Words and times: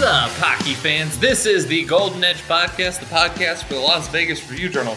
What's 0.00 0.12
up, 0.12 0.30
hockey 0.38 0.72
fans? 0.72 1.18
This 1.18 1.44
is 1.44 1.66
the 1.66 1.84
Golden 1.84 2.24
Edge 2.24 2.40
Podcast, 2.48 3.00
the 3.00 3.06
podcast 3.14 3.64
for 3.64 3.74
the 3.74 3.80
Las 3.80 4.08
Vegas 4.08 4.50
Review 4.50 4.70
Journal. 4.70 4.96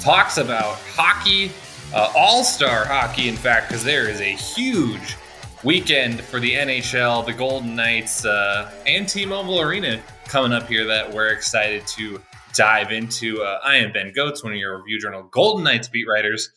Talks 0.00 0.38
about 0.38 0.78
hockey, 0.94 1.50
uh, 1.92 2.10
all 2.16 2.42
star 2.42 2.86
hockey, 2.86 3.28
in 3.28 3.36
fact, 3.36 3.68
because 3.68 3.84
there 3.84 4.08
is 4.08 4.22
a 4.22 4.30
huge 4.30 5.18
weekend 5.64 6.22
for 6.22 6.40
the 6.40 6.50
NHL, 6.54 7.26
the 7.26 7.34
Golden 7.34 7.76
Knights, 7.76 8.24
uh, 8.24 8.72
and 8.86 9.06
T 9.06 9.26
Mobile 9.26 9.60
Arena 9.60 10.00
coming 10.24 10.54
up 10.54 10.66
here 10.66 10.86
that 10.86 11.12
we're 11.12 11.28
excited 11.28 11.86
to 11.88 12.18
dive 12.54 12.90
into. 12.90 13.42
Uh, 13.42 13.60
I 13.62 13.76
am 13.76 13.92
Ben 13.92 14.14
Gotz, 14.16 14.42
one 14.42 14.54
of 14.54 14.58
your 14.58 14.78
Review 14.78 14.98
Journal 14.98 15.24
Golden 15.30 15.62
Knights 15.62 15.88
beat 15.88 16.08
writers. 16.08 16.50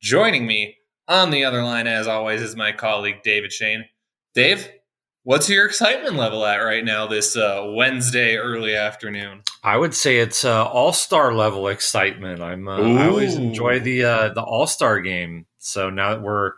Joining 0.00 0.46
me 0.46 0.78
on 1.06 1.30
the 1.30 1.44
other 1.44 1.62
line, 1.62 1.86
as 1.86 2.06
always, 2.06 2.40
is 2.40 2.56
my 2.56 2.72
colleague 2.72 3.22
David 3.22 3.52
Schoen. 3.52 3.84
Dave, 4.34 4.70
what's 5.26 5.50
your 5.50 5.66
excitement 5.66 6.14
level 6.14 6.46
at 6.46 6.58
right 6.58 6.84
now 6.84 7.04
this 7.06 7.36
uh, 7.36 7.72
Wednesday 7.74 8.36
early 8.36 8.76
afternoon? 8.76 9.42
I 9.62 9.76
would 9.76 9.92
say 9.94 10.18
it's 10.18 10.44
uh, 10.44 10.64
all 10.66 10.92
star 10.92 11.34
level 11.34 11.68
excitement. 11.68 12.40
I'm 12.40 12.68
uh, 12.68 12.78
I 12.78 13.08
always 13.08 13.34
enjoy 13.34 13.80
the 13.80 14.04
uh, 14.04 14.28
the 14.30 14.42
all 14.42 14.66
star 14.66 15.00
game. 15.00 15.46
So 15.58 15.90
now 15.90 16.10
that 16.10 16.22
we're 16.22 16.52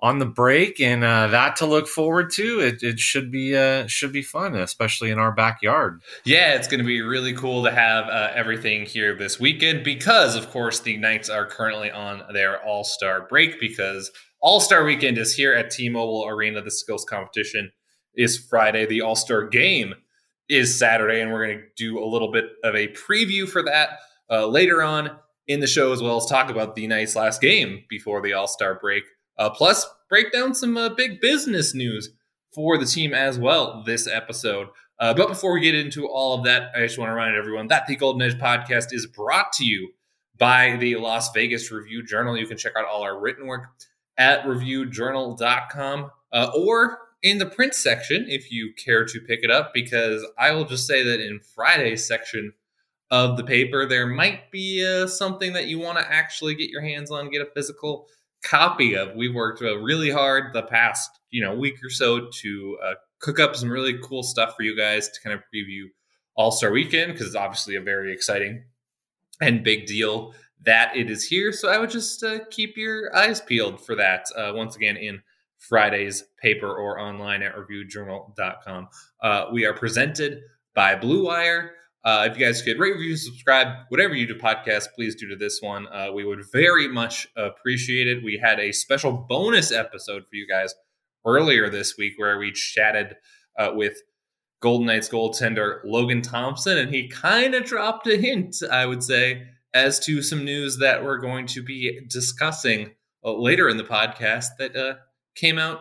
on 0.00 0.18
the 0.18 0.26
break 0.26 0.80
and 0.80 1.04
uh, 1.04 1.26
that 1.28 1.56
to 1.56 1.66
look 1.66 1.86
forward 1.86 2.30
to, 2.32 2.60
it, 2.60 2.82
it 2.82 2.98
should 2.98 3.30
be 3.30 3.54
uh, 3.54 3.86
should 3.86 4.12
be 4.12 4.22
fun, 4.22 4.56
especially 4.56 5.10
in 5.10 5.18
our 5.18 5.32
backyard. 5.32 6.00
Yeah, 6.24 6.54
it's 6.54 6.66
going 6.66 6.80
to 6.80 6.86
be 6.86 7.02
really 7.02 7.34
cool 7.34 7.62
to 7.64 7.70
have 7.70 8.06
uh, 8.06 8.30
everything 8.34 8.86
here 8.86 9.14
this 9.14 9.38
weekend 9.38 9.84
because, 9.84 10.34
of 10.34 10.50
course, 10.50 10.80
the 10.80 10.96
Knights 10.96 11.28
are 11.28 11.46
currently 11.46 11.90
on 11.90 12.22
their 12.32 12.64
All 12.64 12.84
Star 12.84 13.26
break 13.28 13.60
because 13.60 14.10
All 14.40 14.60
Star 14.60 14.82
Weekend 14.82 15.18
is 15.18 15.34
here 15.34 15.52
at 15.52 15.70
T-Mobile 15.70 16.26
Arena. 16.26 16.62
The 16.62 16.70
skills 16.70 17.04
competition 17.04 17.70
is 18.16 18.38
Friday. 18.38 18.86
The 18.86 19.02
All 19.02 19.16
Star 19.16 19.44
Game 19.44 19.94
is 20.48 20.78
Saturday, 20.78 21.20
and 21.20 21.32
we're 21.32 21.46
going 21.46 21.58
to 21.58 21.64
do 21.76 22.02
a 22.02 22.06
little 22.06 22.30
bit 22.30 22.46
of 22.62 22.74
a 22.74 22.88
preview 22.88 23.48
for 23.48 23.62
that 23.62 23.98
uh, 24.30 24.46
later 24.46 24.82
on 24.82 25.10
in 25.46 25.60
the 25.60 25.66
show, 25.66 25.92
as 25.92 26.02
well 26.02 26.16
as 26.16 26.26
talk 26.26 26.50
about 26.50 26.74
the 26.74 26.86
Knights' 26.86 27.16
last 27.16 27.40
game 27.40 27.84
before 27.88 28.22
the 28.22 28.32
All 28.32 28.46
Star 28.46 28.78
break. 28.78 29.04
Uh, 29.38 29.50
plus, 29.50 29.86
break 30.08 30.32
down 30.32 30.54
some 30.54 30.76
uh, 30.76 30.88
big 30.90 31.20
business 31.20 31.74
news 31.74 32.10
for 32.52 32.78
the 32.78 32.86
team 32.86 33.12
as 33.12 33.38
well 33.38 33.82
this 33.84 34.06
episode. 34.06 34.68
Uh, 35.00 35.12
but 35.12 35.28
before 35.28 35.52
we 35.52 35.60
get 35.60 35.74
into 35.74 36.06
all 36.06 36.38
of 36.38 36.44
that, 36.44 36.70
I 36.74 36.80
just 36.80 36.98
want 36.98 37.08
to 37.08 37.14
remind 37.14 37.36
everyone 37.36 37.66
that 37.68 37.86
the 37.86 37.96
Golden 37.96 38.22
Edge 38.22 38.38
podcast 38.38 38.92
is 38.92 39.06
brought 39.06 39.52
to 39.54 39.64
you 39.64 39.90
by 40.38 40.76
the 40.76 40.96
Las 40.96 41.32
Vegas 41.32 41.70
Review 41.72 42.04
Journal. 42.04 42.36
You 42.36 42.46
can 42.46 42.56
check 42.56 42.74
out 42.76 42.84
all 42.86 43.02
our 43.02 43.18
written 43.18 43.46
work 43.46 43.66
at 44.16 44.44
reviewjournal.com 44.44 46.10
uh, 46.32 46.50
or 46.56 46.98
in 47.24 47.38
the 47.38 47.46
print 47.46 47.74
section 47.74 48.26
if 48.28 48.52
you 48.52 48.72
care 48.74 49.04
to 49.04 49.20
pick 49.20 49.40
it 49.42 49.50
up, 49.50 49.72
because 49.74 50.24
I 50.38 50.52
will 50.52 50.66
just 50.66 50.86
say 50.86 51.02
that 51.02 51.20
in 51.20 51.40
Friday's 51.40 52.06
section 52.06 52.52
of 53.10 53.36
the 53.36 53.44
paper, 53.44 53.86
there 53.86 54.06
might 54.06 54.50
be 54.50 54.86
uh, 54.86 55.06
something 55.06 55.54
that 55.54 55.66
you 55.66 55.78
want 55.78 55.98
to 55.98 56.12
actually 56.12 56.54
get 56.54 56.68
your 56.68 56.82
hands 56.82 57.10
on, 57.10 57.30
get 57.30 57.42
a 57.42 57.50
physical 57.54 58.06
copy 58.44 58.94
of. 58.94 59.16
We've 59.16 59.34
worked 59.34 59.62
uh, 59.62 59.78
really 59.78 60.10
hard 60.10 60.52
the 60.52 60.62
past 60.62 61.10
you 61.30 61.42
know 61.42 61.54
week 61.54 61.82
or 61.82 61.90
so 61.90 62.28
to 62.30 62.78
uh, 62.84 62.94
cook 63.20 63.40
up 63.40 63.56
some 63.56 63.70
really 63.70 63.98
cool 64.02 64.22
stuff 64.22 64.54
for 64.54 64.62
you 64.62 64.76
guys 64.76 65.08
to 65.08 65.20
kind 65.22 65.34
of 65.34 65.40
preview 65.52 65.84
All 66.36 66.52
Star 66.52 66.70
Weekend 66.70 67.12
because 67.12 67.28
it's 67.28 67.36
obviously 67.36 67.74
a 67.74 67.80
very 67.80 68.12
exciting 68.12 68.64
and 69.40 69.64
big 69.64 69.86
deal 69.86 70.34
that 70.64 70.94
it 70.94 71.10
is 71.10 71.26
here. 71.26 71.52
So 71.52 71.68
I 71.70 71.78
would 71.78 71.90
just 71.90 72.22
uh, 72.22 72.40
keep 72.50 72.76
your 72.76 73.14
eyes 73.16 73.40
peeled 73.40 73.84
for 73.84 73.94
that. 73.96 74.26
Uh, 74.36 74.52
once 74.54 74.76
again, 74.76 74.96
in 74.96 75.22
Friday's 75.68 76.24
paper 76.40 76.72
or 76.72 76.98
online 76.98 77.42
at 77.42 77.54
reviewjournal.com. 77.54 78.88
Uh, 79.22 79.46
we 79.52 79.64
are 79.64 79.74
presented 79.74 80.40
by 80.74 80.94
Blue 80.94 81.24
Wire. 81.26 81.72
Uh, 82.04 82.28
if 82.30 82.38
you 82.38 82.44
guys 82.44 82.60
could 82.60 82.78
rate, 82.78 82.92
review, 82.92 83.16
subscribe, 83.16 83.68
whatever 83.88 84.14
you 84.14 84.26
do 84.26 84.34
podcast, 84.34 84.88
please 84.94 85.14
do 85.14 85.26
to 85.28 85.36
this 85.36 85.60
one. 85.62 85.86
Uh, 85.88 86.12
we 86.12 86.24
would 86.24 86.42
very 86.52 86.86
much 86.86 87.26
appreciate 87.36 88.06
it. 88.06 88.22
We 88.22 88.38
had 88.42 88.60
a 88.60 88.72
special 88.72 89.12
bonus 89.12 89.72
episode 89.72 90.24
for 90.28 90.36
you 90.36 90.46
guys 90.46 90.74
earlier 91.24 91.70
this 91.70 91.96
week 91.96 92.12
where 92.16 92.38
we 92.38 92.52
chatted 92.52 93.16
uh, 93.58 93.70
with 93.74 93.96
Golden 94.60 94.86
Knights 94.86 95.08
goaltender 95.08 95.80
Logan 95.84 96.20
Thompson, 96.20 96.76
and 96.76 96.94
he 96.94 97.08
kind 97.08 97.54
of 97.54 97.64
dropped 97.64 98.06
a 98.06 98.16
hint, 98.16 98.56
I 98.70 98.84
would 98.84 99.02
say, 99.02 99.46
as 99.72 99.98
to 100.00 100.22
some 100.22 100.44
news 100.44 100.78
that 100.78 101.02
we're 101.02 101.18
going 101.18 101.46
to 101.48 101.62
be 101.62 102.00
discussing 102.08 102.92
uh, 103.24 103.32
later 103.32 103.68
in 103.68 103.76
the 103.76 103.84
podcast 103.84 104.46
that 104.58 104.76
uh, 104.76 104.94
came 105.34 105.58
out 105.58 105.80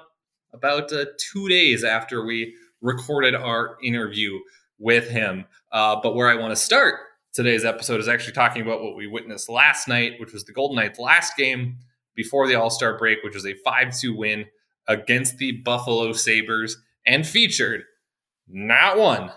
about 0.53 0.91
uh, 0.93 1.05
two 1.17 1.47
days 1.49 1.83
after 1.83 2.25
we 2.25 2.55
recorded 2.81 3.35
our 3.35 3.77
interview 3.83 4.39
with 4.79 5.09
him. 5.09 5.45
Uh, 5.71 5.99
but 6.01 6.15
where 6.15 6.29
I 6.29 6.35
want 6.35 6.51
to 6.51 6.55
start 6.55 6.99
today's 7.33 7.65
episode 7.65 7.99
is 7.99 8.07
actually 8.07 8.33
talking 8.33 8.61
about 8.61 8.83
what 8.83 8.95
we 8.95 9.07
witnessed 9.07 9.49
last 9.49 9.87
night, 9.87 10.19
which 10.19 10.33
was 10.33 10.43
the 10.43 10.53
Golden 10.53 10.75
Knights' 10.75 10.99
last 10.99 11.35
game 11.35 11.77
before 12.15 12.47
the 12.47 12.55
All 12.55 12.69
Star 12.69 12.97
break, 12.97 13.23
which 13.23 13.35
was 13.35 13.45
a 13.45 13.55
5 13.55 13.97
2 13.97 14.15
win 14.15 14.45
against 14.87 15.37
the 15.37 15.53
Buffalo 15.63 16.11
Sabres 16.13 16.77
and 17.05 17.25
featured 17.25 17.83
not 18.47 18.97
one, 18.97 19.31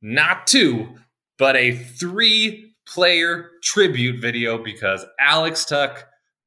not 0.00 0.46
two, 0.46 0.96
but 1.38 1.56
a 1.56 1.72
three 1.72 2.74
player 2.86 3.50
tribute 3.62 4.20
video 4.20 4.62
because 4.62 5.04
Alex 5.18 5.64
Tuch, 5.64 5.98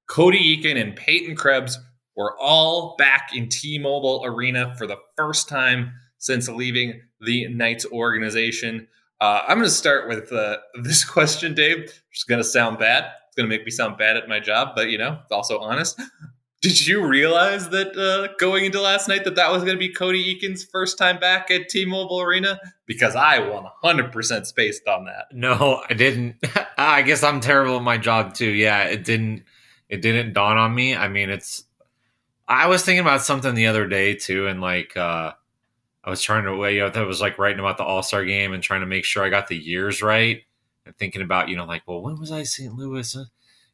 Cody 0.07 0.57
Eakin, 0.57 0.81
and 0.81 0.95
Peyton 0.95 1.35
Krebs 1.35 1.77
were 2.15 2.37
all 2.39 2.95
back 2.97 3.31
in 3.33 3.49
T 3.49 3.77
Mobile 3.77 4.23
Arena 4.25 4.75
for 4.77 4.87
the 4.87 4.97
first 5.15 5.47
time 5.49 5.93
since 6.17 6.49
leaving 6.49 7.01
the 7.21 7.47
Knights 7.47 7.85
organization. 7.91 8.87
Uh, 9.21 9.41
I'm 9.47 9.57
going 9.57 9.67
to 9.67 9.73
start 9.73 10.07
with 10.07 10.31
uh, 10.31 10.57
this 10.83 11.03
question, 11.03 11.53
Dave. 11.53 11.91
It's 12.11 12.23
going 12.23 12.39
to 12.39 12.47
sound 12.47 12.79
bad. 12.79 13.05
It's 13.27 13.35
going 13.35 13.49
to 13.49 13.55
make 13.55 13.65
me 13.65 13.71
sound 13.71 13.97
bad 13.97 14.17
at 14.17 14.27
my 14.27 14.39
job, 14.39 14.69
but 14.75 14.89
you 14.89 14.97
know, 14.97 15.19
it's 15.23 15.31
also 15.31 15.59
honest. 15.59 16.01
Did 16.61 16.85
you 16.85 17.05
realize 17.05 17.69
that 17.69 17.95
uh, 17.95 18.35
going 18.37 18.65
into 18.65 18.81
last 18.81 19.07
night 19.07 19.23
that 19.23 19.35
that 19.35 19.49
was 19.49 19.63
going 19.63 19.75
to 19.75 19.79
be 19.79 19.93
Cody 19.93 20.35
Eakin's 20.35 20.65
first 20.65 20.97
time 20.97 21.17
back 21.17 21.49
at 21.49 21.69
T-Mobile 21.69 22.19
Arena? 22.19 22.59
Because 22.85 23.15
I 23.15 23.39
100% 23.39 24.45
spaced 24.45 24.85
on 24.85 25.05
that. 25.05 25.27
No, 25.31 25.81
I 25.89 25.93
didn't. 25.93 26.35
I 26.77 27.01
guess 27.01 27.23
I'm 27.23 27.39
terrible 27.39 27.77
at 27.77 27.83
my 27.83 27.97
job 27.97 28.33
too. 28.33 28.49
Yeah, 28.49 28.83
it 28.83 29.05
didn't. 29.05 29.43
It 29.87 30.01
didn't 30.01 30.33
dawn 30.33 30.57
on 30.57 30.75
me. 30.75 30.95
I 30.95 31.07
mean, 31.07 31.29
it's. 31.29 31.63
I 32.49 32.67
was 32.67 32.83
thinking 32.83 33.01
about 33.01 33.21
something 33.21 33.53
the 33.53 33.67
other 33.67 33.87
day 33.87 34.15
too, 34.15 34.47
and 34.47 34.59
like 34.59 34.97
uh, 34.97 35.33
I 36.03 36.09
was 36.09 36.21
trying 36.21 36.45
to 36.45 36.57
weigh 36.57 36.81
out. 36.81 36.97
I 36.97 37.03
was 37.03 37.21
like 37.21 37.37
writing 37.37 37.59
about 37.59 37.77
the 37.77 37.83
All 37.83 38.03
Star 38.03 38.25
game 38.25 38.53
and 38.53 38.61
trying 38.61 38.81
to 38.81 38.87
make 38.87 39.05
sure 39.05 39.23
I 39.23 39.29
got 39.29 39.47
the 39.47 39.57
years 39.57 40.01
right, 40.01 40.41
and 40.85 40.97
thinking 40.97 41.21
about 41.21 41.49
you 41.49 41.55
know 41.55 41.65
like, 41.65 41.83
well, 41.85 42.01
when 42.01 42.19
was 42.19 42.31
I 42.31 42.43
St. 42.43 42.73
Louis? 42.73 43.15
Uh, 43.15 43.25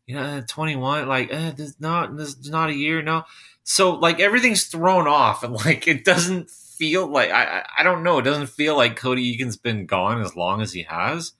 you 0.06 0.16
know, 0.16 0.44
21, 0.48 1.08
like, 1.08 1.32
eh, 1.32 1.52
this 1.52 1.76
not, 1.80 2.16
this 2.16 2.48
not 2.48 2.70
a 2.70 2.76
year, 2.76 3.02
no. 3.02 3.24
So, 3.64 3.92
like, 3.96 4.20
everything's 4.20 4.66
thrown 4.66 5.08
off, 5.08 5.44
and, 5.44 5.54
like, 5.66 5.88
it 5.88 6.06
doesn't 6.06 6.50
feel 6.50 7.08
like, 7.08 7.32
I, 7.32 7.66
I 7.78 7.84
don't 7.84 8.04
know, 8.04 8.20
it 8.20 8.24
doesn't 8.24 8.50
feel 8.50 8.76
like 8.76 8.98
Cody 8.98 9.36
Eakin's 9.36 9.58
been 9.58 9.86
gone 9.86 10.22
as 10.22 10.36
long 10.36 10.62
as 10.62 10.74
he 10.74 10.84
has, 10.84 11.34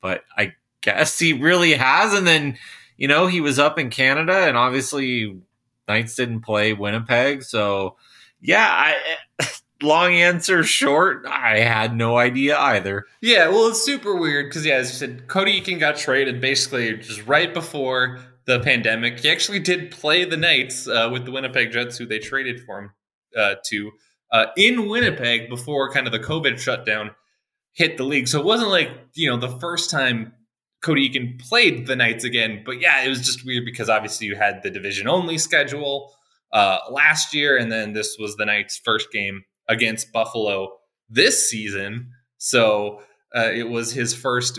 but 0.00 0.22
I 0.36 0.52
guess 0.82 1.18
he 1.18 1.32
really 1.32 1.72
has. 1.72 2.14
And 2.14 2.26
then, 2.26 2.58
you 2.96 3.08
know, 3.08 3.26
he 3.26 3.40
was 3.40 3.58
up 3.58 3.78
in 3.78 3.90
Canada, 3.90 4.46
and 4.46 4.56
obviously, 4.56 5.40
Knights 5.88 6.14
didn't 6.14 6.40
play 6.40 6.72
Winnipeg. 6.72 7.42
So, 7.42 7.96
yeah, 8.40 8.68
I. 8.68 9.46
long 9.82 10.14
answer 10.14 10.62
short, 10.62 11.26
I 11.26 11.58
had 11.58 11.96
no 11.96 12.16
idea 12.16 12.56
either. 12.56 13.06
Yeah, 13.20 13.48
well, 13.48 13.68
it's 13.68 13.82
super 13.82 14.14
weird 14.14 14.46
because, 14.46 14.64
yeah, 14.64 14.76
as 14.76 14.90
you 14.90 14.94
said, 14.94 15.26
Cody 15.26 15.60
Eakin 15.60 15.80
got 15.80 15.96
traded 15.96 16.40
basically 16.40 16.96
just 16.98 17.26
right 17.26 17.52
before 17.52 18.20
the 18.44 18.60
pandemic. 18.60 19.20
He 19.20 19.30
actually 19.30 19.58
did 19.58 19.90
play 19.90 20.24
the 20.24 20.36
Knights 20.36 20.88
uh, 20.88 21.10
with 21.12 21.24
the 21.24 21.32
Winnipeg 21.32 21.72
Jets, 21.72 21.98
who 21.98 22.06
they 22.06 22.18
traded 22.18 22.60
for 22.64 22.78
him 22.78 22.90
uh, 23.36 23.56
to 23.66 23.92
uh, 24.30 24.46
in 24.56 24.88
Winnipeg 24.88 25.48
before 25.48 25.90
kind 25.90 26.06
of 26.06 26.12
the 26.12 26.18
COVID 26.18 26.58
shutdown 26.58 27.12
hit 27.72 27.96
the 27.96 28.04
league. 28.04 28.28
So 28.28 28.40
it 28.40 28.44
wasn't 28.44 28.70
like, 28.70 28.90
you 29.14 29.30
know, 29.30 29.36
the 29.36 29.58
first 29.58 29.90
time 29.90 30.32
Cody 30.82 31.08
Eakin 31.08 31.40
played 31.40 31.86
the 31.86 31.96
Knights 31.96 32.24
again. 32.24 32.62
But 32.64 32.80
yeah, 32.80 33.04
it 33.04 33.08
was 33.08 33.20
just 33.20 33.46
weird 33.46 33.64
because 33.64 33.88
obviously 33.88 34.26
you 34.26 34.36
had 34.36 34.62
the 34.62 34.70
division 34.70 35.08
only 35.08 35.38
schedule 35.38 36.12
uh, 36.52 36.78
last 36.90 37.34
year, 37.34 37.56
and 37.56 37.70
then 37.70 37.92
this 37.92 38.16
was 38.18 38.36
the 38.36 38.44
Knights' 38.44 38.80
first 38.84 39.10
game 39.12 39.44
against 39.68 40.12
Buffalo 40.12 40.76
this 41.08 41.48
season. 41.48 42.10
So 42.38 43.00
uh, 43.34 43.50
it 43.52 43.68
was 43.68 43.92
his 43.92 44.12
first 44.12 44.58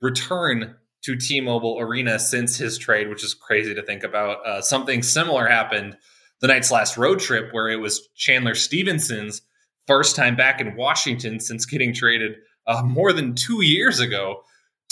return 0.00 0.76
to 1.04 1.16
T-Mobile 1.16 1.78
Arena 1.80 2.18
since 2.18 2.56
his 2.56 2.78
trade, 2.78 3.08
which 3.08 3.24
is 3.24 3.34
crazy 3.34 3.74
to 3.74 3.82
think 3.82 4.04
about. 4.04 4.46
Uh, 4.46 4.60
something 4.60 5.02
similar 5.02 5.46
happened 5.46 5.96
the 6.40 6.48
Knights' 6.48 6.70
last 6.70 6.98
road 6.98 7.20
trip, 7.20 7.52
where 7.52 7.68
it 7.68 7.76
was 7.76 8.08
Chandler 8.16 8.54
Stephenson's 8.54 9.42
first 9.86 10.16
time 10.16 10.36
back 10.36 10.60
in 10.60 10.76
Washington 10.76 11.40
since 11.40 11.64
getting 11.64 11.94
traded 11.94 12.36
uh, 12.66 12.82
more 12.82 13.12
than 13.12 13.34
two 13.34 13.62
years 13.64 14.00
ago 14.00 14.42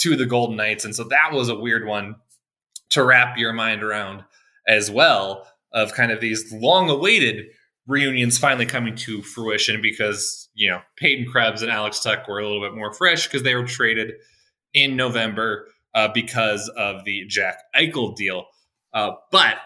to 0.00 0.16
the 0.16 0.26
Golden 0.26 0.56
Knights, 0.56 0.84
and 0.84 0.94
so 0.94 1.04
that 1.04 1.32
was 1.32 1.48
a 1.48 1.54
weird 1.54 1.86
one 1.86 2.16
to 2.90 3.04
wrap 3.04 3.38
your 3.38 3.52
mind 3.52 3.82
around 3.82 4.24
as 4.66 4.90
well. 4.90 5.46
Of 5.72 5.94
kind 5.94 6.10
of 6.10 6.20
these 6.20 6.52
long-awaited 6.52 7.46
reunions 7.86 8.38
finally 8.38 8.66
coming 8.66 8.94
to 8.94 9.22
fruition 9.22 9.80
because 9.82 10.48
you 10.54 10.70
know 10.70 10.80
Peyton 10.96 11.30
Krebs 11.30 11.62
and 11.62 11.70
Alex 11.70 12.00
Tuch 12.00 12.26
were 12.26 12.38
a 12.38 12.46
little 12.46 12.60
bit 12.60 12.74
more 12.74 12.92
fresh 12.92 13.26
because 13.26 13.42
they 13.42 13.54
were 13.54 13.66
traded 13.66 14.14
in 14.74 14.96
November 14.96 15.68
uh, 15.94 16.08
because 16.12 16.70
of 16.76 17.04
the 17.04 17.24
Jack 17.26 17.58
Eichel 17.74 18.14
deal. 18.14 18.46
Uh, 18.92 19.12
but 19.30 19.56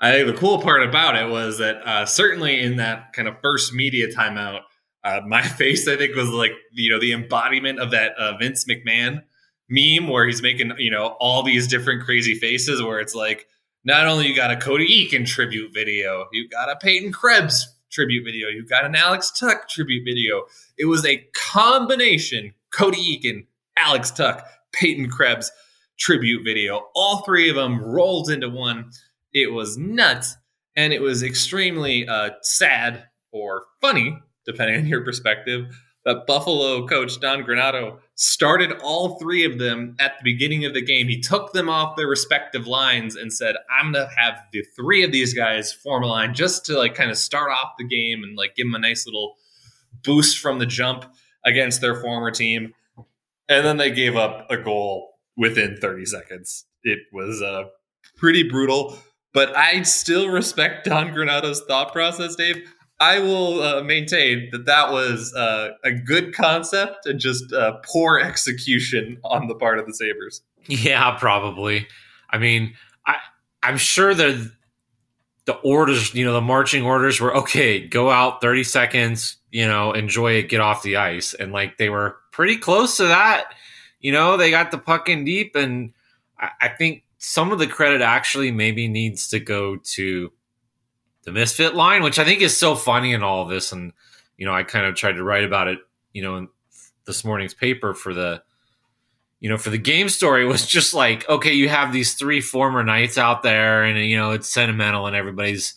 I 0.00 0.12
think 0.12 0.26
the 0.26 0.38
cool 0.38 0.60
part 0.60 0.82
about 0.82 1.16
it 1.16 1.30
was 1.30 1.58
that 1.58 1.76
uh, 1.86 2.06
certainly 2.06 2.60
in 2.60 2.76
that 2.76 3.12
kind 3.12 3.28
of 3.28 3.36
first 3.42 3.72
media 3.72 4.08
timeout, 4.08 4.60
uh, 5.04 5.20
my 5.26 5.42
face 5.42 5.86
I 5.86 5.96
think 5.96 6.14
was 6.14 6.28
like 6.28 6.52
you 6.72 6.90
know 6.90 7.00
the 7.00 7.12
embodiment 7.12 7.78
of 7.80 7.90
that 7.92 8.12
uh, 8.18 8.36
Vince 8.38 8.64
McMahon 8.64 9.22
meme 9.68 10.08
where 10.08 10.26
he's 10.26 10.42
making 10.42 10.72
you 10.78 10.90
know 10.90 11.16
all 11.20 11.42
these 11.42 11.66
different 11.66 12.04
crazy 12.04 12.34
faces 12.34 12.82
where 12.82 13.00
it's 13.00 13.14
like 13.14 13.46
not 13.84 14.06
only 14.06 14.26
you 14.26 14.34
got 14.34 14.50
a 14.50 14.56
Cody 14.56 14.86
Eakin 14.86 15.26
tribute 15.26 15.72
video, 15.72 16.26
you 16.32 16.48
got 16.48 16.70
a 16.70 16.76
Peyton 16.76 17.12
Krebs 17.12 17.72
tribute 17.90 18.24
video, 18.24 18.48
you 18.48 18.66
got 18.66 18.84
an 18.84 18.96
Alex 18.96 19.30
Tuch 19.30 19.68
tribute 19.68 20.04
video. 20.04 20.42
It 20.76 20.86
was 20.86 21.06
a 21.06 21.24
combination 21.34 22.52
Cody 22.72 22.98
Eakin, 22.98 23.46
Alex 23.76 24.10
Tuch, 24.10 24.42
Peyton 24.72 25.08
Krebs 25.08 25.50
tribute 25.98 26.44
video. 26.44 26.88
All 26.94 27.22
three 27.22 27.48
of 27.48 27.56
them 27.56 27.80
rolled 27.80 28.28
into 28.28 28.50
one. 28.50 28.90
It 29.32 29.52
was 29.52 29.78
nuts 29.78 30.36
and 30.74 30.92
it 30.92 31.00
was 31.00 31.22
extremely 31.22 32.06
uh, 32.06 32.30
sad 32.42 33.04
or 33.32 33.64
funny, 33.80 34.18
depending 34.44 34.80
on 34.80 34.86
your 34.86 35.04
perspective, 35.04 35.66
that 36.06 36.24
Buffalo 36.24 36.86
coach 36.86 37.18
Don 37.18 37.42
Granato 37.42 37.98
started 38.14 38.72
all 38.80 39.18
three 39.18 39.44
of 39.44 39.58
them 39.58 39.96
at 39.98 40.12
the 40.16 40.22
beginning 40.22 40.64
of 40.64 40.72
the 40.72 40.80
game. 40.80 41.08
He 41.08 41.20
took 41.20 41.52
them 41.52 41.68
off 41.68 41.96
their 41.96 42.06
respective 42.06 42.68
lines 42.68 43.16
and 43.16 43.32
said, 43.32 43.56
"I'm 43.68 43.92
gonna 43.92 44.08
have 44.16 44.38
the 44.52 44.62
three 44.76 45.02
of 45.02 45.10
these 45.10 45.34
guys 45.34 45.72
form 45.72 46.04
a 46.04 46.06
line 46.06 46.32
just 46.32 46.64
to 46.66 46.78
like 46.78 46.94
kind 46.94 47.10
of 47.10 47.18
start 47.18 47.50
off 47.50 47.72
the 47.76 47.84
game 47.84 48.22
and 48.22 48.36
like 48.36 48.54
give 48.54 48.66
them 48.66 48.76
a 48.76 48.78
nice 48.78 49.04
little 49.04 49.36
boost 50.04 50.38
from 50.38 50.60
the 50.60 50.66
jump 50.66 51.04
against 51.44 51.80
their 51.80 52.00
former 52.00 52.30
team." 52.30 52.72
And 53.48 53.66
then 53.66 53.76
they 53.76 53.90
gave 53.90 54.16
up 54.16 54.46
a 54.48 54.56
goal 54.56 55.18
within 55.36 55.76
30 55.76 56.06
seconds. 56.06 56.66
It 56.84 57.00
was 57.12 57.42
uh, 57.42 57.64
pretty 58.16 58.44
brutal, 58.44 58.96
but 59.34 59.56
I 59.56 59.82
still 59.82 60.28
respect 60.28 60.86
Don 60.86 61.08
Granato's 61.08 61.62
thought 61.62 61.92
process, 61.92 62.36
Dave. 62.36 62.72
I 62.98 63.18
will 63.18 63.62
uh, 63.62 63.82
maintain 63.82 64.48
that 64.52 64.64
that 64.66 64.90
was 64.90 65.34
uh, 65.34 65.72
a 65.84 65.92
good 65.92 66.34
concept 66.34 67.06
and 67.06 67.20
just 67.20 67.52
uh, 67.52 67.78
poor 67.84 68.18
execution 68.18 69.18
on 69.22 69.48
the 69.48 69.54
part 69.54 69.78
of 69.78 69.86
the 69.86 69.92
Sabres. 69.92 70.42
Yeah, 70.66 71.16
probably. 71.18 71.86
I 72.30 72.38
mean, 72.38 72.74
I 73.06 73.16
I'm 73.62 73.76
sure 73.76 74.14
that 74.14 74.50
the 75.44 75.54
orders, 75.56 76.14
you 76.14 76.24
know, 76.24 76.32
the 76.32 76.40
marching 76.40 76.84
orders 76.84 77.20
were 77.20 77.36
okay. 77.36 77.86
Go 77.86 78.10
out 78.10 78.40
thirty 78.40 78.64
seconds, 78.64 79.36
you 79.50 79.66
know, 79.66 79.92
enjoy 79.92 80.32
it, 80.32 80.48
get 80.48 80.60
off 80.60 80.82
the 80.82 80.96
ice, 80.96 81.34
and 81.34 81.52
like 81.52 81.76
they 81.76 81.90
were 81.90 82.16
pretty 82.32 82.56
close 82.56 82.96
to 82.96 83.04
that. 83.04 83.52
You 84.00 84.12
know, 84.12 84.36
they 84.36 84.50
got 84.50 84.70
the 84.70 84.78
puck 84.78 85.08
in 85.08 85.24
deep, 85.24 85.54
and 85.54 85.92
I, 86.38 86.50
I 86.62 86.68
think 86.68 87.04
some 87.18 87.52
of 87.52 87.58
the 87.58 87.66
credit 87.66 88.00
actually 88.00 88.50
maybe 88.50 88.88
needs 88.88 89.28
to 89.28 89.40
go 89.40 89.76
to 89.76 90.32
the 91.26 91.32
misfit 91.32 91.74
line, 91.74 92.02
which 92.02 92.18
I 92.18 92.24
think 92.24 92.40
is 92.40 92.56
so 92.56 92.74
funny 92.76 93.12
in 93.12 93.22
all 93.22 93.42
of 93.42 93.50
this. 93.50 93.72
And, 93.72 93.92
you 94.38 94.46
know, 94.46 94.54
I 94.54 94.62
kind 94.62 94.86
of 94.86 94.94
tried 94.94 95.14
to 95.16 95.24
write 95.24 95.44
about 95.44 95.68
it, 95.68 95.80
you 96.12 96.22
know, 96.22 96.36
in 96.36 96.48
this 97.04 97.24
morning's 97.24 97.52
paper 97.52 97.94
for 97.94 98.14
the, 98.14 98.42
you 99.40 99.50
know, 99.50 99.58
for 99.58 99.70
the 99.70 99.78
game 99.78 100.08
story 100.08 100.46
was 100.46 100.66
just 100.66 100.94
like, 100.94 101.28
okay, 101.28 101.52
you 101.52 101.68
have 101.68 101.92
these 101.92 102.14
three 102.14 102.40
former 102.40 102.82
knights 102.82 103.18
out 103.18 103.42
there 103.42 103.82
and, 103.82 103.98
you 103.98 104.16
know, 104.16 104.30
it's 104.30 104.48
sentimental 104.48 105.06
and 105.06 105.16
everybody's, 105.16 105.74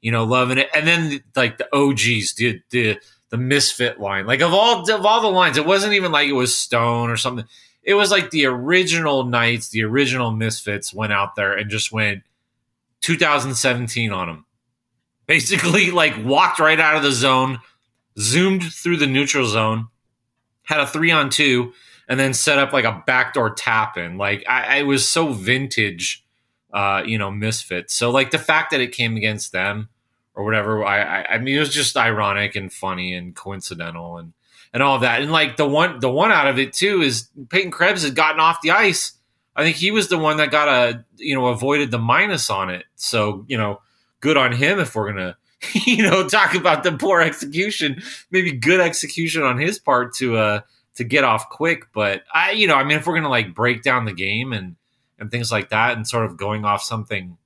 you 0.00 0.12
know, 0.12 0.24
loving 0.24 0.58
it. 0.58 0.70
And 0.72 0.86
then 0.86 1.20
like 1.34 1.58
the 1.58 1.68
OGs, 1.76 2.34
the, 2.34 2.62
the, 2.70 2.98
the 3.30 3.36
misfit 3.36 3.98
line, 3.98 4.24
like 4.24 4.40
of 4.40 4.54
all, 4.54 4.88
of 4.88 5.04
all 5.04 5.20
the 5.20 5.28
lines, 5.28 5.56
it 5.56 5.66
wasn't 5.66 5.94
even 5.94 6.12
like 6.12 6.28
it 6.28 6.32
was 6.32 6.56
Stone 6.56 7.10
or 7.10 7.16
something. 7.16 7.44
It 7.82 7.94
was 7.94 8.12
like 8.12 8.30
the 8.30 8.46
original 8.46 9.24
Knights, 9.24 9.70
the 9.70 9.82
original 9.82 10.30
Misfits 10.30 10.94
went 10.94 11.12
out 11.12 11.34
there 11.34 11.54
and 11.54 11.68
just 11.68 11.90
went 11.90 12.22
2017 13.00 14.12
on 14.12 14.28
them 14.28 14.46
basically 15.32 15.90
like 15.90 16.12
walked 16.22 16.58
right 16.58 16.78
out 16.78 16.94
of 16.94 17.02
the 17.02 17.10
zone, 17.10 17.58
zoomed 18.18 18.62
through 18.62 18.98
the 18.98 19.06
neutral 19.06 19.46
zone, 19.46 19.88
had 20.64 20.78
a 20.78 20.86
three 20.86 21.10
on 21.10 21.30
two, 21.30 21.72
and 22.06 22.20
then 22.20 22.34
set 22.34 22.58
up 22.58 22.74
like 22.74 22.84
a 22.84 23.02
backdoor 23.06 23.54
tap 23.54 23.96
in. 23.96 24.18
Like 24.18 24.44
I, 24.46 24.80
I 24.80 24.82
was 24.82 25.08
so 25.08 25.32
vintage, 25.32 26.22
uh, 26.74 27.02
you 27.06 27.16
know, 27.16 27.30
misfit. 27.30 27.90
So 27.90 28.10
like 28.10 28.30
the 28.30 28.38
fact 28.38 28.72
that 28.72 28.82
it 28.82 28.92
came 28.92 29.16
against 29.16 29.52
them 29.52 29.88
or 30.34 30.44
whatever, 30.44 30.84
I, 30.84 31.00
I, 31.00 31.26
I 31.30 31.38
mean, 31.38 31.56
it 31.56 31.60
was 31.60 31.72
just 31.72 31.96
ironic 31.96 32.54
and 32.54 32.70
funny 32.70 33.14
and 33.14 33.34
coincidental 33.34 34.18
and 34.18 34.34
and 34.74 34.82
all 34.82 34.98
that. 34.98 35.22
And 35.22 35.32
like 35.32 35.56
the 35.56 35.66
one, 35.66 35.98
the 36.00 36.10
one 36.10 36.30
out 36.30 36.46
of 36.46 36.58
it 36.58 36.74
too 36.74 37.00
is 37.00 37.30
Peyton 37.48 37.70
Krebs 37.70 38.02
had 38.02 38.14
gotten 38.14 38.38
off 38.38 38.60
the 38.60 38.72
ice. 38.72 39.12
I 39.56 39.62
think 39.62 39.76
he 39.76 39.92
was 39.92 40.08
the 40.08 40.18
one 40.18 40.36
that 40.36 40.50
got 40.50 40.68
a 40.68 41.06
you 41.16 41.34
know 41.34 41.46
avoided 41.46 41.90
the 41.90 41.98
minus 41.98 42.50
on 42.50 42.68
it. 42.68 42.84
So 42.96 43.46
you 43.48 43.56
know 43.56 43.80
good 44.22 44.38
on 44.38 44.52
him 44.52 44.78
if 44.78 44.94
we're 44.94 45.12
gonna 45.12 45.36
you 45.86 46.02
know 46.02 46.26
talk 46.26 46.54
about 46.54 46.82
the 46.82 46.92
poor 46.92 47.20
execution. 47.20 48.02
Maybe 48.30 48.52
good 48.52 48.80
execution 48.80 49.42
on 49.42 49.58
his 49.58 49.78
part 49.78 50.14
to 50.14 50.38
uh 50.38 50.60
to 50.94 51.04
get 51.04 51.24
off 51.24 51.50
quick. 51.50 51.92
But 51.92 52.22
i 52.32 52.52
you 52.52 52.66
know 52.66 52.76
i 52.76 52.84
mean 52.84 52.96
if 52.96 53.06
we're 53.06 53.16
gonna 53.16 53.28
like 53.28 53.54
break 53.54 53.82
down 53.82 54.06
the 54.06 54.14
game 54.14 54.54
and 54.54 54.76
and 55.18 55.30
things 55.30 55.52
like 55.52 55.68
that 55.68 55.96
and 55.96 56.08
sort 56.08 56.24
of 56.24 56.36
going 56.36 56.64
off 56.64 56.82
something 56.82 57.36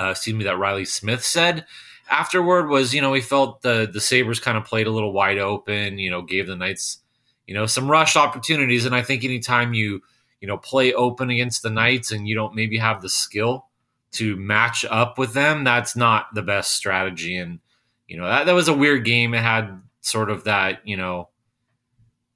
uh, 0.00 0.10
excuse 0.10 0.34
me 0.34 0.44
that 0.44 0.58
reilly 0.58 0.84
smith 0.84 1.24
said 1.24 1.66
afterward 2.08 2.68
was 2.68 2.94
you 2.94 3.00
know 3.00 3.12
he 3.12 3.20
felt 3.20 3.62
the 3.62 3.88
the 3.92 4.00
sabres 4.00 4.40
kind 4.40 4.56
of 4.56 4.64
played 4.64 4.86
a 4.86 4.90
little 4.90 5.12
wide 5.12 5.38
open 5.38 5.98
you 5.98 6.10
know 6.10 6.22
gave 6.22 6.46
the 6.46 6.56
knights 6.56 7.00
you 7.46 7.54
know 7.54 7.66
some 7.66 7.90
rushed 7.90 8.16
opportunities. 8.16 8.86
And 8.86 8.94
i 8.94 9.02
think 9.02 9.24
anytime 9.24 9.74
you 9.74 10.00
you 10.40 10.48
know 10.48 10.56
play 10.56 10.94
open 10.94 11.30
against 11.30 11.62
the 11.62 11.70
knights 11.70 12.10
and 12.10 12.26
you 12.26 12.34
don't 12.34 12.54
maybe 12.54 12.78
have 12.78 13.02
the 13.02 13.08
skill 13.08 13.66
to 14.12 14.36
match 14.36 14.84
up 14.88 15.18
with 15.18 15.34
them, 15.34 15.64
that's 15.64 15.96
not 15.96 16.34
the 16.34 16.42
best 16.42 16.72
strategy. 16.72 17.36
And, 17.36 17.60
you 18.06 18.16
know, 18.16 18.24
that, 18.24 18.46
that 18.46 18.54
was 18.54 18.68
a 18.68 18.74
weird 18.74 19.04
game. 19.04 19.34
It 19.34 19.42
had 19.42 19.80
sort 20.00 20.30
of 20.30 20.44
that, 20.44 20.86
you 20.86 20.96
know, 20.96 21.28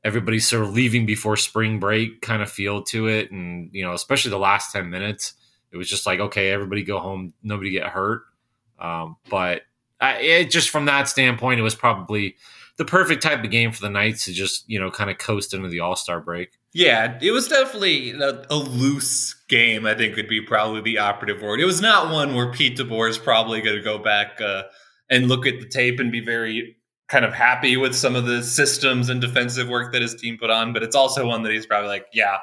everybody 0.04 0.38
sort 0.38 0.64
of 0.64 0.74
leaving 0.74 1.06
before 1.06 1.36
spring 1.36 1.78
break 1.78 2.20
kind 2.20 2.42
of 2.42 2.50
feel 2.50 2.82
to 2.82 3.06
it. 3.06 3.30
And, 3.30 3.70
you 3.72 3.84
know, 3.84 3.92
especially 3.92 4.30
the 4.30 4.38
last 4.38 4.72
10 4.72 4.90
minutes, 4.90 5.34
it 5.70 5.76
was 5.76 5.88
just 5.88 6.06
like, 6.06 6.20
okay, 6.20 6.50
everybody 6.50 6.82
go 6.82 6.98
home, 6.98 7.32
nobody 7.42 7.70
get 7.70 7.86
hurt. 7.86 8.22
Um, 8.78 9.16
but 9.30 9.62
I, 10.00 10.16
it 10.18 10.50
just 10.50 10.70
from 10.70 10.86
that 10.86 11.08
standpoint, 11.08 11.60
it 11.60 11.62
was 11.62 11.74
probably 11.74 12.36
the 12.76 12.84
perfect 12.84 13.22
type 13.22 13.42
of 13.44 13.50
game 13.50 13.72
for 13.72 13.80
the 13.80 13.88
Knights 13.88 14.24
to 14.24 14.32
just, 14.32 14.68
you 14.68 14.78
know, 14.78 14.90
kind 14.90 15.10
of 15.10 15.18
coast 15.18 15.54
into 15.54 15.68
the 15.68 15.80
All 15.80 15.96
Star 15.96 16.20
break. 16.20 16.50
Yeah, 16.74 17.18
it 17.20 17.32
was 17.32 17.48
definitely 17.48 18.12
a, 18.12 18.46
a, 18.48 18.56
loose 18.56 19.34
game. 19.48 19.84
I 19.84 19.94
think 19.94 20.16
would 20.16 20.28
be 20.28 20.40
probably 20.40 20.80
the 20.80 20.98
operative 20.98 21.42
word. 21.42 21.60
It 21.60 21.66
was 21.66 21.82
not 21.82 22.10
one 22.10 22.34
where 22.34 22.50
Pete 22.50 22.78
DeBoer 22.78 23.10
is 23.10 23.18
probably 23.18 23.60
going 23.60 23.76
to 23.76 23.82
go 23.82 23.98
back 23.98 24.40
uh, 24.40 24.62
and 25.10 25.28
look 25.28 25.46
at 25.46 25.60
the 25.60 25.68
tape 25.68 26.00
and 26.00 26.10
be 26.10 26.20
very 26.20 26.76
kind 27.08 27.26
of 27.26 27.34
happy 27.34 27.76
with 27.76 27.94
some 27.94 28.16
of 28.16 28.24
the 28.24 28.42
systems 28.42 29.10
and 29.10 29.20
defensive 29.20 29.68
work 29.68 29.92
that 29.92 30.00
his 30.00 30.14
team 30.14 30.38
put 30.38 30.48
on. 30.48 30.72
But 30.72 30.82
it's 30.82 30.96
also 30.96 31.26
one 31.26 31.42
that 31.42 31.52
he's 31.52 31.66
probably 31.66 31.88
like, 31.88 32.06
yeah, 32.14 32.38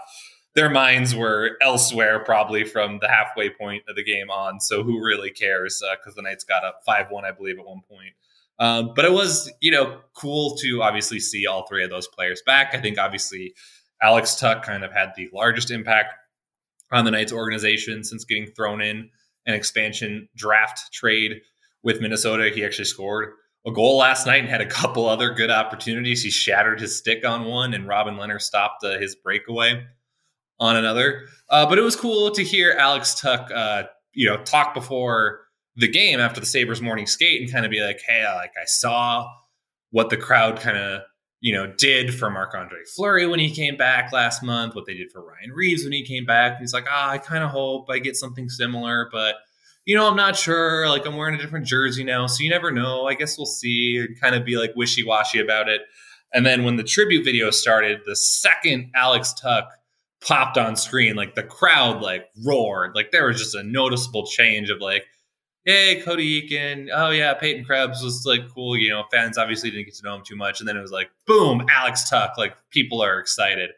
their 0.54 0.70
minds 0.70 1.16
were 1.16 1.58
elsewhere 1.60 2.20
probably 2.24 2.66
from 2.66 3.00
the 3.00 3.08
halfway 3.08 3.50
point 3.50 3.82
of 3.90 3.96
the 3.96 4.04
game 4.04 4.30
on. 4.30 4.60
So 4.60 4.84
who 4.84 5.04
really 5.04 5.32
cares? 5.32 5.82
Because 5.98 6.14
uh, 6.14 6.18
the 6.18 6.22
Knights 6.22 6.44
got 6.44 6.64
up 6.64 6.82
five 6.86 7.08
one, 7.10 7.26
I 7.26 7.32
believe, 7.32 7.58
at 7.58 7.66
one 7.66 7.82
point. 7.90 8.14
Um, 8.60 8.92
but 8.96 9.06
it 9.06 9.12
was, 9.12 9.52
you 9.62 9.72
know, 9.72 10.02
cool 10.14 10.56
to 10.58 10.84
obviously 10.84 11.20
see 11.20 11.48
all 11.48 11.66
three 11.66 11.84
of 11.84 11.90
those 11.90 12.08
players 12.08 12.44
back. 12.46 12.76
I 12.76 12.82
think 12.82 13.00
obviously 13.00 13.56
Alex 14.02 14.36
Tuch 14.36 14.64
kind 14.64 14.84
of 14.84 14.92
had 14.92 15.14
the 15.16 15.30
largest 15.34 15.72
impact 15.72 16.14
on 16.92 17.06
the 17.06 17.12
Knights 17.12 17.34
organization 17.34 18.04
since 18.04 18.26
getting 18.26 18.48
thrown 18.48 18.82
in 18.82 19.10
an 19.46 19.54
expansion 19.54 20.28
draft 20.36 20.92
trade 20.92 21.42
with 21.84 22.02
Minnesota. 22.02 22.50
He 22.54 22.64
actually 22.64 22.86
scored 22.86 23.34
a 23.66 23.72
goal 23.72 23.98
last 23.98 24.26
night 24.26 24.40
and 24.40 24.50
had 24.50 24.62
a 24.62 24.66
couple 24.66 25.08
other 25.08 25.34
good 25.34 25.52
opportunities. 25.52 26.24
He 26.24 26.30
shattered 26.30 26.80
his 26.80 26.98
stick 26.98 27.26
on 27.26 27.46
one, 27.46 27.74
and 27.74 27.88
Robin 27.88 28.16
Lehner 28.16 28.42
stopped 28.42 28.84
uh, 28.84 28.98
his 28.98 29.16
breakaway 29.16 29.86
on 30.60 30.76
another. 30.76 31.26
Uh, 31.50 31.66
but 31.68 31.78
it 31.78 31.82
was 31.82 31.96
cool 31.96 32.32
to 32.32 32.44
hear 32.44 32.76
Alex 32.78 33.20
Tuch, 33.20 33.52
uh, 33.52 33.84
you 34.14 34.28
know, 34.28 34.38
talk 34.44 34.74
before 34.74 35.42
the 35.76 35.88
game 35.88 36.20
after 36.20 36.40
the 36.40 36.46
Sabres 36.46 36.82
morning 36.82 37.06
skate 37.06 37.42
and 37.42 37.52
kind 37.52 37.66
of 37.66 37.72
be 37.72 37.82
like, 37.82 38.02
"Hey, 38.06 38.26
like 38.36 38.54
I 38.60 38.66
saw 38.66 39.28
what 39.92 40.10
the 40.10 40.18
crowd 40.18 40.60
kind 40.60 40.78
of 40.78 41.02
you 41.42 41.54
know, 41.54 41.72
did 41.78 42.14
for 42.14 42.30
Marc 42.30 42.54
Andre 42.54 42.80
Fleury 42.96 43.26
when 43.26 43.40
he 43.40 43.54
came 43.54 43.78
back 43.78 44.12
last 44.12 44.44
month, 44.44 44.76
what 44.76 44.86
they 44.86 44.94
did 44.94 45.12
for 45.12 45.22
Ryan 45.22 45.52
Reaves 45.54 45.84
when 45.84 45.94
he 45.94 46.04
came 46.04 46.26
back. 46.26 46.60
He's 46.60 46.74
like, 46.74 46.86
ah, 46.90 47.12
I 47.12 47.18
kind 47.18 47.44
of 47.44 47.50
hope 47.50 47.90
I 47.90 48.00
get 48.00 48.16
something 48.16 48.50
similar, 48.50 49.10
but 49.12 49.36
you 49.86 49.96
know, 49.96 50.08
I'm 50.08 50.18
not 50.18 50.36
sure. 50.36 50.88
Like, 50.88 51.08
I'm 51.08 51.16
wearing 51.16 51.36
a 51.36 51.42
different 51.42 51.66
jersey 51.66 52.04
now, 52.04 52.28
so 52.28 52.44
you 52.44 52.50
never 52.50 52.70
know. 52.70 53.08
I 53.08 53.16
guess 53.16 53.38
we'll 53.38 53.48
see. 53.48 53.98
And 53.98 54.20
kind 54.20 54.36
of 54.36 54.46
be 54.46 54.58
like 54.58 54.74
wishy 54.76 55.04
washy 55.04 55.40
about 55.40 55.68
it. 55.70 55.82
And 56.32 56.46
then 56.46 56.64
when 56.64 56.76
the 56.76 56.84
tribute 56.84 57.24
video 57.24 57.50
started, 57.50 58.02
the 58.06 58.16
second 58.16 58.92
Alex 58.94 59.34
Tuch 59.34 59.66
popped 60.22 60.58
on 60.58 60.76
screen, 60.76 61.16
like 61.16 61.34
the 61.34 61.44
crowd 61.44 62.02
like 62.02 62.26
roared. 62.46 62.94
Like 62.94 63.12
there 63.12 63.26
was 63.26 63.40
just 63.40 63.56
a 63.56 63.64
noticeable 63.64 64.28
change 64.28 64.70
of 64.70 64.80
like, 64.80 65.06
hey, 65.66 66.02
Cody 66.02 66.42
Eakin. 66.42 66.88
Oh 66.94 67.10
yeah, 67.10 67.34
Peyton 67.34 67.66
Krebs 67.66 68.02
was 68.04 68.26
like 68.26 68.48
cool. 68.54 68.78
You 68.78 68.90
know, 68.90 69.04
fans 69.12 69.38
obviously 69.38 69.72
didn't 69.72 69.86
get 69.86 69.96
to 69.96 70.04
know 70.04 70.16
him 70.16 70.24
too 70.26 70.36
much, 70.36 70.60
and 70.60 70.68
then 70.68 70.78
it 70.78 70.82
was 70.82 70.92
like, 70.92 71.10
boom, 71.26 71.66
Alex 71.70 72.10
Tuch. 72.10 72.32
Like 72.38 72.56
people 72.70 73.02
are 73.02 73.20
excited. 73.20 73.72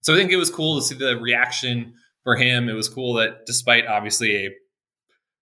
So 0.00 0.14
I 0.14 0.16
think 0.16 0.32
it 0.32 0.36
was 0.36 0.50
cool 0.50 0.76
to 0.78 0.82
see 0.82 0.94
the 0.94 1.16
reaction 1.16 1.94
for 2.24 2.36
him. 2.36 2.68
It 2.68 2.74
was 2.74 2.88
cool 2.88 3.14
that 3.14 3.46
despite 3.46 3.86
obviously 3.86 4.46
a 4.46 4.50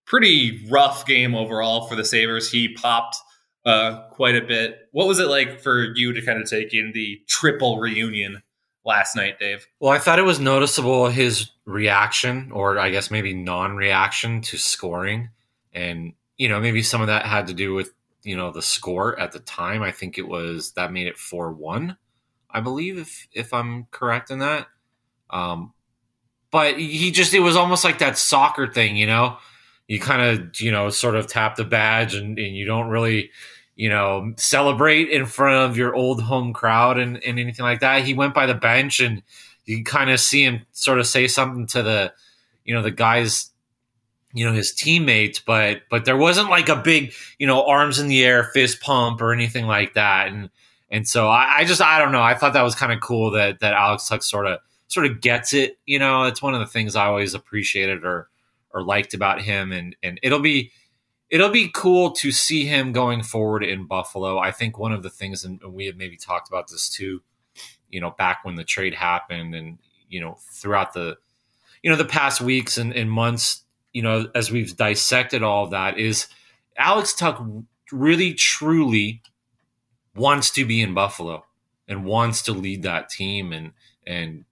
pretty 0.07 0.67
rough 0.71 1.07
game 1.07 1.35
overall 1.35 1.87
for 1.87 1.97
the 1.97 2.05
Sabres, 2.05 2.51
he 2.51 2.75
popped 2.75 3.17
uh, 3.65 4.09
quite 4.11 4.37
a 4.37 4.43
bit. 4.43 4.89
What 4.93 5.07
was 5.07 5.19
it 5.19 5.29
like 5.29 5.61
for 5.61 5.95
you 5.95 6.13
to 6.13 6.23
kind 6.23 6.41
of 6.41 6.49
take 6.49 6.75
in 6.75 6.93
the 6.93 7.21
triple 7.29 7.79
reunion 7.79 8.43
last 8.85 9.17
night, 9.17 9.39
Dave? 9.39 9.67
Well, 9.81 9.93
I 9.93 9.99
thought 9.99 10.19
it 10.19 10.23
was 10.23 10.41
noticeable 10.41 11.09
his 11.09 11.51
reaction, 11.65 12.51
or 12.53 12.79
I 12.79 12.91
guess 12.91 13.11
maybe 13.11 13.35
non 13.35 13.77
reaction 13.77 14.41
to 14.43 14.59
scoring. 14.59 15.31
And, 15.73 16.15
you 16.37 16.49
know, 16.49 16.61
maybe 16.61 16.83
some 16.83 17.01
of 17.01 17.07
that 17.09 17.27
had 17.27 17.47
to 17.49 17.55
do 17.55 17.75
with, 17.75 17.93
you 18.23 18.37
know, 18.37 18.51
the 18.51 18.63
score 18.63 19.19
at 19.19 19.33
the 19.33 19.39
time. 19.39 19.83
I 19.83 19.93
think 19.93 20.19
it 20.19 20.29
was 20.29 20.73
that 20.73 20.93
made 20.93 21.07
it 21.07 21.19
4 21.19 21.53
1, 21.53 21.97
I 22.51 22.61
believe, 22.61 22.99
if, 22.99 23.29
if 23.33 23.55
I'm 23.55 23.87
correct 23.91 24.31
in 24.31 24.41
that. 24.41 24.67
Um, 25.31 25.73
but 26.51 26.79
he 26.79 27.11
just, 27.13 27.33
it 27.33 27.41
was 27.41 27.57
almost 27.57 27.85
like 27.85 28.01
that 28.01 28.19
soccer 28.19 28.67
thing, 28.67 28.97
you 28.97 29.07
know? 29.07 29.39
You 29.87 30.01
kind 30.01 30.23
of, 30.23 30.61
you 30.61 30.71
know, 30.71 30.91
sort 30.91 31.17
of 31.17 31.27
tap 31.27 31.57
the 31.57 31.65
badge 31.65 32.15
and, 32.15 32.39
and 32.39 32.57
you 32.57 32.65
don't 32.65 32.89
really, 32.89 33.31
you 33.77 33.89
know, 33.89 34.35
celebrate 34.37 35.09
in 35.09 35.27
front 35.27 35.71
of 35.71 35.77
your 35.77 35.95
old 35.95 36.23
home 36.23 36.53
crowd 36.53 36.99
and, 36.99 37.17
and 37.25 37.39
anything 37.39 37.65
like 37.65 37.81
that. 37.81 38.05
He 38.05 38.15
went 38.15 38.35
by 38.35 38.47
the 38.47 38.55
bench 38.55 39.01
and 39.01 39.23
you 39.65 39.85
kind 39.85 40.11
of 40.11 40.21
see 40.21 40.45
him 40.45 40.67
sort 40.73 40.99
of 40.99 41.07
say 41.07 41.27
something 41.27 41.67
to 41.69 41.83
the, 41.83 42.13
you 42.65 42.75
know, 42.75 42.83
the 42.83 42.91
guys, 42.91 43.50
you 44.33 44.45
know, 44.45 44.53
his 44.53 44.73
teammates, 44.73 45.41
but 45.41 45.83
but 45.91 46.05
there 46.05 46.17
wasn't 46.17 46.51
like 46.51 46.69
a 46.69 46.77
big, 46.77 47.13
you 47.39 47.47
know, 47.47 47.65
arms 47.67 47.99
in 47.99 48.09
the 48.09 48.25
air, 48.25 48.45
fist 48.45 48.81
pump 48.81 49.21
or 49.21 49.33
anything 49.33 49.67
like 49.67 49.95
that. 49.95 50.29
And 50.29 50.51
and 50.91 51.07
so 51.07 51.29
I, 51.29 51.59
I 51.59 51.65
just 51.65 51.81
I 51.81 51.99
don't 51.99 52.13
know. 52.13 52.23
I 52.23 52.35
thought 52.35 52.53
that 52.53 52.63
was 52.63 52.75
kind 52.75 52.93
of 52.93 53.01
cool 53.01 53.33
that 53.33 53.61
that 53.61 53.75
Alex 53.75 54.09
Tuch 54.09 54.23
sort 54.23 54.47
of 54.47 54.61
sort 54.89 55.07
of 55.07 55.21
gets 55.21 55.53
it. 55.53 55.79
You 55.87 55.99
know, 55.99 56.25
it's 56.25 56.43
one 56.43 56.55
of 56.55 56.61
the 56.61 56.67
things 56.67 56.97
I 56.97 57.07
always 57.07 57.35
appreciated 57.35 58.05
or 58.05 58.29
or 58.73 58.83
liked 58.83 59.15
about 59.15 59.43
him, 59.43 59.73
and 59.73 59.97
and 60.03 60.21
it'll 60.23 60.41
be 60.41 60.73
it'll 61.29 61.51
be 61.51 61.71
cool 61.73 62.11
to 62.11 62.33
see 62.33 62.67
him 62.67 62.93
going 62.93 63.23
forward 63.23 63.65
in 63.65 63.87
Buffalo. 63.87 64.39
I 64.39 64.51
think 64.51 64.79
one 64.79 64.93
of 64.93 65.03
the 65.03 65.11
things, 65.11 65.45
and 65.45 65.61
we 65.65 65.87
have 65.87 65.97
maybe 65.97 66.17
talked 66.17 66.49
about 66.49 66.69
this 66.69 66.89
too, 66.89 67.23
you 67.89 68.01
know, 68.01 68.11
back 68.11 68.41
when 68.45 68.57
the 68.57 68.65
trade 68.65 68.95
happened, 68.95 69.55
and 69.55 69.79
you 70.09 70.21
know, 70.21 70.37
throughout 70.53 70.93
the 70.93 71.17
you 71.83 71.91
know 71.91 71.97
the 71.97 72.05
past 72.05 72.41
weeks 72.41 72.79
and, 72.79 72.93
and 72.93 73.11
months, 73.11 73.65
you 73.93 74.03
know, 74.03 74.29
as 74.35 74.51
we've 74.51 74.77
dissected 74.77 75.43
all 75.43 75.65
of 75.65 75.71
that, 75.71 75.99
is 75.99 76.29
Alex 76.77 77.15
Tuch 77.15 77.41
really 77.93 78.35
truly 78.35 79.23
wants 80.15 80.51
to 80.51 80.65
be 80.65 80.81
in 80.81 80.95
Buffalo 80.95 81.45
and 81.89 82.05
wants 82.05 82.43
to 82.43 82.53
lead 82.53 82.83
that 82.83 83.09
team. 83.09 83.53
And 83.53 83.73
and 84.07 84.45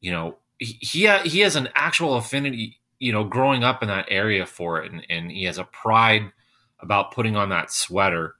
you 0.00 0.10
know 0.10 0.38
he 0.58 1.06
he, 1.24 1.40
has 1.40 1.56
an 1.56 1.68
actual 1.74 2.16
affinity 2.16 2.80
you 3.00 3.12
know, 3.12 3.24
growing 3.24 3.64
up 3.64 3.82
in 3.82 3.88
that 3.88 4.06
area 4.08 4.46
for 4.46 4.80
it, 4.80 4.92
and, 4.92 5.04
and 5.08 5.32
he 5.32 5.44
has 5.44 5.58
a 5.58 5.64
pride 5.64 6.30
about 6.78 7.12
putting 7.12 7.34
on 7.34 7.48
that 7.48 7.72
sweater. 7.72 8.36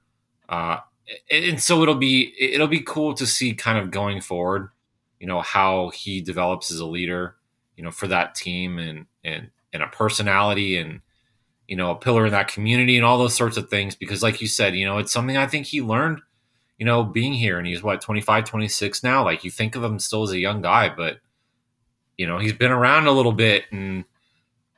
Uh, 0.49 0.77
and 1.31 1.61
so 1.61 1.83
it'll 1.83 1.95
be 1.97 2.33
it'll 2.39 2.69
be 2.69 2.83
cool 2.83 3.15
to 3.15 3.27
see 3.27 3.55
kind 3.55 3.79
of 3.79 3.91
going 3.91 4.21
forward, 4.21 4.69
you 5.19 5.27
know, 5.27 5.41
how 5.41 5.89
he 5.89 6.21
develops 6.21 6.71
as 6.71 6.79
a 6.79 6.87
leader, 6.87 7.37
you 7.75 7.83
know, 7.83 7.91
for 7.91 8.07
that 8.07 8.35
team. 8.35 8.79
And 8.79 9.07
and 9.25 9.51
and 9.73 9.83
a 9.83 9.89
personality 9.89 10.77
and 10.77 11.01
you 11.69 11.77
know 11.77 11.93
a 11.93 11.97
pillar 11.97 12.27
in 12.27 12.33
that 12.33 12.49
community 12.49 12.97
and 12.97 13.05
all 13.05 13.19
those 13.19 13.35
sorts 13.35 13.57
of 13.57 13.69
things. 13.69 13.95
Because 13.95 14.23
like 14.23 14.41
you 14.41 14.47
said, 14.47 14.75
you 14.75 14.87
know, 14.87 14.99
it's 14.99 15.13
something 15.13 15.37
I 15.37 15.47
think 15.47 15.67
he 15.67 15.83
learned, 15.83 16.21
you 16.79 16.87
know, 16.87 17.05
being 17.05 17.33
here, 17.33 17.59
and 17.59 17.67
he's 17.67 17.83
what 17.83 18.01
25, 18.01 18.45
26 18.45 19.03
now. 19.03 19.25
Like 19.25 19.45
you 19.45 19.51
think 19.51 19.77
of 19.77 19.85
him 19.85 19.99
still 19.99 20.23
as 20.23 20.31
a 20.31 20.39
young 20.39 20.63
guy, 20.63 20.89
but 20.89 21.19
you 22.17 22.27
know 22.27 22.39
he's 22.39 22.53
been 22.53 22.73
around 22.73 23.07
a 23.07 23.13
little 23.13 23.33
bit 23.33 23.65
and 23.71 24.05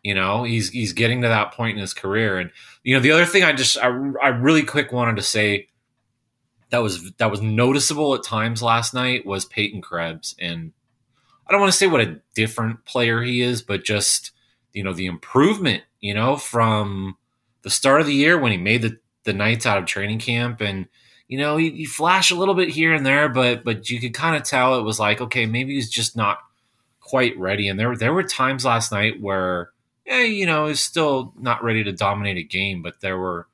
you 0.02 0.14
know, 0.14 0.42
he's 0.42 0.70
he's 0.70 0.92
getting 0.92 1.22
to 1.22 1.28
that 1.28 1.52
point 1.52 1.76
in 1.76 1.80
his 1.80 1.94
career, 1.94 2.38
and 2.38 2.50
you 2.82 2.94
know, 2.94 3.00
the 3.00 3.12
other 3.12 3.24
thing 3.24 3.44
I 3.44 3.52
just 3.52 3.78
I, 3.78 3.86
I 3.86 4.28
really 4.28 4.64
quick 4.64 4.92
wanted 4.92 5.16
to 5.16 5.22
say 5.22 5.68
that 6.70 6.78
was 6.78 7.12
that 7.12 7.30
was 7.30 7.40
noticeable 7.40 8.14
at 8.14 8.24
times 8.24 8.62
last 8.62 8.94
night 8.94 9.24
was 9.24 9.44
Peyton 9.44 9.80
Krebs, 9.80 10.34
and 10.40 10.72
I 11.46 11.52
don't 11.52 11.60
want 11.60 11.72
to 11.72 11.78
say 11.78 11.86
what 11.86 12.00
a 12.00 12.20
different 12.34 12.84
player 12.84 13.22
he 13.22 13.42
is, 13.42 13.62
but 13.62 13.84
just 13.84 14.32
you 14.72 14.82
know 14.82 14.92
the 14.92 15.06
improvement, 15.06 15.82
you 16.00 16.14
know, 16.14 16.36
from 16.36 17.16
the 17.62 17.70
start 17.70 18.00
of 18.00 18.06
the 18.06 18.14
year 18.14 18.38
when 18.38 18.52
he 18.52 18.58
made 18.58 18.82
the 18.82 18.98
the 19.24 19.32
Knights 19.32 19.66
out 19.66 19.78
of 19.78 19.86
training 19.86 20.18
camp, 20.18 20.60
and 20.60 20.88
you 21.28 21.38
know 21.38 21.56
he, 21.56 21.70
he 21.70 21.84
flashed 21.84 22.30
a 22.30 22.36
little 22.36 22.54
bit 22.54 22.70
here 22.70 22.92
and 22.92 23.06
there, 23.06 23.28
but 23.28 23.64
but 23.64 23.90
you 23.90 24.00
could 24.00 24.14
kind 24.14 24.36
of 24.36 24.42
tell 24.42 24.78
it 24.78 24.82
was 24.82 25.00
like 25.00 25.20
okay, 25.20 25.46
maybe 25.46 25.74
he's 25.74 25.90
just 25.90 26.16
not 26.16 26.38
quite 27.00 27.38
ready. 27.38 27.68
And 27.68 27.78
there 27.78 27.96
there 27.96 28.12
were 28.12 28.22
times 28.22 28.64
last 28.64 28.92
night 28.92 29.20
where 29.20 29.70
yeah, 30.06 30.22
you 30.22 30.46
know, 30.46 30.66
he's 30.66 30.80
still 30.80 31.32
not 31.38 31.62
ready 31.62 31.84
to 31.84 31.92
dominate 31.92 32.36
a 32.36 32.42
game, 32.42 32.82
but 32.82 33.00
there 33.00 33.18
were 33.18 33.46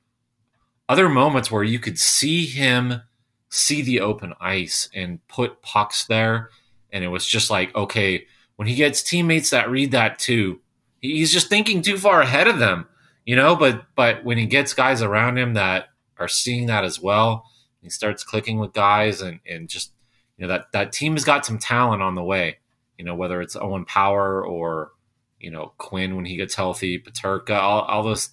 other 0.87 1.07
moments 1.07 1.51
where 1.51 1.63
you 1.63 1.79
could 1.79 1.99
see 1.99 2.45
him 2.45 3.01
see 3.49 3.81
the 3.81 3.99
open 3.99 4.33
ice 4.39 4.89
and 4.93 5.25
put 5.27 5.61
pucks 5.61 6.05
there. 6.05 6.49
And 6.91 7.03
it 7.03 7.09
was 7.09 7.25
just 7.25 7.49
like, 7.49 7.75
okay, 7.75 8.25
when 8.55 8.67
he 8.67 8.75
gets 8.75 9.03
teammates 9.03 9.51
that 9.51 9.69
read 9.69 9.91
that 9.91 10.19
too, 10.19 10.59
he's 11.01 11.31
just 11.31 11.49
thinking 11.49 11.81
too 11.81 11.97
far 11.97 12.21
ahead 12.21 12.47
of 12.47 12.59
them, 12.59 12.87
you 13.25 13.35
know. 13.35 13.55
But 13.55 13.85
but 13.95 14.23
when 14.23 14.37
he 14.37 14.45
gets 14.45 14.73
guys 14.73 15.01
around 15.01 15.37
him 15.37 15.53
that 15.53 15.89
are 16.17 16.27
seeing 16.27 16.67
that 16.67 16.83
as 16.83 16.99
well, 16.99 17.45
he 17.81 17.89
starts 17.89 18.23
clicking 18.23 18.59
with 18.59 18.73
guys 18.73 19.21
and 19.21 19.39
and 19.47 19.69
just 19.69 19.91
you 20.37 20.45
know 20.45 20.53
that 20.53 20.71
that 20.73 20.91
team 20.91 21.13
has 21.13 21.23
got 21.23 21.45
some 21.45 21.57
talent 21.57 22.01
on 22.01 22.15
the 22.15 22.23
way. 22.23 22.57
You 22.97 23.05
know 23.05 23.15
whether 23.15 23.41
it's 23.41 23.55
Owen 23.55 23.85
Power 23.85 24.45
or 24.45 24.91
you 25.39 25.51
know 25.51 25.73
Quinn 25.77 26.15
when 26.15 26.25
he 26.25 26.35
gets 26.35 26.55
healthy, 26.55 26.99
Peterka, 26.99 27.57
all, 27.57 27.81
all 27.81 28.03
those, 28.03 28.29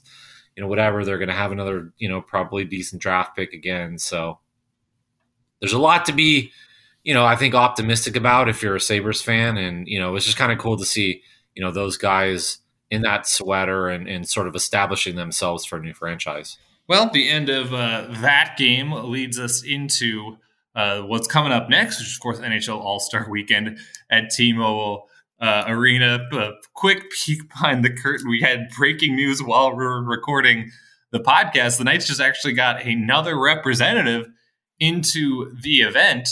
you 0.57 0.63
know, 0.63 0.69
whatever. 0.69 1.05
They're 1.05 1.19
going 1.19 1.29
to 1.29 1.35
have 1.35 1.53
another, 1.53 1.93
you 1.99 2.09
know, 2.09 2.21
probably 2.21 2.65
decent 2.65 3.01
draft 3.01 3.37
pick 3.37 3.53
again. 3.53 3.99
So 3.99 4.41
there's 5.61 5.73
a 5.73 5.79
lot 5.79 6.05
to 6.07 6.13
be, 6.13 6.51
you 7.05 7.15
know, 7.15 7.25
I 7.25 7.37
think 7.37 7.55
optimistic 7.55 8.17
about 8.17 8.49
if 8.49 8.63
you're 8.63 8.77
a 8.77 8.81
Sabres 8.81 9.23
fan, 9.23 9.57
and 9.57 9.87
you 9.87 9.99
know, 9.99 10.17
it's 10.17 10.27
just 10.27 10.39
kind 10.39 10.53
of 10.53 10.59
cool 10.59 10.77
to 10.77 10.85
see, 10.85 11.23
you 11.57 11.65
know, 11.65 11.73
those 11.73 11.97
guys 11.97 12.59
in 12.91 13.03
that 13.03 13.27
sweater 13.27 13.89
and, 13.89 14.07
and 14.07 14.29
sort 14.29 14.47
of 14.47 14.55
establishing 14.55 15.17
themselves 15.17 15.65
for 15.65 15.79
a 15.79 15.83
new 15.83 15.93
franchise. 15.95 16.59
Well, 16.89 17.11
the 17.11 17.29
end 17.29 17.49
of 17.49 17.75
uh, 17.75 18.07
that 18.21 18.55
game 18.57 18.93
leads 18.93 19.41
us 19.41 19.65
into 19.65 20.37
uh, 20.77 21.01
what's 21.01 21.27
coming 21.27 21.51
up 21.51 21.69
next, 21.69 21.99
which 21.99 22.09
is, 22.09 22.15
of 22.15 22.21
course, 22.21 22.39
NHL 22.39 22.79
All 22.79 23.01
Star 23.01 23.27
Weekend 23.29 23.79
at 24.09 24.31
T-Mobile 24.31 25.09
uh, 25.41 25.65
arena. 25.67 26.29
A 26.33 26.53
quick 26.75 27.11
peek 27.11 27.49
behind 27.49 27.85
the 27.85 27.91
curtain. 27.91 28.29
We 28.29 28.41
had 28.41 28.69
breaking 28.77 29.17
news 29.17 29.43
while 29.43 29.71
we 29.71 29.85
were 29.85 30.03
recording 30.03 30.71
the 31.11 31.21
podcast. 31.21 31.79
The 31.79 31.85
Knights 31.85 32.07
just 32.07 32.21
actually 32.21 32.53
got 32.53 32.83
another 32.83 33.39
representative 33.39 34.29
into 34.79 35.53
the 35.63 35.81
event. 35.81 36.29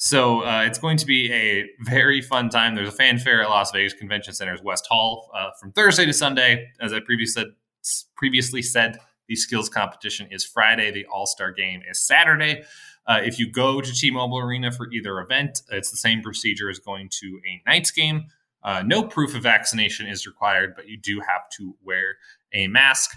So 0.00 0.44
uh, 0.44 0.62
it's 0.62 0.78
going 0.78 0.96
to 0.98 1.06
be 1.06 1.30
a 1.32 1.66
very 1.80 2.22
fun 2.22 2.50
time. 2.50 2.76
There's 2.76 2.88
a 2.88 2.92
fanfare 2.92 3.42
at 3.42 3.48
Las 3.48 3.72
Vegas 3.72 3.94
Convention 3.94 4.32
Center's 4.32 4.62
West 4.62 4.86
Hall 4.88 5.28
uh, 5.34 5.50
from 5.60 5.72
Thursday 5.72 6.06
to 6.06 6.12
Sunday. 6.12 6.68
As 6.80 6.92
I 6.92 7.00
previously 7.00 7.42
said, 7.82 8.06
previously 8.14 8.62
said, 8.62 9.00
the 9.26 9.34
skills 9.34 9.68
competition 9.68 10.28
is 10.30 10.44
Friday. 10.44 10.92
The 10.92 11.04
All 11.06 11.26
Star 11.26 11.50
game 11.50 11.82
is 11.90 11.98
Saturday. 11.98 12.62
Uh, 13.08 13.20
if 13.24 13.40
you 13.40 13.50
go 13.50 13.80
to 13.80 13.92
T-Mobile 13.92 14.38
Arena 14.38 14.70
for 14.70 14.88
either 14.92 15.18
event, 15.18 15.62
it's 15.72 15.90
the 15.90 15.96
same 15.96 16.22
procedure 16.22 16.70
as 16.70 16.78
going 16.78 17.08
to 17.20 17.40
a 17.48 17.68
Knights 17.68 17.90
game. 17.90 18.26
Uh, 18.62 18.84
no 18.86 19.02
proof 19.02 19.34
of 19.34 19.42
vaccination 19.42 20.06
is 20.06 20.28
required, 20.28 20.74
but 20.76 20.88
you 20.88 20.96
do 20.96 21.18
have 21.18 21.50
to 21.56 21.74
wear 21.82 22.18
a 22.52 22.68
mask. 22.68 23.10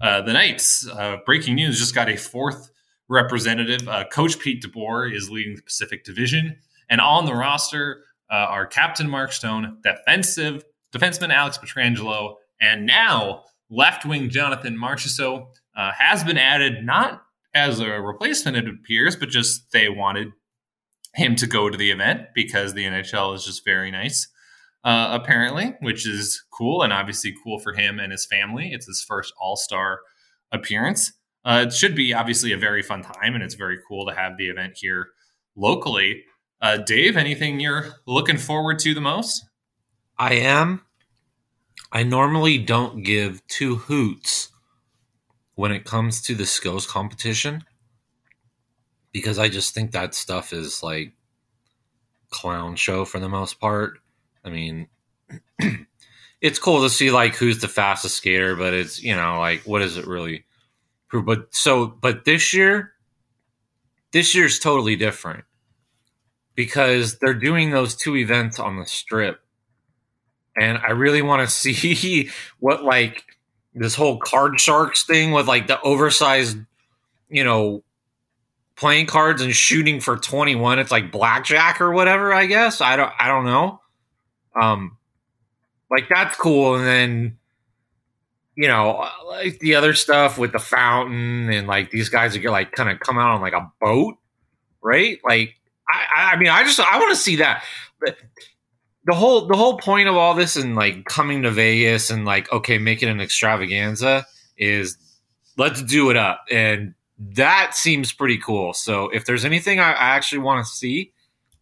Uh, 0.00 0.20
the 0.20 0.32
Knights, 0.32 0.88
uh, 0.88 1.18
breaking 1.24 1.54
news, 1.54 1.78
just 1.78 1.94
got 1.94 2.08
a 2.08 2.16
fourth 2.16 2.70
representative. 3.08 3.88
Uh, 3.88 4.04
Coach 4.04 4.38
Pete 4.38 4.62
DeBoer 4.62 5.14
is 5.14 5.30
leading 5.30 5.56
the 5.56 5.62
Pacific 5.62 6.04
Division. 6.04 6.56
And 6.88 7.00
on 7.00 7.24
the 7.24 7.34
roster 7.34 8.04
uh, 8.30 8.34
are 8.34 8.66
Captain 8.66 9.08
Mark 9.08 9.32
Stone, 9.32 9.78
defensive 9.82 10.64
defenseman 10.92 11.32
Alex 11.32 11.58
Pietrangelo, 11.58 12.36
and 12.60 12.86
now 12.86 13.44
left 13.70 14.06
wing 14.06 14.28
Jonathan 14.28 14.76
Marchessault 14.76 15.46
uh, 15.76 15.92
has 15.98 16.22
been 16.24 16.38
added 16.38 16.84
not 16.84 17.22
as 17.54 17.80
a 17.80 18.00
replacement, 18.00 18.56
it 18.56 18.68
appears, 18.68 19.16
but 19.16 19.28
just 19.28 19.70
they 19.72 19.88
wanted 19.88 20.28
him 21.14 21.36
to 21.36 21.46
go 21.46 21.70
to 21.70 21.78
the 21.78 21.90
event 21.90 22.22
because 22.34 22.74
the 22.74 22.84
NHL 22.84 23.34
is 23.34 23.44
just 23.44 23.64
very 23.64 23.90
nice 23.90 24.28
uh, 24.84 25.08
apparently, 25.12 25.74
which 25.80 26.06
is 26.06 26.42
cool 26.50 26.82
and 26.82 26.92
obviously 26.92 27.34
cool 27.42 27.58
for 27.58 27.72
him 27.72 27.98
and 27.98 28.12
his 28.12 28.26
family. 28.26 28.70
It's 28.72 28.86
his 28.86 29.02
first 29.02 29.32
All 29.40 29.56
Star 29.56 30.00
appearance. 30.52 31.12
Uh, 31.44 31.64
it 31.66 31.72
should 31.72 31.94
be 31.94 32.14
obviously 32.14 32.52
a 32.52 32.56
very 32.56 32.82
fun 32.82 33.02
time, 33.02 33.34
and 33.34 33.42
it's 33.42 33.54
very 33.54 33.78
cool 33.86 34.06
to 34.06 34.14
have 34.14 34.36
the 34.38 34.48
event 34.48 34.74
here 34.76 35.08
locally. 35.56 36.24
Uh, 36.60 36.78
Dave, 36.78 37.16
anything 37.16 37.60
you're 37.60 37.88
looking 38.06 38.38
forward 38.38 38.78
to 38.80 38.94
the 38.94 39.00
most? 39.00 39.44
I 40.18 40.34
am. 40.34 40.82
I 41.92 42.02
normally 42.02 42.58
don't 42.58 43.02
give 43.02 43.46
two 43.46 43.76
hoots 43.76 44.48
when 45.54 45.70
it 45.70 45.84
comes 45.84 46.22
to 46.22 46.34
the 46.34 46.46
skills 46.46 46.86
competition 46.86 47.62
because 49.12 49.38
I 49.38 49.48
just 49.48 49.74
think 49.74 49.92
that 49.92 50.14
stuff 50.14 50.52
is 50.52 50.82
like 50.82 51.12
clown 52.30 52.74
show 52.74 53.04
for 53.04 53.20
the 53.20 53.28
most 53.28 53.60
part. 53.60 53.98
I 54.44 54.50
mean, 54.50 54.88
it's 56.40 56.58
cool 56.58 56.82
to 56.82 56.90
see 56.90 57.10
like 57.10 57.36
who's 57.36 57.60
the 57.60 57.68
fastest 57.68 58.16
skater, 58.16 58.56
but 58.56 58.74
it's 58.74 59.02
you 59.02 59.14
know 59.14 59.38
like 59.38 59.62
what 59.62 59.82
is 59.82 59.96
it 59.96 60.06
really 60.06 60.44
But 61.12 61.54
so, 61.54 61.86
but 61.86 62.24
this 62.24 62.52
year, 62.52 62.92
this 64.12 64.34
year's 64.34 64.58
totally 64.58 64.96
different 64.96 65.44
because 66.54 67.18
they're 67.18 67.34
doing 67.34 67.70
those 67.70 67.94
two 67.94 68.16
events 68.16 68.58
on 68.58 68.78
the 68.78 68.86
strip, 68.86 69.40
and 70.56 70.78
I 70.78 70.90
really 70.90 71.22
want 71.22 71.48
to 71.48 71.54
see 71.54 72.30
what 72.58 72.82
like 72.82 73.24
this 73.74 73.94
whole 73.94 74.18
card 74.18 74.60
sharks 74.60 75.04
thing 75.04 75.32
with 75.32 75.46
like 75.46 75.66
the 75.66 75.80
oversized, 75.82 76.58
you 77.28 77.44
know, 77.44 77.82
playing 78.76 79.06
cards 79.06 79.40
and 79.40 79.54
shooting 79.54 80.00
for 80.00 80.16
21 80.16 80.80
it's 80.80 80.90
like 80.90 81.12
blackjack 81.12 81.80
or 81.80 81.92
whatever 81.92 82.34
i 82.34 82.44
guess. 82.46 82.80
I 82.80 82.96
don't 82.96 83.12
i 83.18 83.28
don't 83.28 83.44
know. 83.44 83.80
Um 84.60 84.98
like 85.90 86.08
that's 86.08 86.36
cool. 86.36 86.74
And 86.74 86.86
then 86.86 87.38
you 88.56 88.68
know 88.68 89.00
uh, 89.00 89.10
like 89.26 89.58
the 89.60 89.74
other 89.74 89.94
stuff 89.94 90.38
with 90.38 90.52
the 90.52 90.58
fountain 90.58 91.50
and 91.50 91.66
like 91.66 91.90
these 91.90 92.08
guys 92.08 92.36
are 92.36 92.50
like 92.50 92.72
kind 92.72 92.90
of 92.90 93.00
come 93.00 93.18
out 93.18 93.34
on 93.34 93.40
like 93.40 93.52
a 93.52 93.70
boat 93.80 94.14
right 94.82 95.18
like 95.24 95.54
i 95.90 96.32
i 96.32 96.36
mean 96.36 96.48
i 96.48 96.62
just 96.62 96.80
i 96.80 96.98
want 96.98 97.10
to 97.10 97.20
see 97.20 97.36
that 97.36 97.64
but 98.00 98.16
the 99.06 99.14
whole 99.14 99.46
the 99.46 99.56
whole 99.56 99.78
point 99.78 100.08
of 100.08 100.16
all 100.16 100.34
this 100.34 100.56
and 100.56 100.74
like 100.76 101.04
coming 101.04 101.42
to 101.42 101.50
vegas 101.50 102.10
and 102.10 102.24
like 102.24 102.50
okay 102.52 102.78
making 102.78 103.08
an 103.08 103.20
extravaganza 103.20 104.26
is 104.56 104.96
let's 105.56 105.82
do 105.82 106.10
it 106.10 106.16
up 106.16 106.44
and 106.50 106.94
that 107.18 107.74
seems 107.74 108.12
pretty 108.12 108.38
cool. 108.38 108.72
So 108.72 109.08
if 109.10 109.24
there's 109.24 109.44
anything 109.44 109.80
I, 109.80 109.92
I 109.92 110.16
actually 110.16 110.40
want 110.40 110.64
to 110.64 110.70
see, 110.70 111.12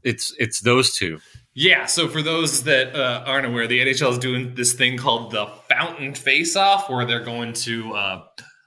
it's 0.03 0.35
it's 0.39 0.61
those 0.61 0.95
two. 0.95 1.19
Yeah. 1.55 1.87
So 1.87 2.09
for 2.09 2.23
those 2.23 2.65
that 2.65 2.95
uh, 2.97 3.25
aren't 3.27 3.47
aware, 3.47 3.67
the 3.67 3.81
NHL 3.81 4.13
is 4.13 4.19
doing 4.19 4.55
this 4.55 4.73
thing 4.73 4.97
called 4.97 5.33
the 5.33 5.47
Fountain 5.69 6.15
Face 6.15 6.57
Off, 6.57 6.89
where 6.89 7.05
they're 7.05 7.25
going 7.25 7.53
to 7.55 7.93
uh, 7.93 8.25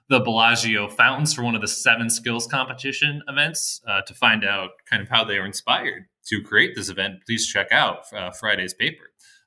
the 0.09 0.19
Bellagio 0.19 0.87
fountains 0.87 1.33
for 1.33 1.43
one 1.43 1.55
of 1.55 1.61
the 1.61 1.67
seven 1.67 2.09
skills 2.09 2.45
competition 2.45 3.23
events. 3.27 3.81
Uh, 3.87 4.01
to 4.03 4.13
find 4.13 4.45
out 4.45 4.71
kind 4.89 5.01
of 5.01 5.09
how 5.09 5.23
they 5.23 5.39
were 5.39 5.45
inspired 5.45 6.05
to 6.27 6.41
create 6.41 6.75
this 6.75 6.89
event, 6.89 7.15
please 7.25 7.47
check 7.47 7.71
out 7.71 8.05
uh, 8.13 8.31
Friday's 8.31 8.73
paper 8.73 9.05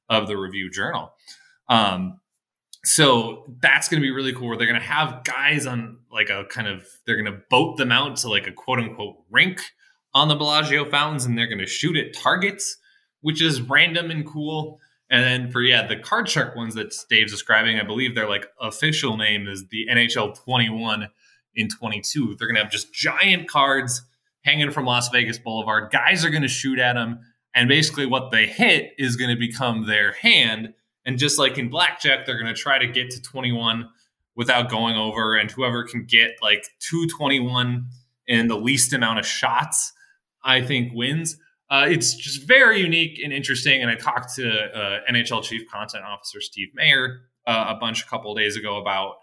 of 0.09 0.27
the 0.27 0.37
Review 0.37 0.71
Journal. 0.71 1.13
Um, 1.69 2.21
so 2.85 3.45
that's 3.61 3.89
going 3.89 4.01
to 4.01 4.07
be 4.07 4.11
really 4.11 4.33
cool. 4.33 4.57
They're 4.57 4.67
going 4.67 4.81
to 4.81 4.87
have 4.87 5.23
guys 5.25 5.67
on 5.67 5.99
like 6.11 6.31
a 6.31 6.45
kind 6.49 6.67
of 6.67 6.87
they're 7.05 7.21
going 7.21 7.33
to 7.33 7.41
boat 7.51 7.77
them 7.77 7.93
out 7.93 8.17
to 8.19 8.29
like 8.29 8.47
a 8.47 8.53
quote 8.53 8.79
unquote 8.79 9.17
rink 9.31 9.61
on 10.15 10.29
the 10.29 10.35
Bellagio 10.35 10.89
fountains, 10.91 11.25
and 11.25 11.37
they're 11.37 11.47
going 11.47 11.59
to 11.59 11.67
shoot 11.67 11.97
at 11.97 12.15
targets, 12.15 12.79
which 13.21 13.43
is 13.43 13.61
random 13.61 14.11
and 14.11 14.27
cool. 14.27 14.81
And 15.11 15.25
then 15.25 15.51
for 15.51 15.63
yeah, 15.63 15.87
the 15.87 15.97
card 15.97 16.29
shark 16.29 16.55
ones 16.55 16.75
that 16.75 16.95
Dave's 17.09 17.33
describing, 17.33 17.79
I 17.81 17.85
believe 17.85 18.15
their 18.15 18.29
like 18.29 18.47
official 18.61 19.17
name 19.17 19.49
is 19.49 19.67
the 19.69 19.87
NHL 19.91 20.37
21 20.45 21.09
in 21.55 21.69
22. 21.69 22.37
They're 22.39 22.47
to 22.57 22.63
have 22.63 22.73
just 22.73 22.93
giant 22.93 23.49
cards 23.49 24.03
hanging 24.45 24.71
from 24.71 24.85
Las 24.85 25.09
Vegas 25.09 25.39
Boulevard. 25.39 25.91
Guys 25.91 26.25
are 26.25 26.31
to 26.43 26.49
shoot 26.49 26.79
at 26.79 26.95
them, 26.95 27.21
and 27.55 27.69
basically 27.69 28.07
what 28.07 28.31
they 28.31 28.47
hit 28.47 28.93
is 28.99 29.17
to 29.31 29.39
become 29.39 29.87
their 29.87 30.13
hand 30.13 30.75
and 31.09 31.19
just 31.19 31.39
like 31.39 31.57
in 31.57 31.71
blackjack, 31.71 32.27
they're 32.27 32.37
to 32.55 32.61
try 32.61 32.79
to 32.79 32.87
get 32.87 33.11
to 33.13 33.23
21 33.23 33.89
without 34.37 34.69
going 34.69 34.95
over. 34.95 35.37
And 35.37 35.51
whoever 35.51 35.83
can 35.83 36.05
get 36.05 36.33
like 36.43 36.67
221 36.81 37.87
in 38.27 38.49
the 38.49 38.57
least 38.57 38.93
amount 38.93 39.19
of 39.19 39.25
shots, 39.25 39.95
I 40.45 40.61
think 40.61 40.93
wins. 40.93 41.39
Uh, 41.71 41.87
it's 41.89 42.15
just 42.15 42.47
very 42.47 42.81
unique 42.81 43.21
and 43.23 43.33
interesting. 43.33 43.83
And 43.83 43.91
I 43.91 43.95
talked 43.95 44.35
to 44.37 44.49
uh, 44.49 45.01
NHL 45.11 45.43
Chief 45.43 45.69
Content 45.71 46.05
Officer 46.05 46.41
Steve 46.41 46.69
Mayer 46.75 47.21
uh, 47.47 47.67
a 47.69 47.75
bunch 47.75 48.03
a 48.03 48.07
couple 48.07 48.35
days 48.35 48.57
ago 48.57 48.81
about, 48.81 49.17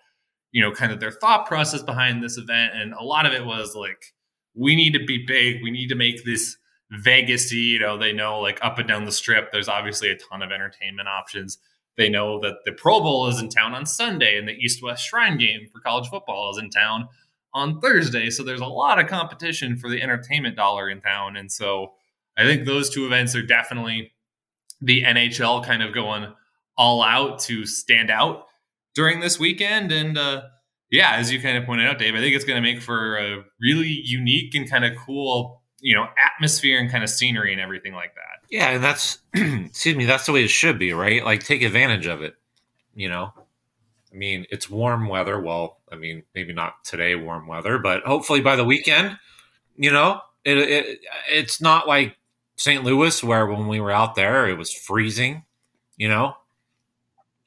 you 0.51 0.61
know, 0.61 0.71
kind 0.71 0.91
of 0.91 0.99
their 0.99 1.11
thought 1.11 1.47
process 1.47 1.81
behind 1.81 2.23
this 2.23 2.37
event. 2.37 2.73
And 2.75 2.93
a 2.93 3.03
lot 3.03 3.25
of 3.25 3.33
it 3.33 3.45
was 3.45 3.75
like, 3.75 4.13
we 4.53 4.75
need 4.75 4.93
to 4.93 5.03
be 5.03 5.25
big. 5.25 5.63
We 5.63 5.71
need 5.71 5.87
to 5.87 5.95
make 5.95 6.23
this 6.23 6.57
Vegas. 6.91 7.51
You 7.51 7.79
know, 7.79 7.97
they 7.97 8.13
know 8.13 8.39
like 8.39 8.59
up 8.61 8.77
and 8.79 8.87
down 8.87 9.05
the 9.05 9.11
strip, 9.11 9.51
there's 9.51 9.67
obviously 9.67 10.09
a 10.09 10.17
ton 10.17 10.41
of 10.41 10.51
entertainment 10.51 11.07
options. 11.07 11.57
They 11.97 12.09
know 12.09 12.39
that 12.41 12.57
the 12.65 12.73
Pro 12.73 12.99
Bowl 12.99 13.27
is 13.27 13.39
in 13.39 13.49
town 13.49 13.73
on 13.73 13.85
Sunday 13.85 14.37
and 14.37 14.47
the 14.47 14.53
East 14.53 14.83
West 14.83 15.05
Shrine 15.05 15.37
game 15.37 15.67
for 15.71 15.79
college 15.79 16.09
football 16.09 16.51
is 16.51 16.57
in 16.57 16.69
town 16.69 17.07
on 17.53 17.79
Thursday. 17.79 18.29
So 18.29 18.43
there's 18.43 18.61
a 18.61 18.65
lot 18.65 18.99
of 18.99 19.07
competition 19.07 19.77
for 19.77 19.89
the 19.89 20.01
entertainment 20.01 20.57
dollar 20.57 20.89
in 20.89 20.99
town. 20.99 21.37
And 21.37 21.49
so 21.49 21.93
I 22.37 22.43
think 22.43 22.65
those 22.65 22.89
two 22.89 23.05
events 23.05 23.35
are 23.35 23.41
definitely 23.41 24.11
the 24.81 25.03
NHL 25.03 25.65
kind 25.65 25.81
of 25.81 25.93
going 25.93 26.33
all 26.77 27.01
out 27.01 27.39
to 27.39 27.65
stand 27.65 28.09
out 28.09 28.45
during 28.93 29.19
this 29.19 29.39
weekend. 29.39 29.91
And 29.91 30.17
uh, 30.17 30.43
yeah, 30.91 31.15
as 31.15 31.31
you 31.31 31.41
kind 31.41 31.57
of 31.57 31.65
pointed 31.65 31.87
out, 31.87 31.99
Dave, 31.99 32.15
I 32.15 32.19
think 32.19 32.35
it's 32.35 32.45
going 32.45 32.61
to 32.61 32.61
make 32.61 32.81
for 32.81 33.17
a 33.17 33.43
really 33.61 34.01
unique 34.03 34.53
and 34.55 34.69
kind 34.69 34.85
of 34.85 34.93
cool, 34.97 35.61
you 35.79 35.95
know, 35.95 36.07
atmosphere 36.23 36.79
and 36.79 36.89
kind 36.89 37.03
of 37.03 37.09
scenery 37.09 37.51
and 37.51 37.61
everything 37.61 37.93
like 37.93 38.15
that. 38.15 38.47
Yeah, 38.49 38.71
and 38.71 38.83
that's 38.83 39.19
excuse 39.33 39.95
me, 39.95 40.05
that's 40.05 40.25
the 40.25 40.31
way 40.31 40.43
it 40.43 40.49
should 40.49 40.77
be, 40.77 40.93
right? 40.93 41.23
Like 41.23 41.43
take 41.43 41.61
advantage 41.61 42.07
of 42.07 42.21
it. 42.21 42.35
You 42.93 43.09
know, 43.09 43.33
I 44.11 44.15
mean, 44.15 44.45
it's 44.49 44.69
warm 44.69 45.07
weather. 45.07 45.39
Well, 45.39 45.79
I 45.91 45.95
mean, 45.95 46.23
maybe 46.33 46.53
not 46.53 46.83
today, 46.85 47.15
warm 47.15 47.47
weather, 47.47 47.77
but 47.77 48.03
hopefully 48.03 48.41
by 48.41 48.55
the 48.55 48.63
weekend, 48.63 49.17
you 49.75 49.91
know, 49.91 50.21
it, 50.45 50.57
it 50.57 50.99
it's 51.29 51.59
not 51.59 51.87
like 51.87 52.15
St. 52.57 52.83
Louis 52.83 53.23
where 53.23 53.45
when 53.45 53.67
we 53.67 53.79
were 53.79 53.91
out 53.91 54.15
there 54.15 54.47
it 54.47 54.57
was 54.57 54.71
freezing. 54.71 55.43
You 55.97 56.09
know, 56.09 56.35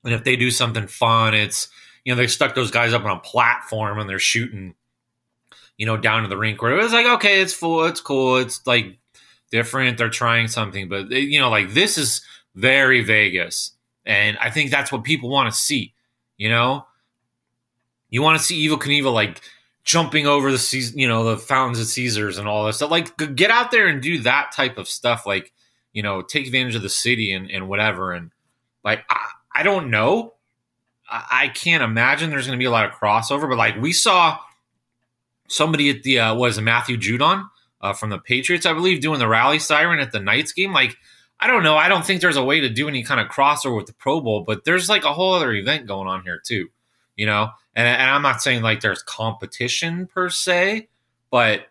and 0.05 0.15
if 0.15 0.25
they 0.25 0.37
do 0.37 0.51
something 0.51 0.87
fun, 0.87 1.35
it's 1.35 1.69
you 2.05 2.13
know 2.13 2.17
they 2.17 2.27
stuck 2.27 2.55
those 2.55 2.71
guys 2.71 2.95
up 2.95 3.05
on 3.05 3.17
a 3.17 3.21
platform 3.21 3.99
and 3.99 4.09
they're 4.09 4.19
shooting, 4.19 4.75
you 5.77 5.85
know, 5.85 5.99
down 5.99 6.23
to 6.23 6.29
the 6.29 6.37
rink 6.37 6.63
where 6.63 6.73
it 6.73 6.83
was 6.83 6.93
like 6.93 7.07
okay, 7.07 7.43
it's 7.43 7.53
full, 7.53 7.85
it's 7.85 8.01
cool, 8.01 8.39
it's 8.39 8.67
like 8.67 8.99
different. 9.51 9.99
They're 9.99 10.09
trying 10.09 10.49
something, 10.49 10.89
but 10.89 11.11
they, 11.11 11.21
you 11.21 11.39
know, 11.39 11.51
like 11.51 11.75
this 11.75 11.99
is 11.99 12.23
very 12.55 13.03
Vegas, 13.03 13.73
and 14.07 14.39
I 14.39 14.51
think 14.51 14.71
that's 14.71 14.91
what 14.91 15.05
people 15.05 15.29
want 15.29 15.53
to 15.53 15.59
see. 15.59 15.93
You 16.39 16.49
know, 16.49 16.87
you 18.09 18.23
want 18.23 18.39
to 18.39 18.45
see 18.45 18.67
Evel 18.67 18.79
Knievel 18.79 19.13
like 19.13 19.43
jumping 19.89 20.27
over 20.27 20.53
the 20.53 20.93
you 20.95 21.09
know 21.09 21.25
the 21.25 21.39
fountains 21.39 21.81
of 21.81 21.87
Caesars 21.87 22.37
and 22.37 22.47
all 22.47 22.67
this 22.67 22.77
stuff. 22.77 22.91
Like 22.91 23.17
get 23.35 23.51
out 23.51 23.71
there 23.71 23.87
and 23.87 24.03
do 24.03 24.19
that 24.21 24.53
type 24.55 24.77
of 24.77 24.87
stuff. 24.87 25.25
Like 25.25 25.51
you 25.95 26.03
know, 26.03 26.21
take 26.21 26.47
advantage 26.47 26.75
of 26.75 26.83
the 26.83 26.91
city 26.91 27.33
and, 27.33 27.51
and 27.51 27.71
whatever. 27.71 28.13
And 28.13 28.31
like 28.85 29.03
I, 29.09 29.31
I 29.57 29.63
don't 29.63 29.91
know. 29.91 30.35
I, 31.11 31.25
I 31.31 31.49
can't 31.49 31.83
imagine 31.83 32.29
there's 32.29 32.47
going 32.47 32.59
to 32.59 32.63
be 32.63 32.67
a 32.67 32.71
lot 32.71 32.85
of 32.85 32.93
crossover, 32.93 33.49
but 33.49 33.57
like 33.57 33.81
we 33.81 33.95
saw 33.95 34.39
somebody 35.49 35.89
at 35.89 36.03
the 36.03 36.19
uh, 36.19 36.35
was 36.35 36.61
Matthew 36.61 36.99
Judon 36.99 37.49
uh, 37.81 37.95
from 37.95 38.11
the 38.11 38.19
Patriots, 38.19 38.67
I 38.67 38.75
believe, 38.75 39.01
doing 39.01 39.19
the 39.19 39.27
rally 39.27 39.59
siren 39.59 40.01
at 40.01 40.13
the 40.13 40.21
Knights 40.21 40.53
game. 40.53 40.75
Like, 40.75 40.99
I 41.41 41.47
don't 41.47 41.63
know. 41.63 41.79
I 41.79 41.89
don't 41.89 42.05
think 42.05 42.21
there's 42.21 42.37
a 42.37 42.45
way 42.45 42.61
to 42.61 42.69
do 42.69 42.89
any 42.89 43.05
kind 43.05 43.21
of 43.21 43.29
crossover 43.29 43.75
with 43.75 43.87
the 43.87 43.95
Pro 43.95 44.21
Bowl, 44.21 44.45
but 44.47 44.65
there's 44.65 44.91
like 44.91 45.05
a 45.05 45.15
whole 45.15 45.33
other 45.33 45.55
event 45.55 45.87
going 45.87 46.09
on 46.09 46.25
here 46.25 46.43
too, 46.45 46.69
you 47.19 47.27
know. 47.27 47.51
And, 47.75 47.87
and 47.87 48.11
I'm 48.11 48.23
not 48.23 48.41
saying 48.41 48.63
like 48.63 48.81
there's 48.81 49.03
competition 49.03 50.07
per 50.07 50.31
se, 50.31 50.89
but 51.31 51.67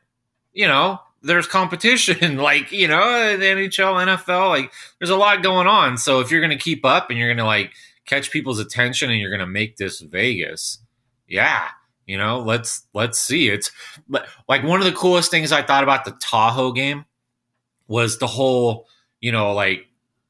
you 0.53 0.67
know, 0.67 0.99
there's 1.23 1.47
competition. 1.47 2.38
like 2.38 2.71
you 2.71 2.88
know, 2.88 3.36
the 3.36 3.45
NHL, 3.45 4.05
NFL, 4.05 4.49
like 4.49 4.71
there's 4.99 5.10
a 5.10 5.15
lot 5.15 5.41
going 5.41 5.65
on. 5.65 5.97
So 5.97 6.19
if 6.19 6.29
you're 6.29 6.41
going 6.41 6.55
to 6.55 6.63
keep 6.63 6.86
up 6.86 7.10
and 7.10 7.17
you're 7.17 7.29
going 7.29 7.38
to 7.38 7.45
like 7.45 7.71
catch 8.05 8.29
people's 8.29 8.60
attention 8.60 9.10
and 9.10 9.19
you're 9.19 9.31
going 9.31 9.39
to 9.39 9.47
make 9.47 9.77
this 9.77 10.01
Vegas, 10.01 10.79
yeah, 11.27 11.69
you 12.05 12.17
know, 12.17 12.39
let's 12.39 12.83
let's 12.93 13.19
see. 13.19 13.49
It's 13.49 13.71
like 14.47 14.63
one 14.63 14.79
of 14.79 14.86
the 14.86 14.93
coolest 14.93 15.31
things 15.31 15.51
I 15.51 15.63
thought 15.63 15.83
about 15.83 16.05
the 16.05 16.12
Tahoe 16.21 16.73
game 16.73 17.05
was 17.88 18.19
the 18.19 18.27
whole, 18.27 18.86
you 19.21 19.31
know, 19.31 19.53
like 19.53 19.88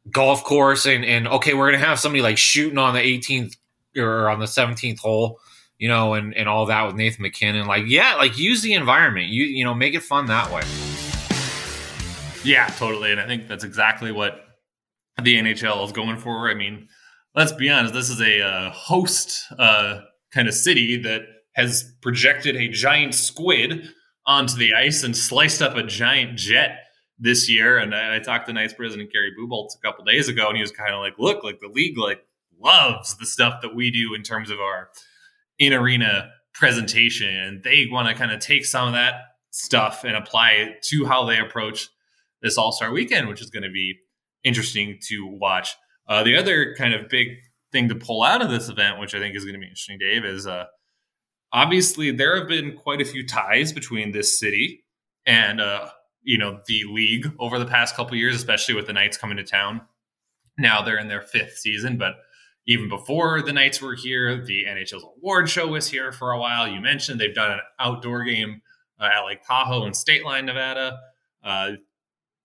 golf 0.09 0.43
course 0.43 0.85
and 0.85 1.03
and 1.03 1.27
okay, 1.27 1.53
we're 1.53 1.71
gonna 1.71 1.83
have 1.83 1.99
somebody 1.99 2.21
like 2.21 2.37
shooting 2.37 2.77
on 2.77 2.93
the 2.93 3.01
18th 3.01 3.57
or 3.97 4.29
on 4.29 4.39
the 4.39 4.45
17th 4.45 4.99
hole, 4.99 5.39
you 5.77 5.87
know, 5.87 6.13
and 6.13 6.33
and 6.35 6.47
all 6.47 6.65
that 6.65 6.85
with 6.85 6.95
Nathan 6.95 7.23
MacKinnon. 7.23 7.67
Like, 7.67 7.85
yeah, 7.87 8.15
like 8.15 8.37
use 8.37 8.61
the 8.61 8.73
environment. 8.73 9.27
You 9.27 9.45
you 9.45 9.63
know, 9.63 9.73
make 9.73 9.93
it 9.93 10.03
fun 10.03 10.27
that 10.27 10.51
way. 10.51 10.63
Yeah, 12.43 12.67
totally. 12.77 13.11
And 13.11 13.19
I 13.19 13.27
think 13.27 13.47
that's 13.47 13.63
exactly 13.63 14.11
what 14.11 14.45
the 15.21 15.35
NHL 15.35 15.85
is 15.85 15.91
going 15.91 16.17
for. 16.17 16.49
I 16.49 16.53
mean, 16.53 16.87
let's 17.35 17.51
be 17.51 17.69
honest, 17.69 17.93
this 17.93 18.09
is 18.09 18.21
a 18.21 18.41
uh, 18.41 18.71
host 18.71 19.45
uh, 19.57 20.01
kind 20.31 20.47
of 20.47 20.53
city 20.53 20.97
that 21.01 21.21
has 21.55 21.93
projected 22.01 22.55
a 22.55 22.69
giant 22.69 23.15
squid 23.15 23.89
onto 24.25 24.55
the 24.55 24.73
ice 24.73 25.03
and 25.03 25.15
sliced 25.15 25.61
up 25.61 25.75
a 25.75 25.83
giant 25.83 26.37
jet 26.37 26.79
this 27.19 27.49
year. 27.49 27.77
And 27.77 27.95
I, 27.95 28.17
I 28.17 28.19
talked 28.19 28.47
to 28.47 28.53
Knights 28.53 28.73
president 28.73 29.11
Kerry 29.11 29.31
Bubolz 29.37 29.75
a 29.75 29.81
couple 29.81 30.05
days 30.05 30.29
ago, 30.29 30.47
and 30.47 30.55
he 30.55 30.61
was 30.61 30.71
kind 30.71 30.93
of 30.93 30.99
like, 30.99 31.17
"Look, 31.17 31.43
like 31.43 31.59
the 31.59 31.67
league 31.67 31.97
like 31.97 32.23
loves 32.61 33.17
the 33.17 33.25
stuff 33.25 33.61
that 33.61 33.75
we 33.75 33.91
do 33.91 34.13
in 34.13 34.23
terms 34.23 34.49
of 34.49 34.59
our 34.59 34.89
in 35.59 35.73
arena 35.73 36.29
presentation 36.53 37.27
and 37.27 37.63
they 37.63 37.87
want 37.89 38.07
to 38.07 38.15
kind 38.15 38.31
of 38.31 38.39
take 38.39 38.65
some 38.65 38.87
of 38.87 38.93
that 38.93 39.15
stuff 39.51 40.03
and 40.03 40.15
apply 40.15 40.51
it 40.51 40.81
to 40.81 41.05
how 41.05 41.25
they 41.25 41.39
approach 41.39 41.89
this 42.41 42.57
All 42.57 42.71
Star 42.71 42.91
weekend, 42.91 43.27
which 43.27 43.41
is 43.41 43.49
going 43.49 43.63
to 43.63 43.71
be 43.71 43.95
interesting 44.43 44.99
to 45.07 45.25
watch. 45.25 45.75
Uh, 46.07 46.23
the 46.23 46.37
other 46.37 46.75
kind 46.75 46.93
of 46.93 47.09
big 47.09 47.29
thing 47.71 47.89
to 47.89 47.95
pull 47.95 48.23
out 48.23 48.41
of 48.41 48.49
this 48.49 48.69
event, 48.69 48.99
which 48.99 49.13
I 49.13 49.19
think 49.19 49.35
is 49.35 49.43
going 49.43 49.53
to 49.53 49.59
be 49.59 49.65
interesting, 49.65 49.97
Dave, 49.99 50.23
is 50.23 50.47
uh, 50.47 50.65
obviously 51.51 52.11
there 52.11 52.37
have 52.37 52.47
been 52.47 52.75
quite 52.75 53.01
a 53.01 53.05
few 53.05 53.25
ties 53.25 53.73
between 53.73 54.11
this 54.11 54.39
city 54.39 54.83
and 55.25 55.59
uh, 55.59 55.89
you 56.23 56.37
know 56.37 56.61
the 56.67 56.83
league 56.85 57.31
over 57.39 57.59
the 57.59 57.65
past 57.65 57.95
couple 57.95 58.15
years, 58.15 58.35
especially 58.35 58.75
with 58.75 58.87
the 58.87 58.93
Knights 58.93 59.17
coming 59.17 59.37
to 59.37 59.43
town. 59.43 59.81
Now 60.57 60.81
they're 60.81 60.99
in 60.99 61.07
their 61.07 61.21
fifth 61.21 61.57
season, 61.57 61.97
but 61.97 62.15
even 62.67 62.89
before 62.89 63.41
the 63.41 63.53
Knights 63.53 63.81
were 63.81 63.95
here, 63.95 64.43
the 64.45 64.65
NHL's 64.65 65.05
award 65.17 65.49
show 65.49 65.67
was 65.67 65.89
here 65.89 66.11
for 66.11 66.31
a 66.31 66.39
while. 66.39 66.67
You 66.67 66.81
mentioned 66.81 67.19
they've 67.19 67.33
done 67.33 67.51
an 67.51 67.59
outdoor 67.79 68.23
game 68.23 68.61
uh, 68.99 69.09
at 69.15 69.25
Lake 69.25 69.39
Tahoe 69.47 69.85
in 69.85 69.93
State 69.93 70.25
Line, 70.25 70.45
Nevada. 70.45 70.99
Uh, 71.43 71.71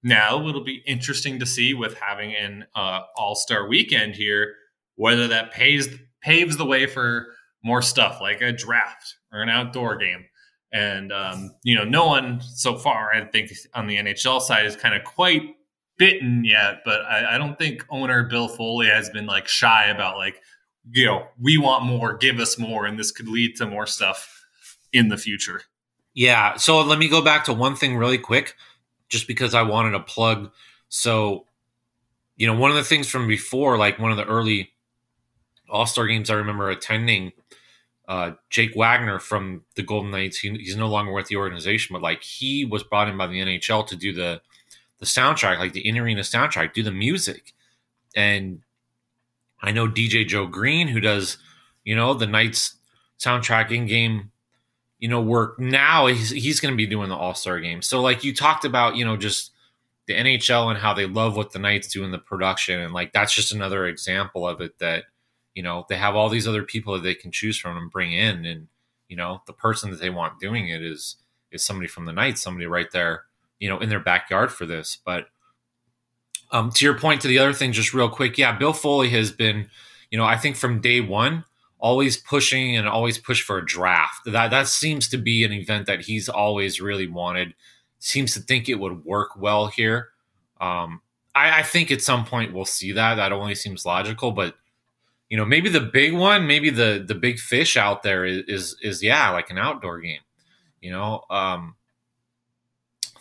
now 0.03 0.47
it'll 0.49 0.65
be 0.65 0.83
interesting 0.87 1.41
to 1.41 1.47
see 1.47 1.75
with 1.75 1.99
having 1.99 2.35
an 2.35 2.67
uh, 2.75 3.01
All 3.17 3.35
Star 3.35 3.69
weekend 3.69 4.15
here 4.15 4.55
whether 4.97 5.27
that 5.29 5.53
pays 5.53 5.89
paves 6.23 6.57
the 6.57 6.67
way 6.67 6.87
for 6.87 7.27
more 7.65 7.83
stuff 7.83 8.21
like 8.21 8.41
a 8.41 8.53
draft 8.53 9.17
or 9.33 9.43
an 9.43 9.49
outdoor 9.49 9.97
game. 9.97 10.25
And 10.73 11.13
um, 11.13 11.55
you 11.63 11.75
know, 11.75 11.85
no 11.85 12.07
one 12.07 12.41
so 12.41 12.79
far, 12.79 13.13
I 13.13 13.25
think, 13.25 13.51
on 13.75 13.87
the 13.87 13.97
NHL 13.97 14.41
side 14.41 14.67
is 14.67 14.77
kind 14.77 14.95
of 14.95 15.05
quite 15.05 15.43
bitten 16.03 16.45
yet. 16.45 16.83
But 16.85 17.03
I, 17.03 17.37
I 17.37 17.39
don't 17.39 17.57
think 17.57 17.87
owner 17.89 18.25
Bill 18.25 18.49
Foley 18.49 18.89
has 18.89 19.09
been 19.11 19.27
like 19.27 19.47
shy 19.47 19.87
about 19.87 20.17
like, 20.17 20.43
you 20.91 21.07
know, 21.07 21.29
we 21.41 21.59
want 21.59 21.85
more, 21.85 22.17
give 22.17 22.41
us 22.41 22.59
more, 22.59 22.87
and 22.87 22.99
this 22.99 23.13
could 23.13 23.29
lead 23.29 23.55
to 23.57 23.67
more 23.67 23.87
stuff 23.87 24.45
in 24.93 25.09
the 25.09 25.17
future. 25.17 25.63
Yeah. 26.13 26.57
So 26.57 26.83
let 26.83 26.99
me 26.99 27.09
go 27.09 27.23
back 27.23 27.45
to 27.45 27.53
one 27.53 27.77
thing 27.77 27.97
really 27.97 28.19
quick, 28.19 28.57
just 29.09 29.29
because 29.29 29.55
I 29.55 29.63
wanted 29.63 29.93
to 29.93 30.01
plug. 30.01 30.51
So, 30.89 31.47
you 32.37 32.49
know, 32.49 32.59
one 32.59 32.71
of 32.71 32.77
the 32.77 32.83
things 32.83 33.09
from 33.09 33.29
before, 33.29 33.79
like 33.79 34.01
one 34.01 34.11
of 34.11 34.17
the 34.17 34.27
early 34.27 34.73
All 35.71 35.87
Star 35.87 36.09
games 36.09 36.31
I 36.31 36.35
remember 36.35 36.69
attending, 36.69 37.31
uh, 38.09 38.33
Jake 38.51 38.75
Wagner 38.75 39.21
from 39.21 39.63
the 39.77 39.85
Golden 39.85 40.11
Knights. 40.11 40.39
He, 40.39 40.51
he's 40.51 40.77
no 40.77 40.89
longer 40.89 41.13
with 41.13 41.29
the 41.29 41.37
organization, 41.37 41.95
but 41.95 42.03
like 42.03 42.25
he 42.25 42.65
was 42.65 42.83
brought 42.83 43.09
in 43.09 43.17
by 43.17 43.29
the 43.29 43.41
NHL 43.41 43.87
to 43.87 43.95
do 43.95 44.13
the 44.13 44.43
the 45.03 45.07
soundtrack, 45.07 45.59
like 45.59 45.73
the 45.73 45.87
in 45.87 45.99
arena 45.99 46.21
soundtrack, 46.21 46.73
do 46.75 46.83
the 46.85 46.93
music. 46.93 47.55
And 48.15 48.61
I 49.61 49.73
know 49.73 49.89
DJ 49.89 50.25
Joe 50.25 50.47
Green, 50.47 50.87
who 50.87 51.01
does, 51.01 51.39
you 51.83 51.97
know, 51.97 52.15
the 52.15 52.29
Knights 52.29 52.77
soundtrack 53.19 53.73
in 53.73 53.87
game, 53.87 54.31
you 55.01 55.09
know, 55.09 55.21
work 55.21 55.59
now. 55.59 56.07
He's 56.07 56.31
he's 56.31 56.61
going 56.61 56.73
to 56.73 56.77
be 56.77 56.87
doing 56.87 57.09
the 57.09 57.17
All 57.17 57.35
Star 57.35 57.59
game. 57.59 57.83
So 57.83 58.01
like 58.01 58.23
you 58.23 58.33
talked 58.33 58.65
about, 58.65 58.95
you 58.95 59.05
know, 59.05 59.17
just 59.17 59.51
the 60.07 60.15
NHL 60.15 60.71
and 60.71 60.79
how 60.79 60.95
they 60.95 61.07
love 61.07 61.37
what 61.37 61.51
the 61.51 61.59
Knights 61.59 61.89
do 61.89 62.05
in 62.05 62.13
the 62.13 62.19
production, 62.19 62.79
and 62.79 62.95
like 62.95 63.13
that's 63.13 63.35
just 63.35 63.53
another 63.53 63.89
example 63.89 64.47
of 64.47 64.61
it 64.61 64.79
that 64.79 65.07
you 65.53 65.65
know 65.65 65.85
they 65.89 65.97
have 65.97 66.15
all 66.15 66.29
these 66.29 66.47
other 66.47 66.63
people 66.63 66.95
that 66.95 67.03
they 67.03 67.17
can 67.17 67.33
choose 67.33 67.59
from 67.59 67.77
and 67.77 67.91
bring 67.91 68.13
in 68.13 68.45
and 68.47 68.69
you 69.09 69.17
know 69.17 69.43
the 69.49 69.53
person 69.53 69.91
that 69.91 69.99
they 69.99 70.11
want 70.11 70.39
doing 70.39 70.69
it 70.69 70.81
is 70.81 71.17
is 71.51 71.65
somebody 71.65 71.89
from 71.89 72.05
the 72.05 72.13
Knights, 72.13 72.41
somebody 72.41 72.67
right 72.67 72.91
there 72.93 73.25
you 73.63 73.69
know 73.69 73.79
in 73.79 73.89
their 73.89 74.01
backyard 74.01 74.51
for 74.51 74.67
this. 74.67 74.99
But 75.05 75.29
um 76.51 76.71
to 76.73 76.85
your 76.85 76.99
point 76.99 77.21
to 77.21 77.29
the 77.29 77.39
other 77.39 77.53
thing 77.53 77.73
just 77.73 77.95
real 77.95 78.11
quick 78.11 78.37
yeah 78.37 78.53
bill 78.59 78.75
foley 78.75 79.09
has 79.09 79.33
been 79.33 79.71
you 80.11 80.19
know 80.19 80.25
i 80.25 80.37
think 80.37 80.55
from 80.55 80.83
day 80.83 81.01
one 81.01 81.45
always 81.79 82.17
pushing 82.17 82.77
and 82.77 82.89
always 82.89 83.19
push 83.19 83.43
for 83.43 83.59
a 83.59 83.67
draft. 83.67 84.21
That 84.25 84.51
that 84.51 84.69
seems 84.69 85.09
to 85.09 85.19
be 85.19 85.45
an 85.45 85.53
event 85.53 85.87
that 85.87 86.03
he's 86.03 86.29
always 86.29 86.81
really 86.81 87.09
wanted. 87.09 87.55
Seems 87.99 88.35
to 88.35 88.41
think 88.41 88.69
it 88.69 88.77
would 88.77 89.05
work 89.05 89.31
well 89.37 89.67
here. 89.67 90.11
Um 90.61 91.01
I, 91.35 91.61
I 91.61 91.63
think 91.63 91.91
at 91.91 92.03
some 92.03 92.25
point 92.25 92.53
we'll 92.53 92.65
see 92.65 92.93
that. 92.93 93.17
That 93.17 93.33
only 93.33 93.55
seems 93.55 93.85
logical 93.85 94.33
but 94.33 94.55
you 95.29 95.37
know 95.37 95.45
maybe 95.45 95.69
the 95.69 95.81
big 95.81 96.15
one 96.15 96.47
maybe 96.47 96.71
the 96.71 97.05
the 97.07 97.15
big 97.15 97.39
fish 97.39 97.77
out 97.77 98.03
there 98.03 98.25
is 98.25 98.45
is, 98.49 98.77
is 98.83 99.03
yeah 99.03 99.31
like 99.31 99.51
an 99.51 99.59
outdoor 99.59 99.99
game 100.01 100.21
you 100.81 100.91
know? 100.91 101.25
Um 101.31 101.75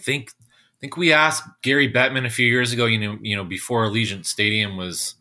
think 0.02 0.32
I 0.42 0.80
think 0.80 0.98
we 0.98 1.14
asked 1.14 1.44
Gary 1.62 1.92
Bettman 1.92 2.26
a 2.26 2.30
few 2.30 2.48
years 2.48 2.74
ago 2.74 2.86
you 2.86 3.00
know 3.00 3.18
you 3.22 3.36
know 3.36 3.44
before 3.44 3.86
Allegiant 3.86 4.26
Stadium 4.26 4.78
was 4.78 5.16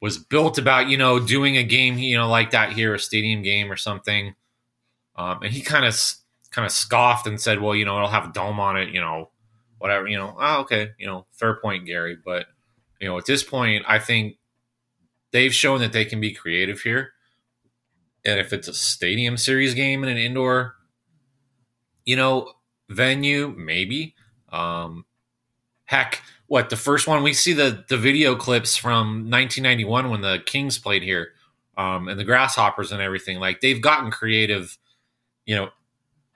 was 0.00 0.18
built 0.18 0.58
about 0.58 0.88
you 0.88 0.96
know 0.96 1.18
doing 1.18 1.56
a 1.56 1.62
game 1.62 1.98
you 1.98 2.16
know 2.16 2.28
like 2.28 2.50
that 2.50 2.72
here 2.72 2.94
a 2.94 2.98
stadium 2.98 3.42
game 3.42 3.70
or 3.70 3.76
something. 3.76 4.34
Um 5.16 5.42
and 5.42 5.52
he 5.52 5.62
kind 5.62 5.84
of 5.84 5.98
kind 6.50 6.66
of 6.66 6.72
scoffed 6.72 7.26
and 7.26 7.40
said 7.40 7.60
well 7.60 7.74
you 7.74 7.84
know 7.84 7.96
it'll 7.96 8.08
have 8.08 8.28
a 8.28 8.32
dome 8.32 8.60
on 8.60 8.76
it 8.76 8.90
you 8.90 9.00
know 9.00 9.30
whatever 9.78 10.06
you 10.06 10.16
know. 10.16 10.36
Oh 10.38 10.60
okay 10.60 10.90
you 10.98 11.06
know 11.06 11.26
fair 11.32 11.56
point 11.56 11.86
Gary. 11.86 12.16
But 12.22 12.46
you 13.00 13.08
know 13.08 13.18
at 13.18 13.26
this 13.26 13.42
point 13.42 13.84
I 13.88 13.98
think 13.98 14.36
they've 15.34 15.54
shown 15.54 15.80
that 15.80 15.92
they 15.92 16.04
can 16.04 16.20
be 16.20 16.32
creative 16.32 16.80
here. 16.80 17.10
And 18.24 18.38
if 18.40 18.52
it's 18.52 18.68
a 18.68 18.72
stadium 18.72 19.36
series 19.36 19.74
game 19.74 20.02
in 20.04 20.08
an 20.08 20.16
indoor, 20.16 20.76
you 22.04 22.16
know, 22.16 22.52
venue, 22.88 23.54
maybe. 23.56 24.14
Um, 24.50 25.04
heck, 25.84 26.22
what 26.46 26.70
the 26.70 26.76
first 26.76 27.06
one 27.06 27.22
we 27.22 27.32
see 27.32 27.52
the 27.52 27.84
the 27.88 27.96
video 27.96 28.34
clips 28.34 28.76
from 28.76 29.30
1991 29.30 30.10
when 30.10 30.20
the 30.20 30.42
Kings 30.46 30.78
played 30.78 31.02
here, 31.02 31.32
um, 31.76 32.08
and 32.08 32.18
the 32.18 32.24
Grasshoppers 32.24 32.92
and 32.92 33.02
everything. 33.02 33.40
Like 33.40 33.60
they've 33.60 33.80
gotten 33.80 34.10
creative, 34.10 34.76
you 35.46 35.56
know, 35.56 35.70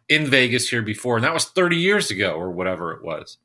in 0.08 0.26
Vegas 0.26 0.68
here 0.68 0.82
before, 0.82 1.16
and 1.16 1.24
that 1.24 1.34
was 1.34 1.44
30 1.44 1.76
years 1.76 2.10
ago 2.10 2.32
or 2.32 2.50
whatever 2.50 2.92
it 2.92 3.02
was. 3.02 3.38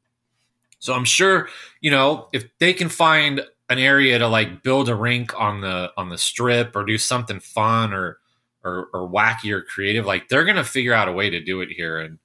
So 0.80 0.94
I'm 0.94 1.06
sure, 1.06 1.48
you 1.82 1.92
know, 1.92 2.28
if 2.34 2.48
they 2.60 2.74
can 2.74 2.90
find 2.90 3.42
an 3.70 3.80
area 3.80 4.20
to 4.20 4.28
like 4.28 4.64
build 4.64 4.90
a 4.90 4.96
rink 4.96 5.40
on 5.40 5.62
the 5.62 5.92
on 5.98 6.10
the 6.10 6.18
strip 6.18 6.76
or 6.76 6.84
do 6.84 6.98
something 6.98 7.40
fun 7.40 7.94
or 7.94 8.20
or, 8.64 8.88
or 8.94 9.10
wacky 9.10 9.52
or 9.52 9.62
creative, 9.62 10.06
like 10.06 10.28
they're 10.28 10.46
gonna 10.46 10.64
figure 10.64 10.94
out 10.94 11.08
a 11.08 11.14
way 11.14 11.30
to 11.30 11.44
do 11.44 11.62
it 11.62 11.70
here 11.70 12.00
and 12.00 12.20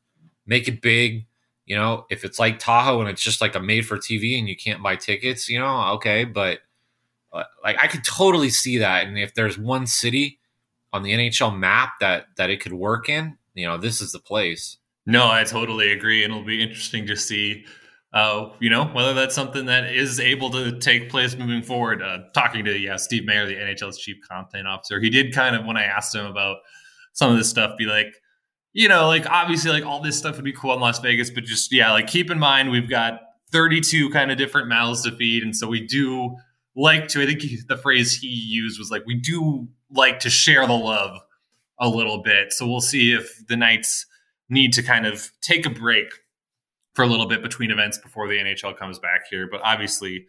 make 0.48 0.66
it 0.66 0.82
big. 0.82 1.26
You 1.66 1.76
know, 1.76 2.06
if 2.10 2.24
it's 2.24 2.38
like 2.38 2.58
Tahoe 2.58 3.00
and 3.00 3.08
it's 3.08 3.22
just 3.22 3.40
like 3.40 3.54
a 3.54 3.60
made 3.60 3.86
for 3.86 3.98
TV 3.98 4.38
and 4.38 4.48
you 4.48 4.56
can't 4.56 4.82
buy 4.82 4.96
tickets, 4.96 5.48
you 5.48 5.60
know, 5.60 5.92
okay, 5.94 6.24
but 6.24 6.60
uh, 7.32 7.44
like 7.62 7.76
I 7.80 7.86
could 7.86 8.04
totally 8.04 8.50
see 8.50 8.78
that. 8.78 9.06
And 9.06 9.18
if 9.18 9.34
there's 9.34 9.58
one 9.58 9.86
city 9.86 10.40
on 10.92 11.02
the 11.02 11.12
NHL 11.12 11.56
map 11.56 11.92
that 12.00 12.26
that 12.36 12.50
it 12.50 12.60
could 12.60 12.72
work 12.72 13.08
in, 13.08 13.36
you 13.54 13.66
know, 13.66 13.76
this 13.76 14.00
is 14.00 14.12
the 14.12 14.18
place. 14.18 14.78
No, 15.04 15.30
I 15.30 15.44
totally 15.44 15.92
agree, 15.92 16.24
and 16.24 16.32
it'll 16.32 16.44
be 16.44 16.62
interesting 16.62 17.06
to 17.06 17.16
see 17.16 17.64
uh, 18.12 18.50
you 18.58 18.70
know, 18.70 18.86
whether 18.86 19.12
that's 19.12 19.34
something 19.34 19.66
that 19.66 19.92
is 19.92 20.18
able 20.18 20.50
to 20.50 20.78
take 20.78 21.10
place 21.10 21.36
moving 21.36 21.62
forward. 21.62 22.02
Uh, 22.02 22.18
talking 22.32 22.64
to 22.64 22.78
yeah, 22.78 22.96
Steve 22.96 23.26
Mayer, 23.26 23.46
the 23.46 23.54
NHL's 23.54 23.98
chief 23.98 24.16
content 24.26 24.66
officer, 24.66 24.98
he 25.00 25.10
did 25.10 25.34
kind 25.34 25.54
of 25.54 25.66
when 25.66 25.76
I 25.76 25.84
asked 25.84 26.14
him 26.14 26.24
about 26.24 26.58
some 27.12 27.30
of 27.30 27.36
this 27.36 27.50
stuff, 27.50 27.76
be 27.76 27.84
like, 27.84 28.14
you 28.72 28.88
know, 28.88 29.06
like 29.06 29.28
obviously, 29.28 29.70
like 29.70 29.84
all 29.84 30.00
this 30.00 30.16
stuff 30.16 30.36
would 30.36 30.44
be 30.44 30.52
cool 30.52 30.72
in 30.74 30.80
Las 30.80 30.98
Vegas, 31.00 31.30
but 31.30 31.44
just 31.44 31.72
yeah, 31.72 31.92
like 31.92 32.06
keep 32.06 32.30
in 32.30 32.38
mind 32.38 32.70
we've 32.70 32.88
got 32.88 33.20
32 33.50 34.10
kind 34.10 34.30
of 34.30 34.38
different 34.38 34.68
mouths 34.68 35.02
to 35.02 35.16
feed, 35.16 35.42
and 35.42 35.56
so 35.56 35.66
we 35.66 35.86
do 35.86 36.36
like 36.76 37.08
to. 37.08 37.22
I 37.22 37.26
think 37.26 37.42
he, 37.42 37.58
the 37.68 37.76
phrase 37.76 38.16
he 38.16 38.28
used 38.28 38.78
was 38.78 38.90
like 38.90 39.04
we 39.06 39.14
do 39.14 39.68
like 39.90 40.20
to 40.20 40.30
share 40.30 40.66
the 40.66 40.74
love 40.74 41.18
a 41.80 41.88
little 41.88 42.22
bit. 42.22 42.52
So 42.52 42.66
we'll 42.66 42.80
see 42.80 43.12
if 43.12 43.46
the 43.46 43.56
Knights 43.56 44.06
need 44.48 44.72
to 44.74 44.82
kind 44.82 45.06
of 45.06 45.30
take 45.40 45.66
a 45.66 45.70
break 45.70 46.06
for 46.94 47.04
a 47.04 47.06
little 47.06 47.26
bit 47.26 47.42
between 47.42 47.70
events 47.70 47.98
before 47.98 48.26
the 48.28 48.38
NHL 48.38 48.76
comes 48.76 48.98
back 48.98 49.22
here. 49.30 49.48
But 49.50 49.60
obviously, 49.62 50.26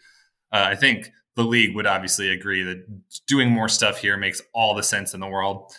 uh, 0.52 0.68
I 0.70 0.76
think 0.76 1.12
the 1.36 1.44
league 1.44 1.76
would 1.76 1.88
obviously 1.88 2.30
agree 2.30 2.64
that 2.64 2.86
doing 3.26 3.50
more 3.50 3.70
stuff 3.70 3.98
here 3.98 4.18
makes 4.18 4.42
all 4.54 4.76
the 4.76 4.84
sense 4.84 5.14
in 5.14 5.20
the 5.20 5.28
world. 5.28 5.72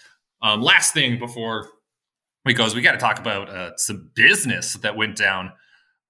Um, 0.43 0.63
last 0.63 0.95
thing 0.95 1.19
before 1.19 1.69
is 2.47 2.75
we 2.75 2.83
got 2.83 2.93
to 2.93 2.99
talk 2.99 3.19
about 3.19 3.49
uh, 3.51 3.77
some 3.77 4.11
business 4.15 4.75
that 4.75 4.97
went 4.97 5.17
down 5.17 5.53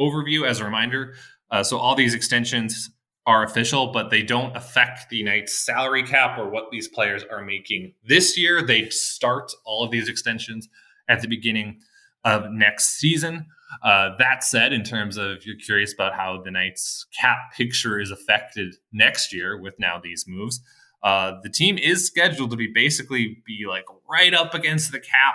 overview 0.00 0.48
as 0.48 0.60
a 0.60 0.64
reminder. 0.64 1.12
Uh, 1.50 1.62
so, 1.62 1.76
all 1.76 1.94
these 1.94 2.14
extensions 2.14 2.88
are 3.26 3.44
official, 3.44 3.88
but 3.88 4.08
they 4.10 4.22
don't 4.22 4.56
affect 4.56 5.10
the 5.10 5.22
Knights' 5.22 5.58
salary 5.58 6.02
cap 6.02 6.38
or 6.38 6.48
what 6.48 6.70
these 6.70 6.88
players 6.88 7.22
are 7.30 7.44
making 7.44 7.92
this 8.06 8.38
year. 8.38 8.62
They 8.62 8.88
start 8.88 9.52
all 9.64 9.84
of 9.84 9.90
these 9.90 10.08
extensions 10.08 10.66
at 11.08 11.20
the 11.20 11.28
beginning 11.28 11.80
of 12.24 12.50
next 12.50 12.98
season. 12.98 13.46
Uh, 13.82 14.10
that 14.18 14.44
said, 14.44 14.72
in 14.72 14.82
terms 14.82 15.16
of 15.16 15.44
you're 15.44 15.56
curious 15.56 15.92
about 15.92 16.14
how 16.14 16.40
the 16.42 16.50
Knights 16.50 17.06
cap 17.18 17.52
picture 17.56 18.00
is 18.00 18.10
affected 18.10 18.76
next 18.92 19.32
year 19.32 19.60
with 19.60 19.74
now 19.78 19.98
these 20.02 20.24
moves, 20.26 20.60
uh, 21.02 21.32
the 21.42 21.50
team 21.50 21.76
is 21.78 22.06
scheduled 22.06 22.50
to 22.50 22.56
be 22.56 22.66
basically 22.66 23.42
be 23.46 23.64
like 23.68 23.84
right 24.10 24.32
up 24.32 24.54
against 24.54 24.92
the 24.92 25.00
cap 25.00 25.34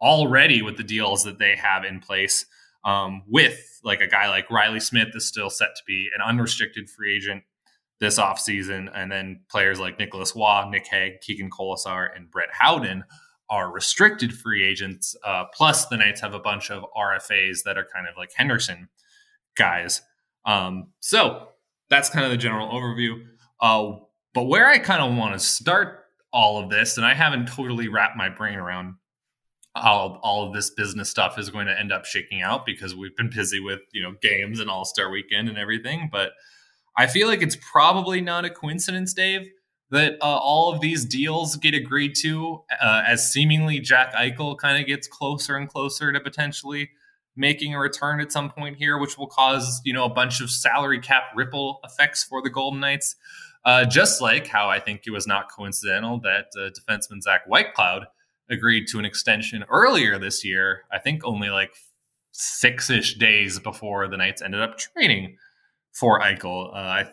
already 0.00 0.62
with 0.62 0.76
the 0.76 0.84
deals 0.84 1.24
that 1.24 1.38
they 1.38 1.56
have 1.56 1.84
in 1.84 2.00
place. 2.00 2.46
Um, 2.84 3.22
with 3.28 3.80
like 3.84 4.00
a 4.00 4.08
guy 4.08 4.28
like 4.28 4.50
Reilly 4.50 4.80
Smith 4.80 5.14
is 5.14 5.24
still 5.24 5.50
set 5.50 5.76
to 5.76 5.82
be 5.86 6.08
an 6.16 6.20
unrestricted 6.20 6.90
free 6.90 7.14
agent 7.14 7.44
this 8.00 8.18
offseason. 8.18 8.90
And 8.92 9.10
then 9.10 9.40
players 9.48 9.78
like 9.78 10.00
Nicolas 10.00 10.34
Roy, 10.34 10.68
Nick 10.68 10.88
Hague, 10.88 11.20
Keegan 11.20 11.48
Kolesar, 11.48 12.08
and 12.14 12.28
Brett 12.28 12.48
Howden 12.50 13.04
are 13.52 13.70
restricted 13.70 14.32
free 14.32 14.64
agents. 14.64 15.14
Uh, 15.22 15.44
plus, 15.52 15.86
the 15.86 15.96
Knights 15.98 16.22
have 16.22 16.32
a 16.32 16.38
bunch 16.38 16.70
of 16.70 16.86
RFAs 16.96 17.62
that 17.64 17.76
are 17.76 17.86
kind 17.94 18.08
of 18.08 18.16
like 18.16 18.32
Henderson 18.34 18.88
guys. 19.58 20.00
Um, 20.46 20.88
so 21.00 21.48
that's 21.90 22.08
kind 22.08 22.24
of 22.24 22.30
the 22.30 22.38
general 22.38 22.68
overview. 22.68 23.22
Uh, 23.60 23.98
but 24.32 24.44
where 24.44 24.68
I 24.68 24.78
kind 24.78 25.02
of 25.02 25.18
want 25.18 25.34
to 25.34 25.38
start 25.38 26.06
all 26.32 26.64
of 26.64 26.70
this, 26.70 26.96
and 26.96 27.04
I 27.04 27.12
haven't 27.12 27.46
totally 27.46 27.88
wrapped 27.88 28.16
my 28.16 28.30
brain 28.30 28.58
around 28.58 28.94
how 29.76 30.18
all 30.22 30.46
of 30.46 30.54
this 30.54 30.70
business 30.70 31.10
stuff 31.10 31.38
is 31.38 31.50
going 31.50 31.66
to 31.66 31.78
end 31.78 31.92
up 31.92 32.06
shaking 32.06 32.40
out 32.40 32.64
because 32.64 32.94
we've 32.94 33.16
been 33.16 33.30
busy 33.30 33.60
with 33.60 33.80
you 33.92 34.02
know 34.02 34.14
games 34.22 34.60
and 34.60 34.70
All 34.70 34.86
Star 34.86 35.10
Weekend 35.10 35.50
and 35.50 35.58
everything. 35.58 36.08
But 36.10 36.32
I 36.96 37.06
feel 37.06 37.28
like 37.28 37.42
it's 37.42 37.58
probably 37.70 38.22
not 38.22 38.46
a 38.46 38.50
coincidence, 38.50 39.12
Dave, 39.12 39.46
that 39.92 40.14
uh, 40.22 40.24
all 40.24 40.72
of 40.72 40.80
these 40.80 41.04
deals 41.04 41.56
get 41.56 41.74
agreed 41.74 42.14
to 42.16 42.64
uh, 42.80 43.02
as 43.06 43.30
seemingly 43.30 43.78
Jack 43.78 44.14
Eichel 44.14 44.56
kind 44.56 44.80
of 44.80 44.86
gets 44.86 45.06
closer 45.06 45.54
and 45.54 45.68
closer 45.68 46.10
to 46.10 46.18
potentially 46.18 46.90
making 47.36 47.74
a 47.74 47.78
return 47.78 48.18
at 48.20 48.32
some 48.32 48.50
point 48.50 48.78
here, 48.78 48.96
which 48.96 49.18
will 49.18 49.26
cause 49.26 49.82
you 49.84 49.92
know 49.92 50.04
a 50.04 50.08
bunch 50.12 50.40
of 50.40 50.50
salary 50.50 50.98
cap 50.98 51.24
ripple 51.36 51.78
effects 51.84 52.24
for 52.24 52.42
the 52.42 52.50
Golden 52.50 52.80
Knights. 52.80 53.16
Uh, 53.64 53.84
just 53.84 54.20
like 54.20 54.48
how 54.48 54.68
I 54.68 54.80
think 54.80 55.02
it 55.06 55.10
was 55.10 55.26
not 55.26 55.50
coincidental 55.50 56.18
that 56.20 56.46
uh, 56.56 56.70
defenseman 56.70 57.22
Zach 57.22 57.46
Whitecloud 57.46 58.06
agreed 58.50 58.86
to 58.88 58.98
an 58.98 59.04
extension 59.04 59.62
earlier 59.70 60.18
this 60.18 60.42
year. 60.42 60.84
I 60.90 60.98
think 60.98 61.22
only 61.22 61.50
like 61.50 61.74
six 62.32 62.88
ish 62.88 63.18
days 63.18 63.58
before 63.58 64.08
the 64.08 64.16
Knights 64.16 64.40
ended 64.40 64.62
up 64.62 64.78
trading 64.78 65.36
for 65.92 66.18
Eichel. 66.20 66.70
Uh, 66.74 67.04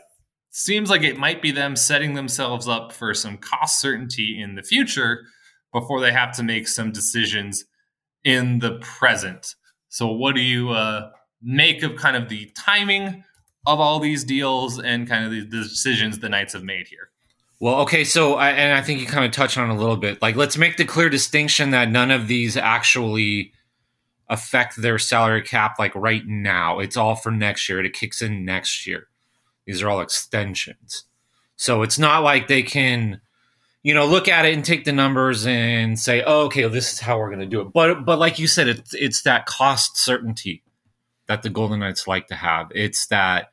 seems 0.52 0.90
like 0.90 1.04
it 1.04 1.18
might 1.18 1.42
be 1.42 1.52
them 1.52 1.76
setting 1.76 2.14
themselves 2.14 2.68
up 2.68 2.92
for 2.92 3.14
some 3.14 3.38
cost 3.38 3.80
certainty 3.80 4.42
in 4.42 4.56
the 4.56 4.64
future 4.64 5.26
before 5.72 6.02
they 6.02 6.12
have 6.12 6.36
to 6.36 6.44
make 6.44 6.68
some 6.68 6.92
decisions 6.92 7.66
in 8.24 8.60
the 8.60 8.80
present. 8.80 9.56
So, 9.90 10.08
what 10.12 10.36
do 10.36 10.42
you 10.42 10.70
uh, 10.72 11.12
make 11.42 11.84
of 11.84 11.96
kind 11.96 12.16
of 12.16 12.30
the 12.30 12.52
timing 12.58 13.24
of 13.66 13.80
all 13.80 14.00
these 14.00 14.24
deals 14.24 14.80
and 14.80 15.08
kind 15.08 15.26
of 15.26 15.32
the, 15.32 15.46
decisions 15.46 16.20
the 16.20 16.30
Knights 16.30 16.54
have 16.54 16.64
made 16.64 16.88
here? 16.88 17.10
Well, 17.60 17.82
okay, 17.82 18.04
so 18.06 18.36
I, 18.36 18.52
and 18.52 18.74
I 18.74 18.82
think 18.82 19.02
you 19.02 19.08
kind 19.08 19.26
of 19.26 19.32
touched 19.32 19.58
on 19.58 19.70
a 19.70 19.76
little 19.76 19.98
bit. 19.98 20.22
Like, 20.22 20.36
let's 20.36 20.58
make 20.58 20.78
the 20.78 20.86
clear 20.86 21.10
distinction 21.10 21.72
that 21.72 21.92
none 21.92 22.10
of 22.10 22.28
these 22.28 22.56
actually 22.56 23.52
affect 24.30 24.82
their 24.82 24.98
salary 24.98 25.42
cap 25.42 25.78
like 25.78 25.94
right 25.94 26.26
now. 26.26 26.80
It's 26.80 26.96
all 26.96 27.16
for 27.16 27.32
next 27.32 27.68
year. 27.68 27.84
It 27.84 27.94
kicks 27.94 28.22
in 28.22 28.46
next 28.46 28.88
year. 28.88 29.09
These 29.69 29.84
are 29.84 29.89
all 29.89 30.01
extensions. 30.01 31.03
So 31.55 31.84
it's 31.84 31.99
not 31.99 32.23
like 32.23 32.47
they 32.47 32.63
can, 32.63 33.21
you 33.84 33.93
know, 33.93 34.08
look 34.08 34.27
at 34.27 34.43
it 34.45 34.55
and 34.55 34.65
take 34.65 34.84
the 34.84 34.91
numbers 34.91 35.45
and 35.45 35.99
say, 35.99 36.23
oh, 36.25 36.45
okay, 36.45 36.63
well, 36.63 36.73
this 36.73 36.91
is 36.91 36.99
how 36.99 37.19
we're 37.19 37.27
going 37.27 37.41
to 37.41 37.45
do 37.45 37.62
it. 37.62 37.71
But 37.71 38.03
but 38.03 38.17
like 38.17 38.39
you 38.39 38.47
said, 38.47 38.67
it's 38.67 38.95
it's 38.95 39.21
that 39.21 39.45
cost 39.45 39.95
certainty 39.95 40.63
that 41.27 41.43
the 41.43 41.51
Golden 41.51 41.82
Knights 41.82 42.08
like 42.08 42.25
to 42.29 42.36
have. 42.36 42.71
It's 42.73 43.05
that 43.08 43.51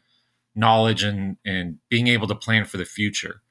knowledge 0.55 1.03
and 1.03 1.37
and 1.45 1.81
being 1.91 2.07
able 2.07 2.29
to 2.29 2.35
plan 2.35 2.65
for 2.65 2.79
the 2.79 2.87
future. 2.87 3.43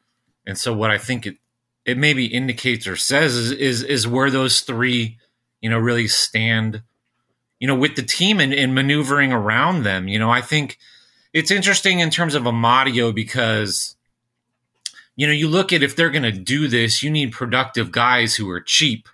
And 0.47 0.57
so 0.57 0.73
what 0.73 0.89
I 0.89 0.97
think 0.97 1.27
it 1.27 1.37
it 1.85 1.99
maybe 1.99 2.25
indicates 2.25 2.87
or 2.87 2.95
says 2.95 3.35
is 3.35 3.51
is 3.51 3.83
is 3.83 4.07
where 4.07 4.31
those 4.31 4.61
three, 4.61 5.19
you 5.61 5.69
know, 5.69 5.77
really 5.77 6.07
stand, 6.07 6.81
you 7.59 7.67
know, 7.67 7.75
with 7.75 7.95
the 7.95 8.01
team 8.01 8.39
and, 8.39 8.55
and 8.55 8.73
maneuvering 8.73 9.31
around 9.31 9.83
them. 9.83 10.07
You 10.07 10.17
know, 10.17 10.31
I 10.31 10.41
think 10.41 10.79
it's 11.35 11.51
interesting 11.51 11.99
in 11.99 12.09
terms 12.09 12.33
of 12.33 12.43
Amadio 12.43 13.13
because 13.13 13.95
you 15.15 15.27
know 15.27 15.33
you 15.33 15.47
look 15.47 15.71
at 15.71 15.83
if 15.83 15.95
they're 15.95 16.09
going 16.09 16.23
to 16.23 16.31
do 16.31 16.67
this 16.67 17.03
you 17.03 17.11
need 17.11 17.31
productive 17.31 17.91
guys 17.91 18.35
who 18.35 18.49
are 18.49 18.61
cheap. 18.61 19.07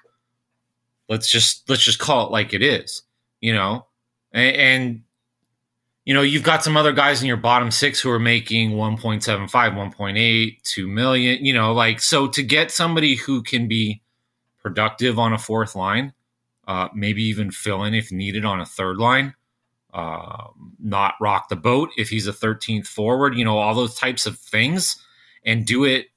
Let's 1.09 1.29
just 1.29 1.69
let's 1.69 1.83
just 1.83 1.99
call 1.99 2.27
it 2.27 2.31
like 2.31 2.53
it 2.53 2.61
is 2.61 3.03
you 3.41 3.53
know? 3.53 3.87
And, 4.31 4.55
and 4.55 5.01
you 6.05 6.13
know 6.13 6.21
you've 6.21 6.43
got 6.43 6.63
some 6.63 6.77
other 6.77 6.93
guys 6.93 7.21
in 7.21 7.27
your 7.27 7.37
bottom 7.37 7.69
six 7.69 7.99
who 7.99 8.09
are 8.09 8.19
making 8.19 8.71
1.75 8.71 9.49
1.8 9.51 10.63
2 10.63 10.87
million 10.87 11.45
you 11.45 11.53
know 11.53 11.73
like 11.73 11.99
so 11.99 12.27
to 12.27 12.41
get 12.41 12.71
somebody 12.71 13.15
who 13.15 13.43
can 13.43 13.67
be 13.67 14.01
productive 14.61 15.19
on 15.19 15.33
a 15.33 15.37
fourth 15.37 15.75
line 15.75 16.13
uh, 16.67 16.87
maybe 16.95 17.21
even 17.23 17.51
fill 17.51 17.83
in 17.83 17.93
if 17.93 18.11
needed 18.11 18.45
on 18.45 18.59
a 18.59 18.65
third 18.65 18.97
line 18.97 19.35
uh, 19.93 20.47
not 20.79 21.15
rock 21.19 21.49
the 21.49 21.55
boat 21.55 21.89
if 21.97 22.09
he's 22.09 22.27
a 22.27 22.33
13th 22.33 22.87
forward, 22.87 23.37
you 23.37 23.45
know, 23.45 23.57
all 23.57 23.75
those 23.75 23.95
types 23.95 24.25
of 24.25 24.37
things 24.37 24.95
and 25.45 25.65
do 25.65 25.83
it 25.83 26.07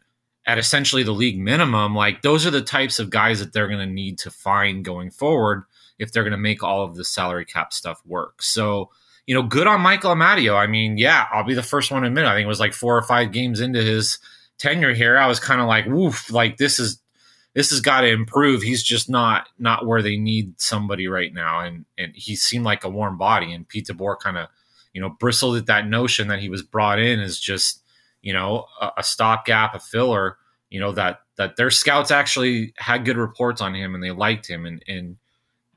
at 0.47 0.59
essentially 0.59 1.03
the 1.03 1.13
league 1.13 1.39
minimum. 1.39 1.95
Like 1.95 2.23
those 2.23 2.47
are 2.47 2.51
the 2.51 2.63
types 2.63 2.99
of 2.99 3.11
guys 3.11 3.41
that 3.41 3.53
they're 3.53 3.69
going 3.69 3.87
to 3.87 3.93
need 3.93 4.19
to 4.19 4.31
find 4.31 4.85
going 4.85 5.11
forward 5.11 5.65
if 5.99 6.13
they're 6.13 6.23
going 6.23 6.33
to 6.33 6.39
make 6.39 6.63
all 6.63 6.85
of 6.85 6.97
the 6.97 7.05
salary 7.05 7.45
cap 7.45 7.73
stuff 7.73 8.01
work. 8.05 8.43
So, 8.43 8.91
you 9.27 9.35
know, 9.35 9.43
good 9.43 9.67
on 9.67 9.81
Michael 9.81 10.15
Amadio. 10.15 10.55
I 10.55 10.67
mean, 10.67 10.99
yeah, 10.99 11.27
I'll 11.33 11.45
be 11.45 11.55
the 11.55 11.63
first 11.63 11.91
one 11.91 12.03
to 12.03 12.09
admit. 12.09 12.27
I 12.27 12.35
think 12.35 12.45
it 12.45 12.49
was 12.49 12.61
like 12.61 12.75
four 12.75 12.97
or 12.97 13.03
five 13.03 13.33
games 13.33 13.61
into 13.61 13.83
his 13.83 14.19
tenure 14.59 14.93
here. 14.93 15.17
I 15.17 15.27
was 15.27 15.41
kind 15.41 15.61
of 15.61 15.67
like, 15.67 15.87
woof, 15.87 16.31
like 16.31 16.59
this 16.59 16.79
is 16.79 17.01
this 17.55 17.71
has 17.71 17.81
got 17.81 18.01
to 18.03 18.09
improve. 18.09 18.63
He's 18.63 18.83
just 18.83 19.09
not 19.09 19.49
not 19.59 19.87
where 19.87 20.03
they 20.03 20.17
need 20.17 20.61
somebody 20.61 21.07
right 21.07 21.33
now, 21.33 21.61
and 21.61 21.85
and 21.97 22.13
he 22.15 22.37
seemed 22.37 22.65
like 22.65 22.85
a 22.85 22.89
warm 22.89 23.17
body. 23.17 23.53
And 23.53 23.67
Pete 23.67 23.87
DeBoer 23.87 24.19
kind 24.19 24.37
of, 24.37 24.49
you 24.93 25.01
know, 25.01 25.11
bristled 25.11 25.57
at 25.57 25.67
that 25.67 25.89
notion 25.89 26.29
that 26.29 26.41
he 26.41 26.49
was 26.49 26.63
brought 26.63 26.99
in 26.99 27.21
as 27.21 27.39
just, 27.39 27.83
you 28.23 28.33
know, 28.33 28.67
a, 28.81 28.91
a 28.99 29.03
stopgap, 29.05 29.75
a 29.75 29.79
filler. 29.79 30.37
You 30.71 30.81
know 30.81 30.93
that 30.93 31.21
that 31.37 31.57
their 31.57 31.71
scouts 31.71 32.11
actually 32.11 32.75
had 32.77 33.05
good 33.05 33.17
reports 33.17 33.61
on 33.61 33.75
him 33.75 33.95
and 33.95 34.03
they 34.03 34.11
liked 34.11 34.49
him, 34.49 34.67
and 34.67 34.83
and 34.89 35.17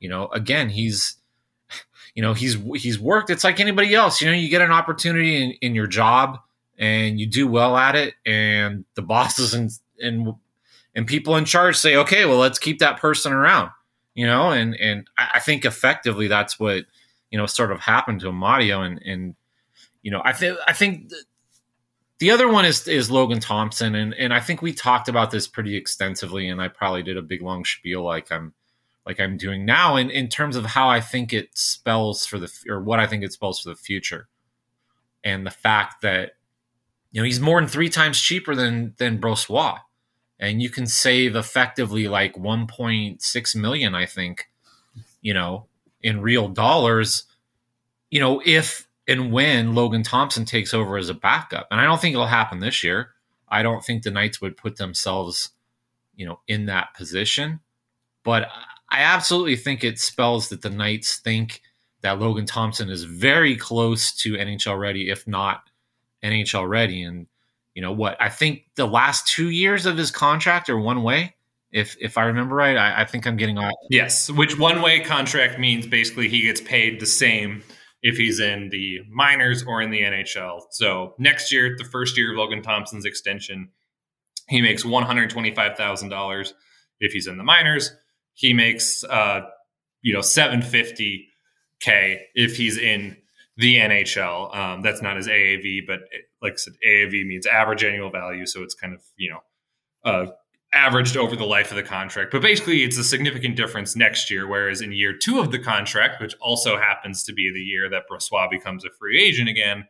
you 0.00 0.08
know, 0.08 0.26
again, 0.28 0.68
he's 0.68 1.16
you 2.14 2.22
know 2.22 2.34
he's 2.34 2.56
he's 2.74 2.98
worked. 2.98 3.30
It's 3.30 3.44
like 3.44 3.60
anybody 3.60 3.94
else. 3.94 4.20
You 4.20 4.28
know, 4.28 4.36
you 4.36 4.48
get 4.48 4.62
an 4.62 4.72
opportunity 4.72 5.42
in, 5.42 5.52
in 5.60 5.74
your 5.76 5.86
job 5.86 6.38
and 6.76 7.20
you 7.20 7.26
do 7.26 7.46
well 7.46 7.76
at 7.76 7.94
it, 7.94 8.14
and 8.26 8.84
the 8.96 9.02
bosses 9.14 9.54
and 9.54 9.70
and 10.00 10.34
and 10.98 11.06
people 11.06 11.36
in 11.36 11.44
charge 11.44 11.76
say, 11.76 11.94
okay, 11.94 12.24
well, 12.24 12.38
let's 12.38 12.58
keep 12.58 12.80
that 12.80 12.98
person 12.98 13.32
around, 13.32 13.70
you 14.14 14.26
know, 14.26 14.50
and 14.50 14.74
and 14.74 15.06
I 15.16 15.38
think 15.38 15.64
effectively 15.64 16.26
that's 16.26 16.58
what 16.58 16.86
you 17.30 17.38
know 17.38 17.46
sort 17.46 17.70
of 17.70 17.78
happened 17.78 18.18
to 18.22 18.26
Amadio, 18.26 18.84
and 18.84 19.00
and 19.06 19.36
you 20.02 20.10
know 20.10 20.20
I 20.24 20.32
think 20.32 20.58
I 20.66 20.72
think 20.72 21.12
the 22.18 22.32
other 22.32 22.48
one 22.48 22.64
is 22.64 22.88
is 22.88 23.12
Logan 23.12 23.38
Thompson, 23.38 23.94
and 23.94 24.12
and 24.14 24.34
I 24.34 24.40
think 24.40 24.60
we 24.60 24.72
talked 24.72 25.08
about 25.08 25.30
this 25.30 25.46
pretty 25.46 25.76
extensively, 25.76 26.48
and 26.48 26.60
I 26.60 26.66
probably 26.66 27.04
did 27.04 27.16
a 27.16 27.22
big 27.22 27.42
long 27.42 27.64
spiel 27.64 28.02
like 28.02 28.32
I'm 28.32 28.52
like 29.06 29.20
I'm 29.20 29.36
doing 29.36 29.64
now, 29.64 29.94
in 29.94 30.10
in 30.10 30.26
terms 30.26 30.56
of 30.56 30.66
how 30.66 30.88
I 30.88 31.00
think 31.00 31.32
it 31.32 31.56
spells 31.56 32.26
for 32.26 32.40
the 32.40 32.52
or 32.68 32.82
what 32.82 32.98
I 32.98 33.06
think 33.06 33.22
it 33.22 33.32
spells 33.32 33.60
for 33.60 33.68
the 33.68 33.76
future, 33.76 34.26
and 35.22 35.46
the 35.46 35.52
fact 35.52 36.02
that 36.02 36.32
you 37.12 37.20
know 37.20 37.24
he's 37.24 37.38
more 37.38 37.60
than 37.60 37.68
three 37.68 37.88
times 37.88 38.20
cheaper 38.20 38.56
than 38.56 38.96
than 38.98 39.20
Brossoit 39.20 39.78
and 40.40 40.62
you 40.62 40.70
can 40.70 40.86
save 40.86 41.34
effectively 41.36 42.08
like 42.08 42.34
1.6 42.34 43.56
million 43.56 43.94
i 43.94 44.06
think 44.06 44.48
you 45.20 45.34
know 45.34 45.66
in 46.02 46.20
real 46.20 46.48
dollars 46.48 47.24
you 48.10 48.20
know, 48.20 48.42
if 48.44 48.86
and 49.06 49.32
when 49.32 49.74
Logan 49.74 50.02
Thompson 50.02 50.44
takes 50.44 50.74
over 50.74 50.96
as 50.96 51.08
a 51.08 51.14
backup, 51.14 51.68
and 51.70 51.80
I 51.80 51.84
don't 51.84 52.00
think 52.00 52.14
it'll 52.14 52.26
happen 52.26 52.60
this 52.60 52.82
year. 52.82 53.10
I 53.48 53.62
don't 53.62 53.84
think 53.84 54.02
the 54.02 54.10
Knights 54.10 54.40
would 54.40 54.56
put 54.56 54.76
themselves, 54.76 55.50
you 56.14 56.26
know, 56.26 56.40
in 56.46 56.66
that 56.66 56.94
position. 56.94 57.60
But 58.22 58.48
I 58.90 59.00
absolutely 59.00 59.56
think 59.56 59.82
it 59.82 59.98
spells 59.98 60.48
that 60.50 60.62
the 60.62 60.70
Knights 60.70 61.18
think 61.18 61.62
that 62.02 62.18
Logan 62.18 62.46
Thompson 62.46 62.90
is 62.90 63.04
very 63.04 63.56
close 63.56 64.12
to 64.18 64.34
NHL 64.34 64.78
ready, 64.78 65.10
if 65.10 65.26
not 65.26 65.62
NHL 66.22 66.68
ready. 66.68 67.02
And 67.02 67.26
you 67.78 67.82
know 67.82 67.92
what? 67.92 68.20
I 68.20 68.28
think 68.28 68.64
the 68.74 68.86
last 68.86 69.28
two 69.28 69.50
years 69.50 69.86
of 69.86 69.96
his 69.96 70.10
contract 70.10 70.68
are 70.68 70.76
one 70.76 71.04
way. 71.04 71.36
If 71.70 71.96
if 72.00 72.18
I 72.18 72.24
remember 72.24 72.56
right, 72.56 72.76
I, 72.76 73.02
I 73.02 73.04
think 73.04 73.24
I'm 73.24 73.36
getting 73.36 73.56
off. 73.56 73.72
Yes, 73.88 74.28
which 74.28 74.58
one 74.58 74.82
way 74.82 74.98
contract 74.98 75.60
means 75.60 75.86
basically 75.86 76.28
he 76.28 76.42
gets 76.42 76.60
paid 76.60 76.98
the 76.98 77.06
same 77.06 77.62
if 78.02 78.16
he's 78.16 78.40
in 78.40 78.70
the 78.70 79.02
minors 79.08 79.62
or 79.62 79.80
in 79.80 79.92
the 79.92 80.00
NHL. 80.00 80.62
So 80.72 81.14
next 81.20 81.52
year, 81.52 81.76
the 81.78 81.84
first 81.84 82.18
year 82.18 82.32
of 82.32 82.36
Logan 82.38 82.62
Thompson's 82.62 83.04
extension, 83.04 83.68
he 84.48 84.60
makes 84.60 84.84
one 84.84 85.04
hundred 85.04 85.30
twenty 85.30 85.54
five 85.54 85.76
thousand 85.76 86.08
dollars. 86.08 86.54
If 86.98 87.12
he's 87.12 87.28
in 87.28 87.38
the 87.38 87.44
minors, 87.44 87.92
he 88.34 88.54
makes 88.54 89.04
uh, 89.04 89.42
you 90.02 90.14
know 90.14 90.20
seven 90.20 90.62
fifty 90.62 91.28
k 91.78 92.22
if 92.34 92.56
he's 92.56 92.76
in 92.76 93.16
the 93.56 93.76
NHL. 93.76 94.52
Um, 94.56 94.82
that's 94.82 95.00
not 95.00 95.16
his 95.16 95.28
AAV, 95.28 95.86
but 95.86 96.00
like 96.42 96.54
I 96.54 96.56
said, 96.56 96.74
AAV 96.86 97.26
means 97.26 97.46
average 97.46 97.84
annual 97.84 98.10
value, 98.10 98.46
so 98.46 98.62
it's 98.62 98.74
kind 98.74 98.94
of 98.94 99.02
you 99.16 99.30
know 99.30 99.40
uh, 100.04 100.26
averaged 100.72 101.16
over 101.16 101.36
the 101.36 101.44
life 101.44 101.70
of 101.70 101.76
the 101.76 101.82
contract. 101.82 102.30
But 102.32 102.42
basically, 102.42 102.84
it's 102.84 102.98
a 102.98 103.04
significant 103.04 103.56
difference 103.56 103.96
next 103.96 104.30
year. 104.30 104.46
Whereas 104.46 104.80
in 104.80 104.92
year 104.92 105.16
two 105.16 105.40
of 105.40 105.50
the 105.50 105.58
contract, 105.58 106.20
which 106.20 106.34
also 106.40 106.76
happens 106.76 107.24
to 107.24 107.32
be 107.32 107.50
the 107.52 107.60
year 107.60 107.88
that 107.90 108.04
Brossoit 108.10 108.50
becomes 108.50 108.84
a 108.84 108.90
free 108.90 109.20
agent 109.20 109.48
again, 109.48 109.86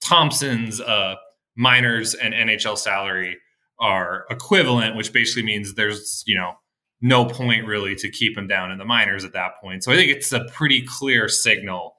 Thompson's 0.00 0.80
uh, 0.80 1.16
minors 1.56 2.14
and 2.14 2.34
NHL 2.34 2.78
salary 2.78 3.38
are 3.80 4.26
equivalent, 4.30 4.96
which 4.96 5.12
basically 5.12 5.42
means 5.42 5.74
there's 5.74 6.22
you 6.26 6.36
know 6.36 6.52
no 7.00 7.24
point 7.24 7.66
really 7.66 7.94
to 7.94 8.10
keep 8.10 8.36
him 8.36 8.46
down 8.46 8.70
in 8.72 8.78
the 8.78 8.84
minors 8.84 9.24
at 9.24 9.32
that 9.32 9.52
point. 9.60 9.84
So 9.84 9.92
I 9.92 9.96
think 9.96 10.10
it's 10.10 10.32
a 10.32 10.44
pretty 10.52 10.82
clear 10.82 11.28
signal 11.28 11.94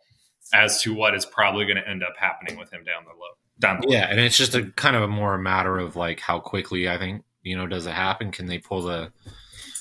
as 0.54 0.82
to 0.82 0.94
what 0.94 1.16
is 1.16 1.26
probably 1.26 1.66
going 1.66 1.78
to 1.78 1.88
end 1.88 2.04
up 2.04 2.14
happening 2.18 2.58
with 2.58 2.72
him 2.74 2.84
down 2.84 3.04
the 3.06 3.12
low. 3.12 3.30
Down 3.60 3.82
yeah, 3.88 4.08
and 4.10 4.20
it's 4.20 4.38
just 4.38 4.56
a 4.56 4.64
kind 4.72 4.96
of 4.96 5.04
a 5.04 5.08
more 5.08 5.36
a 5.36 5.40
matter 5.40 5.78
of 5.78 5.96
like 5.96 6.20
how 6.20 6.40
quickly 6.40 6.90
I 6.90 6.98
think 6.98 7.24
you 7.44 7.58
know 7.58 7.68
does 7.68 7.86
it 7.86 7.92
happen? 7.92 8.32
Can 8.32 8.46
they 8.46 8.58
pull 8.58 8.84
the, 8.84 9.12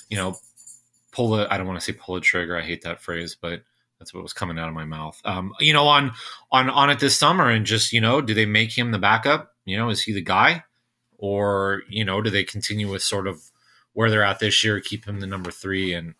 you 0.08 0.16
know, 0.16 0.36
pull 1.12 1.30
the? 1.30 1.52
I 1.52 1.58
don't 1.58 1.66
want 1.66 1.78
to 1.78 1.84
say 1.84 1.92
pull 1.92 2.16
the 2.16 2.20
trigger. 2.20 2.56
I 2.56 2.62
hate 2.62 2.82
that 2.82 3.00
phrase, 3.00 3.36
but 3.40 3.62
that's 3.98 4.12
what 4.12 4.22
was 4.22 4.32
coming 4.32 4.58
out 4.58 4.68
of 4.68 4.74
my 4.74 4.84
mouth. 4.84 5.20
Um, 5.24 5.54
you 5.60 5.72
know, 5.72 5.86
on 5.86 6.12
on 6.50 6.70
on 6.70 6.90
it 6.90 6.98
this 6.98 7.16
summer, 7.16 7.48
and 7.48 7.66
just 7.66 7.92
you 7.92 8.00
know, 8.00 8.20
do 8.20 8.34
they 8.34 8.46
make 8.46 8.76
him 8.76 8.90
the 8.90 8.98
backup? 8.98 9.54
You 9.64 9.76
know, 9.76 9.90
is 9.90 10.02
he 10.02 10.12
the 10.12 10.22
guy, 10.22 10.64
or 11.16 11.82
you 11.88 12.04
know, 12.04 12.20
do 12.20 12.30
they 12.30 12.44
continue 12.44 12.90
with 12.90 13.02
sort 13.02 13.26
of 13.26 13.42
where 13.92 14.10
they're 14.10 14.24
at 14.24 14.38
this 14.38 14.62
year, 14.62 14.80
keep 14.80 15.04
him 15.04 15.20
the 15.20 15.26
number 15.26 15.50
three, 15.50 15.92
and 15.92 16.14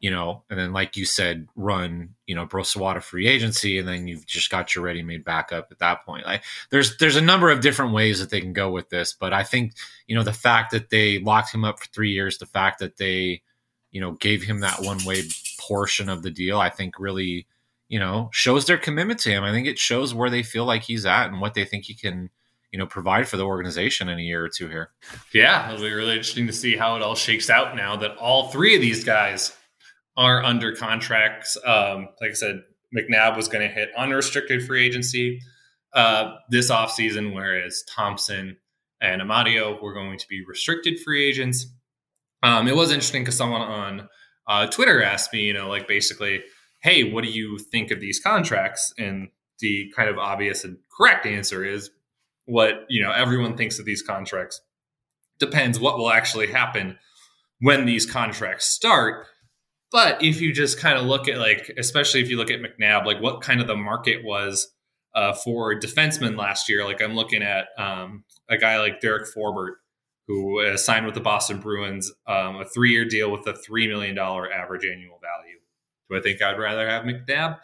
you 0.00 0.10
know, 0.10 0.42
and 0.48 0.58
then 0.58 0.72
like 0.72 0.96
you 0.96 1.04
said, 1.04 1.46
run 1.54 2.14
you 2.26 2.34
know 2.34 2.46
Brossoit 2.46 3.02
free 3.02 3.28
agency, 3.28 3.78
and 3.78 3.86
then 3.86 4.08
you've 4.08 4.26
just 4.26 4.50
got 4.50 4.74
your 4.74 4.82
ready-made 4.82 5.24
backup 5.24 5.68
at 5.70 5.78
that 5.78 6.04
point. 6.06 6.24
Like 6.24 6.42
there's 6.70 6.96
there's 6.96 7.16
a 7.16 7.20
number 7.20 7.50
of 7.50 7.60
different 7.60 7.92
ways 7.92 8.18
that 8.18 8.30
they 8.30 8.40
can 8.40 8.54
go 8.54 8.70
with 8.70 8.88
this, 8.88 9.12
but 9.12 9.34
I 9.34 9.44
think 9.44 9.74
you 10.06 10.16
know 10.16 10.22
the 10.22 10.32
fact 10.32 10.72
that 10.72 10.88
they 10.88 11.18
locked 11.18 11.54
him 11.54 11.64
up 11.64 11.78
for 11.78 11.86
three 11.86 12.12
years, 12.12 12.38
the 12.38 12.46
fact 12.46 12.78
that 12.80 12.96
they 12.96 13.42
you 13.90 14.00
know 14.00 14.12
gave 14.12 14.42
him 14.42 14.60
that 14.60 14.80
one-way 14.80 15.22
portion 15.60 16.08
of 16.08 16.22
the 16.22 16.30
deal, 16.30 16.58
I 16.58 16.70
think 16.70 16.98
really 16.98 17.46
you 17.88 17.98
know 17.98 18.30
shows 18.32 18.64
their 18.64 18.78
commitment 18.78 19.20
to 19.20 19.30
him. 19.30 19.44
I 19.44 19.52
think 19.52 19.66
it 19.66 19.78
shows 19.78 20.14
where 20.14 20.30
they 20.30 20.42
feel 20.42 20.64
like 20.64 20.82
he's 20.82 21.04
at 21.04 21.26
and 21.26 21.42
what 21.42 21.52
they 21.52 21.66
think 21.66 21.84
he 21.84 21.94
can 21.94 22.30
you 22.72 22.78
know 22.78 22.86
provide 22.86 23.28
for 23.28 23.36
the 23.36 23.44
organization 23.44 24.08
in 24.08 24.18
a 24.18 24.22
year 24.22 24.42
or 24.42 24.48
two 24.48 24.68
here. 24.68 24.92
Yeah, 25.34 25.70
it'll 25.70 25.84
be 25.84 25.92
really 25.92 26.12
interesting 26.12 26.46
to 26.46 26.54
see 26.54 26.74
how 26.74 26.96
it 26.96 27.02
all 27.02 27.16
shakes 27.16 27.50
out 27.50 27.76
now 27.76 27.96
that 27.96 28.16
all 28.16 28.48
three 28.48 28.74
of 28.74 28.80
these 28.80 29.04
guys 29.04 29.54
are 30.16 30.42
under 30.42 30.74
contracts. 30.74 31.56
Um, 31.64 32.08
like 32.20 32.30
I 32.30 32.34
said, 32.34 32.62
McNabb 32.96 33.36
was 33.36 33.48
going 33.48 33.66
to 33.66 33.72
hit 33.72 33.90
unrestricted 33.96 34.66
free 34.66 34.84
agency 34.84 35.40
uh, 35.92 36.34
this 36.50 36.70
offseason, 36.70 37.34
whereas 37.34 37.82
Thompson 37.88 38.56
and 39.00 39.22
Amadio 39.22 39.80
were 39.82 39.94
going 39.94 40.18
to 40.18 40.26
be 40.28 40.44
restricted 40.46 40.98
free 41.00 41.24
agents. 41.28 41.66
Um, 42.42 42.68
it 42.68 42.76
was 42.76 42.90
interesting 42.90 43.22
because 43.22 43.36
someone 43.36 43.62
on 43.62 44.08
uh, 44.46 44.66
Twitter 44.66 45.02
asked 45.02 45.32
me, 45.32 45.40
you 45.40 45.52
know, 45.52 45.68
like 45.68 45.86
basically, 45.86 46.42
hey, 46.82 47.10
what 47.12 47.24
do 47.24 47.30
you 47.30 47.58
think 47.58 47.90
of 47.90 48.00
these 48.00 48.20
contracts? 48.20 48.92
And 48.98 49.28
the 49.60 49.92
kind 49.94 50.08
of 50.08 50.18
obvious 50.18 50.64
and 50.64 50.78
correct 50.96 51.26
answer 51.26 51.64
is 51.64 51.90
what, 52.46 52.84
you 52.88 53.02
know, 53.02 53.12
everyone 53.12 53.56
thinks 53.56 53.78
of 53.78 53.84
these 53.84 54.02
contracts. 54.02 54.60
Depends 55.38 55.78
what 55.78 55.98
will 55.98 56.10
actually 56.10 56.48
happen 56.48 56.98
when 57.60 57.84
these 57.86 58.06
contracts 58.06 58.66
start. 58.66 59.26
But 59.92 60.22
if 60.22 60.40
you 60.40 60.52
just 60.52 60.78
kind 60.78 60.96
of 60.96 61.04
look 61.06 61.28
at 61.28 61.38
like, 61.38 61.70
especially 61.76 62.20
if 62.20 62.30
you 62.30 62.36
look 62.36 62.50
at 62.50 62.60
McNabb, 62.60 63.06
like 63.06 63.20
what 63.20 63.40
kind 63.40 63.60
of 63.60 63.66
the 63.66 63.76
market 63.76 64.24
was 64.24 64.72
uh, 65.14 65.32
for 65.32 65.78
defensemen 65.78 66.36
last 66.36 66.68
year. 66.68 66.84
Like 66.84 67.02
I'm 67.02 67.14
looking 67.14 67.42
at 67.42 67.68
um, 67.76 68.24
a 68.48 68.56
guy 68.56 68.78
like 68.78 69.00
Derek 69.00 69.26
Forbort, 69.34 69.74
who 70.26 70.60
uh, 70.60 70.76
signed 70.76 71.06
with 71.06 71.14
the 71.14 71.20
Boston 71.20 71.58
Bruins, 71.58 72.12
um, 72.26 72.56
a 72.60 72.64
three-year 72.64 73.04
deal 73.04 73.30
with 73.32 73.46
a 73.46 73.54
three 73.54 73.88
million 73.88 74.14
dollar 74.14 74.52
average 74.52 74.84
annual 74.84 75.20
value. 75.20 75.58
Do 76.08 76.16
I 76.16 76.20
think 76.20 76.42
I'd 76.42 76.58
rather 76.58 76.88
have 76.88 77.04
McNabb? 77.04 77.58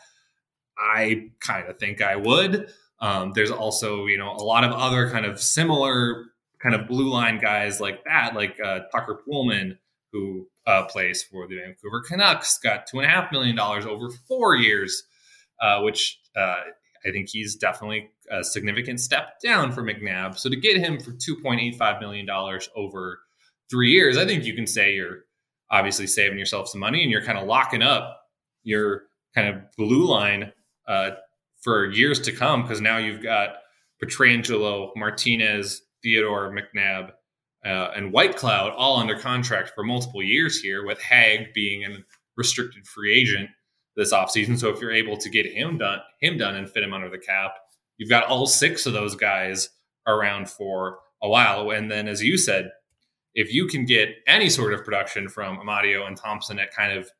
I 0.79 1.31
kind 1.41 1.69
of 1.69 1.79
think 1.79 2.03
I 2.03 2.17
would. 2.17 2.71
Um, 2.99 3.33
there's 3.35 3.51
also, 3.51 4.07
you 4.07 4.19
know, 4.19 4.33
a 4.33 4.43
lot 4.43 4.65
of 4.65 4.73
other 4.73 5.11
kind 5.11 5.27
of 5.27 5.41
similar 5.41 6.27
kind 6.62 6.75
of 6.75 6.89
blue 6.89 7.11
line 7.11 7.39
guys 7.41 7.81
like 7.81 8.03
that, 8.05 8.35
like 8.35 8.57
uh, 8.62 8.81
Tucker 8.93 9.21
Poolman, 9.27 9.79
who 10.12 10.49
uh, 10.67 10.85
plays 10.85 11.23
for 11.23 11.47
the 11.47 11.57
Vancouver 11.57 12.01
Canucks, 12.01 12.59
got 12.59 12.87
two 12.87 12.99
and 12.99 13.07
a 13.07 13.09
half 13.11 13.31
million 13.31 13.55
dollars 13.55 13.87
over 13.87 14.11
four 14.27 14.57
years, 14.57 15.05
uh, 15.61 15.81
which 15.83 16.19
uh, 16.37 16.61
I 17.07 17.11
think 17.13 17.29
he's 17.29 17.57
definitely 17.57 18.11
a 18.31 18.43
significant 18.43 19.01
step 19.01 19.41
down 19.43 19.73
for 19.73 19.83
McNabb. 19.83 20.39
So 20.39 20.51
to 20.51 20.57
get 20.57 20.79
him 20.79 20.99
for 20.99 21.13
two 21.13 21.37
point 21.37 21.61
eight 21.61 21.77
five 21.77 22.01
million 22.01 22.27
dollars 22.27 22.69
over 22.75 23.21
three 23.71 23.91
years, 23.91 24.17
I 24.17 24.27
think 24.27 24.45
you 24.45 24.55
can 24.55 24.67
say 24.67 24.95
you're 24.95 25.25
obviously 25.71 26.07
saving 26.07 26.39
yourself 26.39 26.69
some 26.69 26.81
money 26.81 27.03
and 27.03 27.11
you're 27.11 27.25
kind 27.25 27.39
of 27.39 27.47
locking 27.47 27.83
up 27.83 28.21
your 28.63 29.05
kind 29.35 29.49
of 29.49 29.63
blue 29.77 30.07
line 30.07 30.53
uh, 30.89 31.11
for 31.61 31.91
years 31.91 32.21
to 32.21 32.33
come 32.33 32.63
because 32.63 32.81
now 32.81 32.99
you've 32.99 33.23
got 33.23 33.57
Pietrangelo, 34.03 34.91
Martinez, 34.97 35.83
Theodore, 36.03 36.55
McNabb, 36.55 37.11
uh, 37.67 37.91
and 37.97 38.13
Whitecloud 38.13 38.73
all 38.77 38.99
under 38.99 39.19
contract 39.19 39.73
for 39.75 39.83
multiple 39.83 40.23
years 40.23 40.61
here, 40.61 40.87
with 40.87 41.01
Hague 41.01 41.53
being 41.53 41.85
a 41.85 41.99
restricted 42.37 42.87
free 42.87 43.13
agent 43.13 43.51
this 43.97 44.13
offseason. 44.13 44.59
So 44.59 44.69
if 44.69 44.81
you're 44.81 44.93
able 44.93 45.17
to 45.17 45.31
get 45.31 45.47
him 45.47 45.79
done, 45.79 45.99
him 46.21 46.39
done 46.39 46.55
and 46.55 46.71
fit 46.71 46.85
him 46.85 46.93
under 46.93 47.09
the 47.09 47.19
cap, 47.19 47.53
you've 47.97 48.11
got 48.11 48.27
all 48.27 48.47
six 48.47 48.87
of 48.87 48.93
those 48.93 49.17
guys 49.17 49.71
around 50.07 50.49
for 50.49 50.99
a 51.23 51.29
while. 51.29 51.71
And 51.71 51.91
then, 51.91 52.07
as 52.07 52.23
you 52.23 52.39
said, 52.39 52.71
if 53.35 53.53
you 53.53 53.67
can 53.67 53.85
get 53.85 54.11
any 54.27 54.49
sort 54.49 54.73
of 54.73 54.85
production 54.85 55.29
from 55.29 55.59
Amadio 55.59 56.07
and 56.07 56.17
Thompson 56.17 56.59
at 56.59 56.75
kind 56.75 56.97
of 56.97 57.11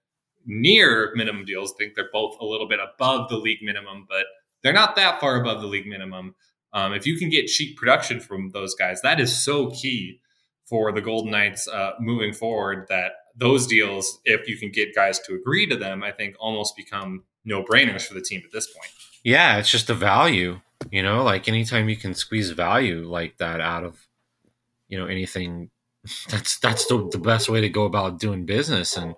near 0.47 1.13
minimum 1.15 1.45
deals, 1.45 1.73
I 1.73 1.77
think 1.79 1.95
they're 1.95 2.11
both 2.13 2.37
a 2.41 2.45
little 2.45 2.69
bit 2.69 2.79
above 2.79 3.29
the 3.29 3.37
league 3.37 3.63
minimum, 3.63 4.07
but 4.09 4.27
they're 4.63 4.73
not 4.73 4.97
that 4.97 5.21
far 5.21 5.41
above 5.41 5.61
the 5.61 5.67
league 5.67 5.87
minimum. 5.87 6.35
Um, 6.73 6.93
if 6.93 7.07
you 7.07 7.19
can 7.19 7.31
get 7.31 7.47
cheap 7.47 7.77
production 7.77 8.21
from 8.21 8.51
those 8.51 8.75
guys, 8.75 9.01
that 9.03 9.19
is 9.19 9.37
so 9.45 9.71
key 9.71 10.21
for 10.67 10.93
the 10.93 11.01
Golden 11.01 11.31
Knights 11.31 11.69
uh, 11.69 11.93
moving 12.01 12.33
forward 12.33 12.87
that 12.89 13.13
those 13.37 13.67
deals, 13.67 14.19
if 14.25 14.49
you 14.49 14.57
can 14.57 14.71
get 14.71 14.95
guys 14.95 15.19
to 15.21 15.35
agree 15.35 15.67
to 15.67 15.77
them, 15.77 16.03
I 16.03 16.11
think 16.11 16.37
almost 16.39 16.77
become 16.77 17.25
no 17.45 17.63
brainers 17.63 18.03
for 18.03 18.15
the 18.15 18.21
team 18.21 18.43
at 18.45 18.53
this 18.53 18.67
point. 18.67 18.91
Yeah, 19.23 19.59
it's 19.59 19.71
just 19.71 19.91
a 19.91 19.95
value, 19.95 20.61
you 20.91 21.03
know, 21.03 21.23
like 21.23 21.49
anytime 21.49 21.89
you 21.89 21.97
can 21.97 22.15
squeeze 22.15 22.51
value 22.51 23.07
like 23.07 23.39
that 23.39 23.61
out 23.61 23.85
of, 23.85 24.07
you 24.89 24.99
know, 24.99 25.07
anything, 25.07 25.71
that's 26.31 26.59
that's 26.59 26.87
the, 26.87 27.09
the 27.11 27.19
best 27.19 27.49
way 27.49 27.61
to 27.61 27.69
go 27.69 27.85
about 27.85 28.19
doing 28.19 28.47
business. 28.47 28.97
And 28.97 29.15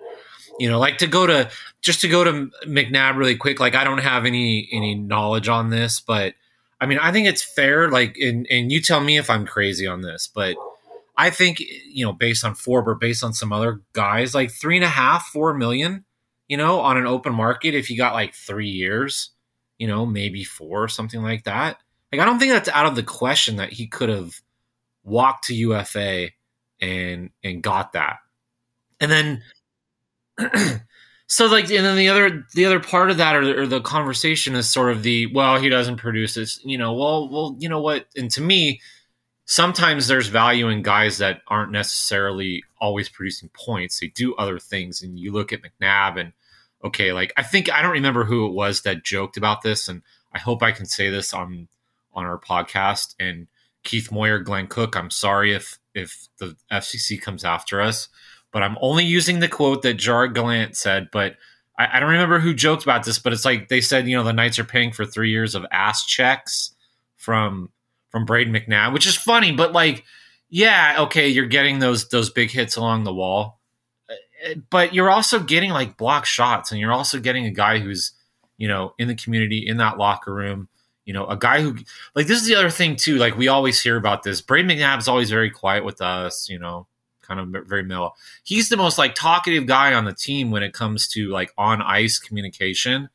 you 0.59 0.69
know, 0.69 0.79
like 0.79 0.99
to 0.99 1.07
go 1.07 1.27
to 1.27 1.51
just 1.81 2.01
to 2.01 2.09
go 2.09 2.25
to 2.25 2.51
McNabb 2.67 3.17
really 3.17 3.37
quick. 3.37 3.61
Like 3.61 3.75
I 3.75 3.85
don't 3.85 3.99
have 3.99 4.27
any 4.27 4.69
any 4.73 4.95
knowledge 4.95 5.49
on 5.49 5.71
this, 5.71 6.01
but 6.01 6.35
I 6.81 6.87
mean, 6.87 6.99
I 6.99 7.13
think 7.13 7.29
it's 7.29 7.43
fair. 7.43 7.91
Like, 7.91 8.17
and 8.19 8.47
and 8.51 8.73
you 8.73 8.81
tell 8.81 9.01
me 9.01 9.19
if 9.19 9.31
I'm 9.31 9.47
crazy 9.47 9.87
on 9.87 10.03
this, 10.03 10.27
but 10.27 10.57
I 11.19 11.31
think 11.31 11.61
you 11.61 12.07
know, 12.07 12.13
based 12.13 12.45
on 12.45 12.55
Forbort, 12.55 13.01
based 13.01 13.25
on 13.25 13.35
some 13.35 13.53
other 13.53 13.81
guys, 13.93 14.35
like 14.35 14.51
three 14.51 14.77
and 14.77 14.85
a 14.85 14.89
half, 14.89 15.27
four 15.27 15.53
million, 15.53 16.05
you 16.49 16.57
know, 16.57 16.81
on 16.81 16.97
an 16.97 17.07
open 17.07 17.35
market, 17.35 17.75
if 17.75 17.91
you 17.91 17.97
got 17.97 18.15
like 18.15 18.35
three 18.35 18.71
years, 18.71 19.31
you 19.79 19.87
know, 19.87 20.07
maybe 20.07 20.45
four, 20.45 20.89
something 20.89 21.23
like 21.23 21.45
that. 21.45 21.79
Like, 22.13 22.23
I 22.23 22.25
don't 22.25 22.39
think 22.39 22.53
that's 22.53 22.71
out 22.71 22.87
of 22.87 22.95
the 22.95 23.03
question 23.03 23.57
that 23.57 23.73
he 23.73 23.87
could 23.87 24.09
have 24.09 24.41
walked 25.05 25.45
to 25.47 25.55
UFA 25.55 26.31
and 26.81 27.31
and 27.45 27.63
got 27.63 27.93
that. 27.93 28.19
And 29.01 29.11
then 29.11 29.43
So 31.31 31.45
like, 31.47 31.65
and 31.71 31.85
then 31.85 31.99
the 31.99 32.09
other 32.09 32.47
the 32.55 32.65
other 32.65 32.81
part 32.81 33.11
of 33.11 33.19
that 33.19 33.37
or, 33.37 33.63
or 33.63 33.67
the 33.67 33.83
conversation 33.83 34.55
is 34.55 34.69
sort 34.69 34.91
of 34.91 35.03
the 35.03 35.27
well, 35.27 35.61
he 35.61 35.69
doesn't 35.69 35.99
produce 35.99 36.35
this. 36.35 36.59
You 36.65 36.79
know, 36.79 36.95
well, 36.95 37.29
well, 37.29 37.55
you 37.59 37.69
know 37.69 37.83
what? 37.83 38.07
And 38.17 38.31
to 38.31 38.41
me, 38.41 38.81
sometimes 39.49 40.07
there's 40.07 40.29
value 40.29 40.69
in 40.69 40.83
guys 40.83 41.19
that 41.19 41.41
aren't 41.49 41.73
necessarily 41.73 42.63
always 42.81 43.09
producing 43.09 43.51
points. 43.53 43.99
They 43.99 44.07
do 44.09 44.37
other 44.37 44.61
things, 44.61 45.03
and 45.03 45.19
you 45.19 45.33
look 45.33 45.53
at 45.53 45.63
McNabb 45.63 46.21
and 46.21 46.33
okay, 46.85 47.13
like 47.13 47.33
I 47.37 47.43
think 47.43 47.73
I 47.73 47.83
don't 47.83 47.91
remember 47.91 48.25
who 48.25 48.47
it 48.47 48.53
was 48.53 48.83
that 48.83 49.05
joked 49.05 49.37
about 49.37 49.63
this, 49.63 49.89
and 49.89 50.03
I 50.33 50.39
hope 50.39 50.63
I 50.63 50.71
can 50.71 50.87
say 50.87 51.11
this 51.11 51.35
on 51.35 51.67
on 52.15 52.25
our 52.25 52.39
podcast. 52.39 53.17
And 53.19 53.49
Keith 53.83 54.13
Moyer, 54.13 54.39
Glenn 54.39 54.69
Cook, 54.69 54.97
I'm 54.97 55.11
sorry 55.11 55.53
if 55.53 55.81
if 55.95 56.29
the 56.39 56.57
FCC 56.71 57.21
comes 57.21 57.45
after 57.45 57.81
us 57.81 58.09
but 58.53 58.63
I'm 58.63 58.79
only 58.81 59.05
using 59.05 59.41
the 59.41 59.49
quote 59.49 59.83
that 59.83 59.95
Gerard 59.95 60.35
Gallant 60.35 60.77
said. 60.77 61.09
But 61.13 61.37
I, 61.79 61.89
I, 61.97 62.01
don't 62.01 62.11
remember 62.11 62.39
who 62.39 62.55
joked 62.55 62.83
about 62.83 63.05
this, 63.05 63.19
but 63.19 63.33
it's 63.33 63.45
like 63.45 63.69
they 63.69 63.81
said, 63.81 64.09
you 64.09 64.17
know, 64.17 64.25
the 64.25 64.33
Knights 64.33 64.59
are 64.59 64.65
paying 64.65 64.93
for 64.93 65.05
three 65.05 65.31
years 65.31 65.55
of 65.55 65.67
ass 65.71 66.07
checks 66.07 66.75
from 67.17 67.71
from 68.11 68.27
Brayden 68.27 68.51
McNabb, 68.51 68.93
which 68.93 69.07
is 69.07 69.17
funny, 69.17 69.53
but 69.53 69.73
like, 69.73 70.05
yeah, 70.49 70.97
okay, 71.01 71.29
you're 71.29 71.47
getting 71.47 71.79
those 71.79 72.09
those 72.09 72.31
big 72.31 72.51
hits 72.51 72.77
along 72.77 73.05
the 73.05 73.15
wall, 73.15 73.61
uh, 74.09 74.51
uh, 74.51 74.55
but 74.71 74.95
you're 74.95 75.11
also 75.11 75.41
getting 75.41 75.71
like 75.71 75.97
block 75.97 76.25
shots, 76.25 76.73
and 76.73 76.81
you're 76.81 76.93
also 76.93 77.21
getting 77.21 77.45
a 77.45 77.51
guy 77.51 77.79
who's 77.79 78.13
you 78.57 78.69
know 78.69 78.95
in 78.99 79.09
the 79.09 79.15
community 79.15 79.67
in 79.67 79.77
that 79.79 79.99
locker 79.99 80.33
room. 80.33 80.69
You 81.05 81.15
know, 81.15 81.27
a 81.27 81.37
guy 81.37 81.63
who 81.63 81.77
like 82.15 82.27
this 82.27 82.41
is 82.41 82.47
the 82.47 82.55
other 82.55 82.71
thing 82.71 82.97
too. 82.97 83.17
Like 83.17 83.37
we 83.37 83.49
always 83.49 83.81
hear 83.81 83.97
about 83.97 84.23
this. 84.23 84.41
Brayden 84.43 84.71
McNabb 84.71 84.99
is 84.99 85.09
always 85.09 85.31
very 85.31 85.51
quiet 85.51 85.85
with 85.85 86.01
us. 86.01 86.49
You 86.49 86.59
know, 86.59 86.87
kind 87.29 87.41
of 87.41 87.67
very 87.67 87.83
mellow. 87.83 88.15
He's 88.43 88.69
the 88.69 88.77
most 88.77 88.99
like 88.99 89.15
talkative 89.15 89.67
guy 89.67 89.95
on 89.95 90.07
the 90.07 90.15
team 90.15 90.51
when 90.51 90.63
it 90.63 90.73
comes 90.73 91.09
to 91.09 91.29
like 91.29 91.53
on 91.59 91.83
ice 91.83 92.19
communication 92.19 93.11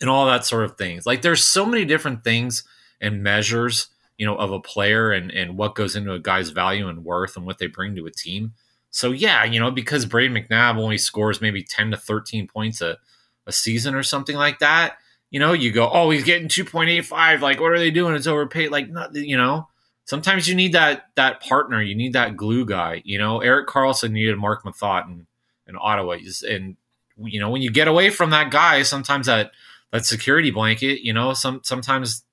and 0.00 0.08
all 0.08 0.26
that 0.26 0.46
sort 0.46 0.64
of 0.64 0.76
things. 0.78 1.06
Like 1.06 1.22
there's 1.22 1.42
so 1.42 1.66
many 1.66 1.84
different 1.84 2.24
things 2.24 2.64
and 3.00 3.22
measures, 3.22 3.88
you 4.18 4.26
know, 4.26 4.36
of 4.36 4.52
a 4.52 4.60
player 4.60 5.10
and 5.12 5.30
and 5.30 5.56
what 5.56 5.74
goes 5.74 5.96
into 5.96 6.12
a 6.12 6.18
guy's 6.18 6.50
value 6.50 6.88
and 6.88 7.04
worth 7.04 7.36
and 7.36 7.46
what 7.46 7.58
they 7.58 7.66
bring 7.66 7.94
to 7.96 8.06
a 8.06 8.10
team. 8.10 8.52
So 8.90 9.12
yeah, 9.12 9.44
you 9.44 9.60
know, 9.60 9.70
because 9.70 10.06
Brayden 10.06 10.36
McNabb 10.36 10.76
only 10.76 10.98
scores 10.98 11.40
maybe 11.40 11.62
10 11.62 11.92
to 11.92 11.96
13 11.96 12.48
points 12.48 12.80
a, 12.80 12.98
a 13.46 13.52
season 13.52 13.94
or 13.94 14.02
something 14.02 14.36
like 14.36 14.58
that, 14.58 14.96
you 15.30 15.38
know, 15.38 15.52
you 15.52 15.70
go, 15.70 15.88
oh, 15.92 16.10
he's 16.10 16.24
getting 16.24 16.48
2.85. 16.48 17.40
Like, 17.40 17.60
what 17.60 17.70
are 17.70 17.78
they 17.78 17.92
doing? 17.92 18.16
It's 18.16 18.26
overpaid. 18.26 18.72
Like, 18.72 18.90
not, 18.90 19.14
you 19.14 19.36
know, 19.36 19.68
sometimes 20.10 20.48
you 20.48 20.56
need 20.56 20.72
that 20.72 21.04
that 21.14 21.40
partner. 21.40 21.80
You 21.80 21.94
need 21.94 22.14
that 22.14 22.36
glue 22.36 22.66
guy. 22.66 23.00
You 23.04 23.18
know, 23.18 23.38
Erik 23.38 23.68
Karlsson 23.68 24.10
needed 24.10 24.36
Mark 24.36 24.64
Methot 24.64 25.06
in, 25.06 25.26
in 25.68 25.76
Ottawa, 25.80 26.16
and 26.48 26.76
you 27.16 27.40
know 27.40 27.48
when 27.48 27.62
you 27.62 27.70
get 27.70 27.88
away 27.88 28.10
from 28.10 28.30
that 28.30 28.50
guy, 28.50 28.82
sometimes 28.82 29.26
that 29.26 29.52
that 29.92 30.04
security 30.04 30.50
blanket. 30.50 31.04
You 31.04 31.12
know, 31.12 31.32
some 31.32 31.60
sometimes 31.62 32.24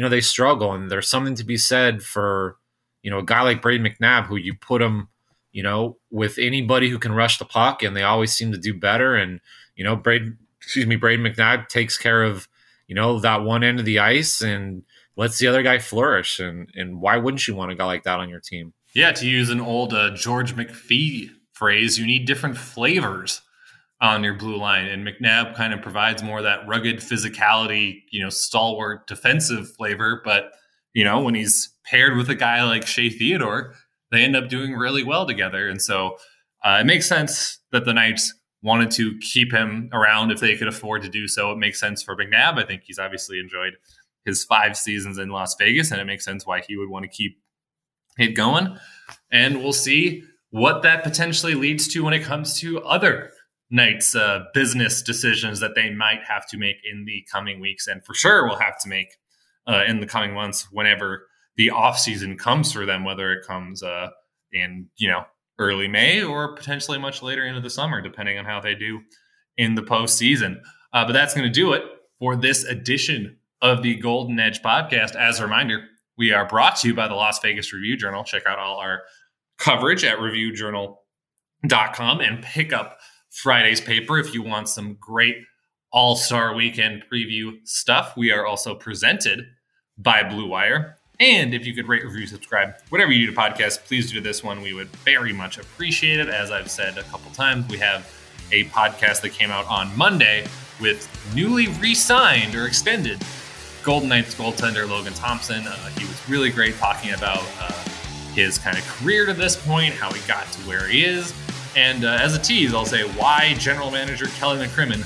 you 0.00 0.02
know 0.02 0.08
they 0.08 0.22
struggle, 0.22 0.72
and 0.72 0.90
there's 0.90 1.10
something 1.10 1.34
to 1.34 1.44
be 1.44 1.58
said 1.58 2.02
for 2.02 2.56
you 3.02 3.10
know 3.10 3.18
a 3.18 3.22
guy 3.22 3.42
like 3.42 3.60
Brayden 3.60 3.86
McNabb 3.86 4.24
who 4.24 4.36
you 4.36 4.54
put 4.54 4.80
him 4.80 5.08
you 5.52 5.62
know 5.62 5.98
with 6.10 6.38
anybody 6.38 6.88
who 6.88 6.98
can 6.98 7.12
rush 7.12 7.36
the 7.36 7.44
puck, 7.44 7.82
and 7.82 7.94
they 7.94 8.02
always 8.02 8.32
seem 8.32 8.50
to 8.52 8.56
do 8.56 8.72
better. 8.72 9.14
And 9.14 9.40
you 9.76 9.84
know, 9.84 9.98
Brayden, 9.98 10.38
excuse 10.62 10.86
me, 10.86 10.96
Brayden 10.96 11.20
McNabb 11.20 11.68
takes 11.68 11.98
care 11.98 12.22
of 12.22 12.48
you 12.86 12.94
know 12.94 13.20
that 13.20 13.42
one 13.42 13.62
end 13.62 13.78
of 13.78 13.84
the 13.84 13.98
ice 13.98 14.40
and 14.40 14.84
lets 15.16 15.38
the 15.38 15.48
other 15.48 15.62
guy 15.62 15.78
flourish. 15.78 16.40
And 16.40 16.70
and 16.74 17.02
why 17.02 17.18
wouldn't 17.18 17.46
you 17.46 17.54
want 17.54 17.70
a 17.70 17.74
guy 17.74 17.84
like 17.84 18.04
that 18.04 18.20
on 18.20 18.30
your 18.30 18.40
team? 18.40 18.72
Yeah, 18.94 19.12
to 19.12 19.28
use 19.28 19.50
an 19.50 19.60
old 19.60 19.92
uh, 19.92 20.14
George 20.14 20.56
McPhee 20.56 21.28
phrase, 21.52 21.98
you 21.98 22.06
need 22.06 22.24
different 22.24 22.56
flavors 22.56 23.42
on 24.00 24.24
your 24.24 24.34
blue 24.34 24.56
line. 24.56 24.86
And 24.86 25.06
McNabb 25.06 25.54
kind 25.54 25.74
of 25.74 25.82
provides 25.82 26.22
more 26.22 26.38
of 26.38 26.44
that 26.44 26.66
rugged 26.66 26.98
physicality, 26.98 28.02
you 28.10 28.22
know, 28.22 28.30
stalwart 28.30 29.06
defensive 29.06 29.70
flavor. 29.74 30.22
But, 30.24 30.52
you 30.94 31.04
know, 31.04 31.20
when 31.20 31.34
he's 31.34 31.74
paired 31.84 32.16
with 32.16 32.30
a 32.30 32.34
guy 32.34 32.64
like 32.64 32.86
Shea 32.86 33.10
Theodore, 33.10 33.74
they 34.10 34.24
end 34.24 34.36
up 34.36 34.48
doing 34.48 34.72
really 34.72 35.04
well 35.04 35.26
together. 35.26 35.68
And 35.68 35.80
so 35.80 36.16
uh, 36.64 36.78
it 36.80 36.86
makes 36.86 37.06
sense 37.06 37.58
that 37.72 37.84
the 37.84 37.92
Knights 37.92 38.34
wanted 38.62 38.90
to 38.92 39.16
keep 39.18 39.52
him 39.52 39.88
around 39.92 40.30
if 40.30 40.40
they 40.40 40.56
could 40.56 40.68
afford 40.68 41.02
to 41.02 41.08
do 41.08 41.28
so. 41.28 41.52
It 41.52 41.58
makes 41.58 41.80
sense 41.80 42.02
for 42.02 42.16
McNabb. 42.16 42.58
I 42.58 42.64
think 42.66 42.82
he's 42.84 42.98
obviously 42.98 43.38
enjoyed 43.38 43.74
his 44.24 44.44
five 44.44 44.76
seasons 44.76 45.18
in 45.18 45.30
Las 45.30 45.56
Vegas, 45.58 45.90
and 45.90 46.00
it 46.00 46.04
makes 46.04 46.24
sense 46.24 46.46
why 46.46 46.60
he 46.66 46.76
would 46.76 46.90
want 46.90 47.04
to 47.04 47.08
keep 47.08 47.38
it 48.18 48.32
going. 48.32 48.76
And 49.32 49.62
we'll 49.62 49.72
see 49.72 50.24
what 50.50 50.82
that 50.82 51.04
potentially 51.04 51.54
leads 51.54 51.88
to 51.88 52.04
when 52.04 52.12
it 52.12 52.22
comes 52.22 52.58
to 52.60 52.82
other 52.82 53.32
Knights 53.70 54.16
uh, 54.16 54.44
business 54.52 55.02
decisions 55.02 55.60
that 55.60 55.74
they 55.74 55.90
might 55.90 56.20
have 56.26 56.46
to 56.48 56.58
make 56.58 56.76
in 56.90 57.04
the 57.04 57.24
coming 57.30 57.60
weeks, 57.60 57.86
and 57.86 58.04
for 58.04 58.14
sure 58.14 58.48
will 58.48 58.58
have 58.58 58.78
to 58.80 58.88
make 58.88 59.16
uh, 59.68 59.84
in 59.86 60.00
the 60.00 60.06
coming 60.06 60.34
months 60.34 60.66
whenever 60.72 61.26
the 61.56 61.70
off 61.70 61.98
season 61.98 62.36
comes 62.36 62.72
for 62.72 62.84
them, 62.84 63.04
whether 63.04 63.32
it 63.32 63.46
comes 63.46 63.82
uh, 63.82 64.08
in 64.52 64.88
you 64.96 65.08
know 65.08 65.24
early 65.58 65.88
May 65.88 66.22
or 66.22 66.56
potentially 66.56 66.98
much 66.98 67.22
later 67.22 67.46
into 67.46 67.60
the 67.60 67.70
summer, 67.70 68.00
depending 68.00 68.38
on 68.38 68.44
how 68.44 68.60
they 68.60 68.74
do 68.74 69.00
in 69.56 69.74
the 69.74 69.82
postseason. 69.82 70.60
Uh, 70.92 71.04
but 71.04 71.12
that's 71.12 71.34
going 71.34 71.46
to 71.46 71.52
do 71.52 71.72
it 71.72 71.84
for 72.18 72.34
this 72.34 72.64
edition 72.64 73.36
of 73.62 73.82
the 73.82 73.94
Golden 73.96 74.40
Edge 74.40 74.62
podcast. 74.62 75.14
As 75.14 75.38
a 75.38 75.44
reminder, 75.44 75.84
we 76.16 76.32
are 76.32 76.46
brought 76.46 76.76
to 76.76 76.88
you 76.88 76.94
by 76.94 77.08
the 77.08 77.14
Las 77.14 77.38
Vegas 77.40 77.72
Review 77.72 77.96
Journal. 77.96 78.24
Check 78.24 78.46
out 78.46 78.58
all 78.58 78.78
our 78.78 79.02
coverage 79.58 80.02
at 80.02 80.18
reviewjournal.com 80.18 82.20
and 82.20 82.42
pick 82.42 82.72
up 82.72 82.98
Friday's 83.30 83.80
paper 83.80 84.18
if 84.18 84.34
you 84.34 84.42
want 84.42 84.68
some 84.68 84.94
great 85.00 85.38
all 85.92 86.16
star 86.16 86.54
weekend 86.54 87.04
preview 87.10 87.66
stuff. 87.66 88.16
We 88.16 88.30
are 88.32 88.46
also 88.46 88.74
presented 88.74 89.46
by 89.98 90.22
Blue 90.22 90.48
Wire. 90.48 90.96
And 91.18 91.52
if 91.52 91.66
you 91.66 91.74
could 91.74 91.86
rate, 91.86 92.02
review, 92.04 92.26
subscribe, 92.26 92.76
whatever 92.88 93.12
you 93.12 93.26
do 93.26 93.32
to 93.34 93.38
podcasts, 93.38 93.78
please 93.78 94.10
do 94.10 94.20
this 94.20 94.42
one. 94.42 94.62
We 94.62 94.72
would 94.72 94.88
very 95.04 95.34
much 95.34 95.58
appreciate 95.58 96.18
it. 96.18 96.28
As 96.28 96.50
I've 96.50 96.70
said 96.70 96.96
a 96.96 97.02
couple 97.04 97.30
times, 97.32 97.68
we 97.68 97.76
have 97.78 98.10
a 98.52 98.64
podcast 98.66 99.20
that 99.20 99.30
came 99.30 99.50
out 99.50 99.66
on 99.66 99.94
Monday 99.96 100.46
with 100.80 101.08
newly 101.34 101.68
re 101.68 101.94
signed 101.94 102.54
or 102.54 102.66
extended 102.66 103.22
Golden 103.82 104.08
Knights 104.08 104.34
goaltender 104.34 104.88
Logan 104.88 105.12
Thompson. 105.12 105.66
Uh, 105.66 105.76
he 105.90 106.04
was 106.04 106.28
really 106.28 106.50
great 106.50 106.76
talking 106.76 107.12
about 107.12 107.44
uh, 107.60 107.72
his 108.34 108.58
kind 108.58 108.78
of 108.78 108.86
career 108.86 109.26
to 109.26 109.34
this 109.34 109.56
point, 109.56 109.94
how 109.94 110.10
he 110.10 110.26
got 110.26 110.46
to 110.52 110.60
where 110.60 110.88
he 110.88 111.04
is. 111.04 111.34
And 111.76 112.04
uh, 112.04 112.18
as 112.20 112.36
a 112.36 112.38
tease, 112.38 112.74
I'll 112.74 112.84
say 112.84 113.02
why 113.02 113.54
general 113.58 113.90
manager 113.90 114.26
Kelly 114.26 114.64
McCrimmon 114.64 115.04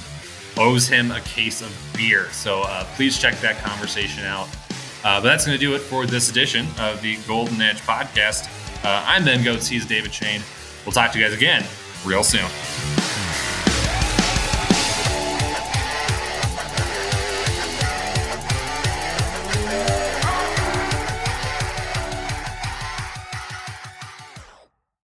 owes 0.59 0.89
him 0.89 1.11
a 1.11 1.21
case 1.21 1.61
of 1.61 1.77
beer. 1.97 2.31
So 2.31 2.63
uh, 2.63 2.85
please 2.95 3.19
check 3.19 3.35
that 3.41 3.59
conversation 3.59 4.25
out. 4.25 4.49
Uh, 5.05 5.21
but 5.21 5.23
that's 5.23 5.45
going 5.45 5.59
to 5.59 5.61
do 5.61 5.75
it 5.75 5.81
for 5.81 6.07
this 6.07 6.31
edition 6.31 6.67
of 6.79 7.03
the 7.03 7.17
Golden 7.27 7.61
Edge 7.61 7.81
podcast. 7.83 8.49
Uh, 8.85 9.05
I'm 9.07 9.25
Ben 9.25 9.41
Gotz. 9.41 9.69
He's 9.69 9.85
David 9.85 10.15
Schoen. 10.15 10.41
We'll 10.85 10.93
talk 10.93 11.13
to 11.13 11.19
you 11.19 11.25
guys 11.25 11.35
again 11.35 11.65
real 12.05 12.25
soon. 12.25 13.04